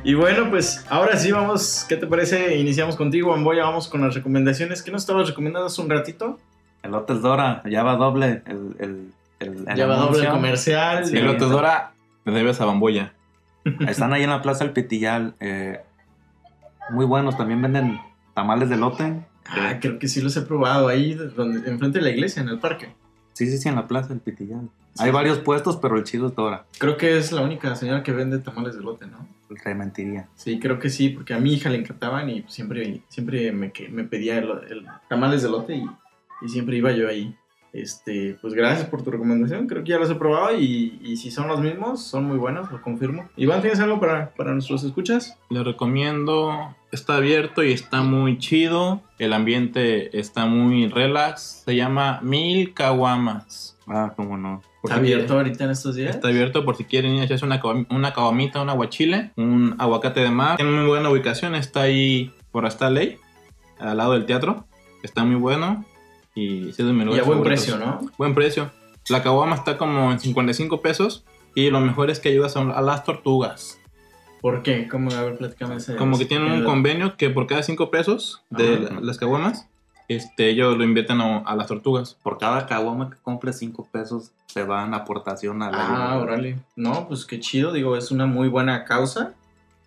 Y 0.03 0.13
bueno, 0.13 0.49
pues 0.49 0.85
ahora 0.89 1.17
sí 1.17 1.31
vamos, 1.31 1.85
¿qué 1.89 1.97
te 1.97 2.05
parece? 2.05 2.57
Iniciamos 2.57 2.95
contigo, 2.95 3.31
Bamboya, 3.31 3.63
vamos 3.63 3.87
con 3.87 4.01
las 4.01 4.13
recomendaciones. 4.13 4.83
¿Qué 4.83 4.91
nos 4.91 5.01
estabas 5.01 5.27
recomendando 5.27 5.67
hace 5.67 5.81
un 5.81 5.89
ratito? 5.89 6.37
Elotes 6.83 7.21
Dora. 7.21 7.61
Ya 7.65 7.83
va 7.83 7.95
doble. 7.95 8.43
El, 8.45 8.75
el, 8.79 9.13
el, 9.39 9.65
el 9.67 9.75
Ya 9.75 9.87
va 9.87 9.95
doble 9.97 10.29
comercial. 10.29 11.05
Sí. 11.05 11.17
El 11.17 11.25
lote 11.25 11.45
Dora, 11.45 11.91
le 12.23 12.31
debes 12.31 12.61
a 12.61 12.65
Bamboya. 12.65 13.13
Están 13.87 14.13
ahí 14.13 14.23
en 14.23 14.29
la 14.29 14.41
Plaza 14.41 14.63
del 14.63 14.73
Pitillal. 14.73 15.33
eh, 15.39 15.81
muy 16.91 17.05
buenos. 17.05 17.35
También 17.35 17.61
venden 17.61 17.99
tamales 18.33 18.69
de 18.69 18.77
lote. 18.77 19.25
Ah, 19.49 19.77
creo 19.81 19.97
que 19.97 20.07
sí 20.07 20.21
los 20.21 20.37
he 20.37 20.41
probado 20.41 20.87
ahí, 20.87 21.15
donde, 21.15 21.69
enfrente 21.69 21.99
de 21.99 22.03
la 22.03 22.11
iglesia, 22.11 22.41
en 22.43 22.49
el 22.49 22.59
parque. 22.59 22.93
Sí, 23.37 23.45
sí, 23.45 23.59
sí, 23.59 23.69
en 23.69 23.75
la 23.75 23.87
Plaza 23.87 24.09
del 24.09 24.19
Pitillal. 24.19 24.67
Hay 24.97 25.11
varios 25.11 25.37
puestos, 25.37 25.77
pero 25.77 25.95
el 25.95 26.03
chido 26.03 26.25
es 26.25 26.33
Dora. 26.33 26.65
Creo 26.79 26.97
que 26.97 27.19
es 27.19 27.31
la 27.31 27.43
única 27.43 27.75
señora 27.75 28.01
que 28.01 28.11
vende 28.11 28.39
tamales 28.39 28.75
de 28.75 28.81
lote, 28.81 29.05
¿no? 29.05 29.27
Te 29.63 29.75
mentiría. 29.75 30.27
Sí, 30.33 30.59
creo 30.59 30.79
que 30.79 30.89
sí, 30.89 31.09
porque 31.09 31.35
a 31.35 31.39
mi 31.39 31.53
hija 31.53 31.69
le 31.69 31.77
encantaban 31.77 32.27
y 32.31 32.43
siempre, 32.47 33.03
siempre 33.09 33.51
me, 33.51 33.71
me 33.91 34.03
pedía 34.05 34.39
el, 34.39 34.49
el 34.71 34.87
tamales 35.07 35.43
de 35.43 35.49
lote 35.49 35.75
y, 35.75 35.85
y 36.41 36.49
siempre 36.49 36.77
iba 36.77 36.91
yo 36.93 37.07
ahí. 37.07 37.35
Este, 37.73 38.39
pues 38.41 38.55
gracias 38.55 38.89
por 38.89 39.03
tu 39.03 39.11
recomendación, 39.11 39.67
creo 39.67 39.83
que 39.83 39.91
ya 39.91 39.99
los 39.99 40.09
he 40.09 40.15
probado 40.15 40.57
y, 40.57 40.99
y 41.03 41.17
si 41.17 41.29
son 41.29 41.47
los 41.47 41.61
mismos, 41.61 42.01
son 42.01 42.23
muy 42.23 42.37
buenos, 42.37 42.71
lo 42.71 42.81
confirmo. 42.81 43.29
Iván, 43.35 43.61
¿tienes 43.61 43.79
algo 43.79 43.99
para, 43.99 44.31
para 44.31 44.51
nuestros 44.51 44.83
escuchas? 44.83 45.37
Le 45.51 45.63
recomiendo. 45.63 46.75
Está 46.91 47.17
abierto 47.17 47.63
y 47.63 47.73
está 47.73 48.01
muy 48.01 48.37
chido. 48.37 49.01
El 49.19 49.33
ambiente 49.33 50.17
está 50.17 50.45
muy 50.45 50.87
relax. 50.87 51.63
Se 51.65 51.75
llama 51.75 52.19
Mil 52.23 52.73
Caguamas. 52.73 53.77
Ah, 53.87 54.13
cómo 54.15 54.37
no. 54.37 54.61
Por 54.81 54.91
¿Está 54.91 54.95
si 54.95 54.99
abierto 55.13 55.27
quieren- 55.33 55.37
ahorita 55.47 55.63
en 55.65 55.69
estos 55.71 55.95
días? 55.95 56.15
Está 56.15 56.27
abierto 56.29 56.63
por 56.65 56.75
si 56.77 56.85
quieren 56.85 57.13
ir 57.15 57.21
a 57.21 57.25
echarse 57.25 57.45
una, 57.45 57.61
una 57.89 58.13
caguamita, 58.13 58.61
un 58.61 58.69
aguachile, 58.69 59.31
un 59.35 59.75
aguacate 59.79 60.21
de 60.21 60.29
mar. 60.29 60.55
Tiene 60.57 60.71
muy 60.71 60.85
buena 60.87 61.09
ubicación. 61.09 61.55
Está 61.55 61.81
ahí 61.83 62.31
por 62.51 62.65
esta 62.65 62.89
ley, 62.89 63.17
al 63.79 63.97
lado 63.97 64.13
del 64.13 64.25
teatro. 64.25 64.65
Está 65.03 65.23
muy 65.25 65.35
bueno. 65.35 65.83
Y 66.35 66.65
sí 66.73 66.75
es 66.81 66.85
de 66.85 66.93
mis 66.93 67.03
y 67.15 67.19
a 67.19 67.23
buen 67.23 67.39
favoritos. 67.39 67.45
precio, 67.45 67.77
¿no? 67.77 67.99
Buen 68.17 68.33
precio. 68.35 68.71
La 69.09 69.23
caguama 69.23 69.55
está 69.55 69.77
como 69.77 70.11
en 70.11 70.19
55 70.19 70.81
pesos. 70.81 71.25
Y 71.55 71.69
lo 71.71 71.79
mejor 71.81 72.11
es 72.11 72.19
que 72.19 72.29
ayudas 72.29 72.55
a 72.55 72.81
las 72.81 73.03
tortugas. 73.03 73.76
¿Por 74.41 74.63
qué? 74.63 74.87
¿Cómo? 74.87 75.11
A 75.11 75.23
ver, 75.23 75.37
ese. 75.75 75.95
Como 75.95 76.17
que 76.17 76.25
tienen 76.25 76.51
un 76.51 76.63
convenio 76.63 77.17
que 77.17 77.29
por 77.29 77.47
cada 77.47 77.63
5 77.63 77.89
pesos 77.91 78.41
de 78.49 78.79
la- 78.79 78.99
las 79.01 79.17
caguamas, 79.17 79.67
este, 80.07 80.49
ellos 80.49 80.77
lo 80.77 80.83
invierten 80.83 81.19
a, 81.21 81.39
a 81.39 81.55
las 81.55 81.67
tortugas. 81.67 82.15
Por 82.23 82.37
cada 82.37 82.65
caguama 82.67 83.09
que 83.09 83.17
compre 83.21 83.51
5 83.53 83.87
pesos, 83.91 84.31
se 84.47 84.63
va 84.63 84.85
en 84.85 84.93
aportación 84.93 85.61
a 85.63 85.71
la 85.71 85.77
Ah, 86.13 86.17
órale. 86.19 86.59
No, 86.75 87.07
pues 87.07 87.25
qué 87.25 87.39
chido, 87.39 87.73
digo, 87.73 87.97
es 87.97 88.11
una 88.11 88.25
muy 88.25 88.47
buena 88.47 88.85
causa. 88.85 89.33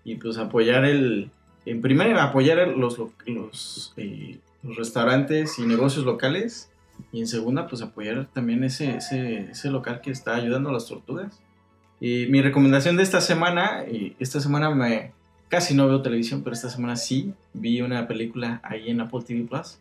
Y 0.05 0.17
pues 0.17 0.37
apoyar 0.39 0.85
el. 0.85 1.31
En 1.67 1.81
primer, 1.83 2.17
apoyar 2.19 2.67
los, 2.69 2.99
lo- 2.99 3.13
los, 3.27 3.93
eh, 3.97 4.39
los 4.63 4.77
restaurantes 4.77 5.59
y 5.59 5.63
negocios 5.67 6.05
locales. 6.05 6.71
Y 7.13 7.21
en 7.21 7.27
segunda, 7.29 7.67
pues 7.67 7.81
apoyar 7.83 8.27
también 8.35 8.63
ese, 8.65 8.97
ese, 8.97 9.51
ese 9.51 9.71
local 9.71 10.01
que 10.03 10.11
está 10.11 10.35
ayudando 10.35 10.69
a 10.71 10.73
las 10.73 10.87
tortugas. 10.87 11.41
Y 12.01 12.27
mi 12.27 12.41
recomendación 12.41 12.97
de 12.97 13.03
esta 13.03 13.21
semana, 13.21 13.85
y 13.91 14.17
esta 14.19 14.41
semana 14.41 14.71
me 14.71 15.13
casi 15.51 15.75
no 15.75 15.87
veo 15.87 16.01
televisión, 16.01 16.43
pero 16.43 16.55
esta 16.55 16.71
semana 16.71 16.97
sí 16.97 17.35
vi 17.53 17.83
una 17.83 18.09
película 18.09 18.61
ahí 18.63 18.89
en 18.89 19.01
Apple 19.01 19.21
TV 19.27 19.45
Plus. 19.45 19.79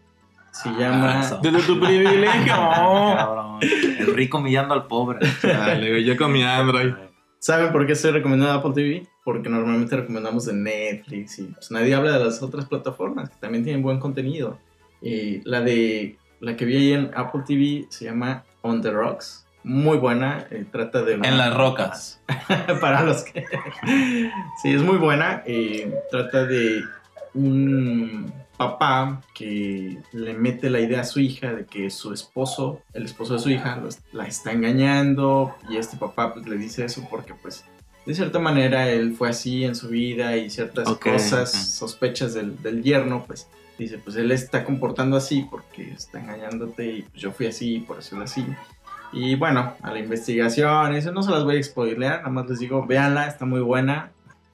Se 0.51 0.69
llama. 0.71 1.21
eso. 1.21 1.39
Desde 1.41 1.61
tu 1.61 1.79
privilegio. 1.79 2.45
Cabrón. 2.47 3.59
El 3.61 4.15
rico 4.15 4.39
humillando 4.39 4.73
al 4.73 4.87
pobre. 4.87 5.19
Dale, 5.43 6.03
yo 6.03 6.17
con 6.17 6.31
mi 6.33 6.43
Android. 6.43 6.93
¿Saben 7.37 7.71
por 7.71 7.85
qué 7.85 7.93
estoy 7.93 8.11
recomendando 8.11 8.53
Apple 8.53 8.73
TV? 8.73 9.07
Porque 9.23 9.47
normalmente 9.47 9.95
recomendamos 9.95 10.45
de 10.45 10.53
Netflix 10.53 11.39
y 11.39 11.43
pues 11.43 11.71
nadie 11.71 11.93
habla 11.95 12.17
de 12.17 12.25
las 12.25 12.41
otras 12.41 12.65
plataformas 12.65 13.29
que 13.29 13.35
también 13.39 13.63
tienen 13.63 13.81
buen 13.81 13.99
contenido. 13.99 14.57
Y 15.01 15.47
la 15.47 15.61
de 15.61 16.17
la 16.41 16.57
que 16.57 16.65
vi 16.65 16.75
ahí 16.75 16.93
en 16.93 17.11
Apple 17.15 17.43
TV 17.45 17.85
se 17.89 18.05
llama 18.05 18.43
On 18.61 18.81
the 18.81 18.91
Rocks. 18.91 19.45
Muy 19.63 19.97
buena, 19.97 20.47
eh, 20.51 20.65
trata 20.71 21.01
de... 21.03 21.15
una- 21.15 21.27
En 21.27 21.37
las 21.37 21.53
rocas. 21.53 22.21
para 22.81 23.03
los 23.03 23.23
que... 23.23 23.45
sí, 24.61 24.73
es 24.73 24.81
muy 24.81 24.97
buena. 24.97 25.43
eh, 25.45 25.93
trata 26.11 26.45
de 26.45 26.81
un 27.33 28.31
papá 28.57 29.21
que 29.33 29.97
le 30.11 30.33
mete 30.33 30.69
la 30.69 30.79
idea 30.81 31.01
a 31.01 31.05
su 31.05 31.19
hija 31.21 31.53
de 31.53 31.65
que 31.65 31.89
su 31.89 32.13
esposo, 32.13 32.81
el 32.93 33.05
esposo 33.05 33.33
de 33.33 33.39
su 33.39 33.49
hija, 33.49 33.81
la 34.11 34.25
está 34.27 34.51
engañando 34.51 35.55
y 35.69 35.77
este 35.77 35.95
papá 35.97 36.33
pues 36.33 36.45
le 36.47 36.57
dice 36.57 36.83
eso 36.83 37.07
porque 37.09 37.33
pues 37.33 37.63
de 38.05 38.13
cierta 38.15 38.39
manera 38.39 38.89
él 38.89 39.13
fue 39.17 39.29
así 39.29 39.63
en 39.63 39.75
su 39.75 39.87
vida 39.89 40.35
y 40.35 40.49
ciertas 40.49 40.89
cosas, 40.97 41.51
sospechas 41.51 42.33
del, 42.33 42.61
del 42.61 42.83
yerno, 42.83 43.23
pues 43.25 43.47
dice 43.77 43.97
pues 43.97 44.17
él 44.17 44.31
está 44.31 44.65
comportando 44.65 45.15
así 45.15 45.47
porque 45.49 45.91
está 45.93 46.19
engañándote 46.19 46.85
y 46.85 47.01
pues 47.03 47.21
yo 47.21 47.31
fui 47.31 47.47
así, 47.47 47.79
por 47.79 47.99
eso 47.99 48.17
es 48.17 48.31
así. 48.31 48.45
Y 49.11 49.35
bueno, 49.35 49.73
a 49.81 49.91
la 49.91 49.99
investigación, 49.99 50.93
eso 50.93 51.11
no 51.11 51.23
se 51.23 51.31
las 51.31 51.43
voy 51.43 51.57
a 51.57 51.63
spoilear, 51.63 52.19
nada 52.19 52.29
más 52.29 52.47
les 52.47 52.59
digo, 52.59 52.85
véanla, 52.85 53.27
está 53.27 53.45
muy 53.45 53.61
buena. 53.61 54.11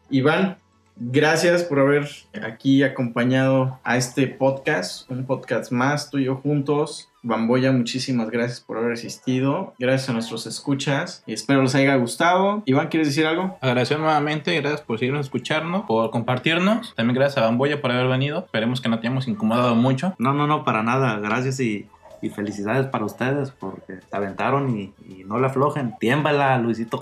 Iván, 0.10 0.58
gracias 0.96 1.64
por 1.64 1.80
haber 1.80 2.08
aquí 2.42 2.84
acompañado 2.84 3.80
a 3.84 3.98
este 3.98 4.28
podcast, 4.28 5.10
un 5.12 5.26
podcast 5.26 5.72
más, 5.72 6.10
tú 6.10 6.20
y 6.20 6.26
yo 6.26 6.36
juntos. 6.38 7.10
Bamboya, 7.22 7.72
muchísimas 7.72 8.30
gracias 8.30 8.62
por 8.62 8.78
haber 8.78 8.94
asistido. 8.94 9.74
Gracias 9.80 10.10
a 10.10 10.14
nuestros 10.14 10.46
escuchas 10.46 11.24
y 11.26 11.34
espero 11.34 11.64
les 11.64 11.74
haya 11.74 11.96
gustado. 11.96 12.62
Iván, 12.66 12.88
¿quieres 12.90 13.08
decir 13.08 13.26
algo? 13.26 13.58
Agradecer 13.62 14.00
nuevamente, 14.00 14.56
gracias 14.62 14.82
por 14.82 15.00
seguirnos 15.00 15.26
escuchando, 15.26 15.88
por 15.88 16.12
compartirnos. 16.12 16.94
También 16.96 17.16
gracias 17.16 17.40
a 17.40 17.48
Bamboya 17.48 17.82
por 17.82 17.92
haber 17.92 18.08
venido. 18.08 18.46
Esperemos 18.46 18.80
que 18.80 18.90
no 18.90 19.00
te 19.00 19.08
hayamos 19.08 19.28
incomodado 19.28 19.74
mucho. 19.74 20.14
No, 20.20 20.34
no, 20.34 20.46
no, 20.46 20.64
para 20.64 20.84
nada. 20.84 21.18
Gracias 21.18 21.60
y, 21.60 21.88
y 22.26 22.30
felicidades 22.30 22.88
para 22.88 23.06
ustedes 23.06 23.52
porque 23.52 24.00
se 24.02 24.16
aventaron 24.16 24.78
y, 24.78 24.94
y 25.08 25.24
no 25.26 25.40
le 25.40 25.48
aflojen. 25.48 25.96
Tiembla, 26.00 26.58
Luisito 26.58 27.02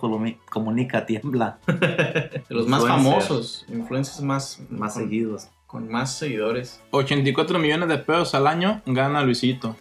Comunica, 0.49 1.05
tiembla. 1.05 1.59
De 1.67 2.43
los 2.49 2.67
más 2.67 2.85
famosos, 2.85 3.65
influencers 3.69 4.21
más, 4.21 4.61
Más 4.69 4.93
con, 4.93 5.03
seguidos. 5.03 5.47
con 5.67 5.89
más 5.89 6.13
seguidores. 6.17 6.81
84 6.91 7.57
millones 7.59 7.89
de 7.89 7.97
pesos 7.99 8.35
al 8.35 8.47
año 8.47 8.81
gana 8.85 9.21
Luisito. 9.23 9.75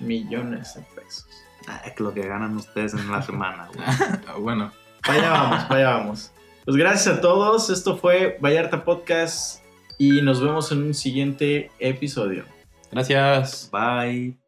Millones 0.00 0.74
de 0.74 0.82
pesos. 1.00 1.26
Ay, 1.66 1.92
lo 1.98 2.12
que 2.14 2.26
ganan 2.26 2.56
ustedes 2.56 2.94
en 2.94 3.10
la 3.10 3.22
semana. 3.22 3.68
Ah, 4.26 4.36
Bueno, 4.38 4.72
Vaya 5.06 5.30
vamos, 5.30 5.68
vaya 5.68 5.90
vamos. 5.90 6.32
Pues 6.64 6.76
gracias 6.76 7.18
a 7.18 7.20
todos. 7.20 7.70
Esto 7.70 7.96
fue 7.96 8.36
Vallarta 8.42 8.84
Podcast 8.84 9.62
y 9.96 10.20
nos 10.22 10.40
vemos 10.42 10.70
en 10.72 10.82
un 10.82 10.94
siguiente 10.94 11.70
episodio. 11.78 12.44
gracias. 12.90 13.70
Bye. 13.72 14.47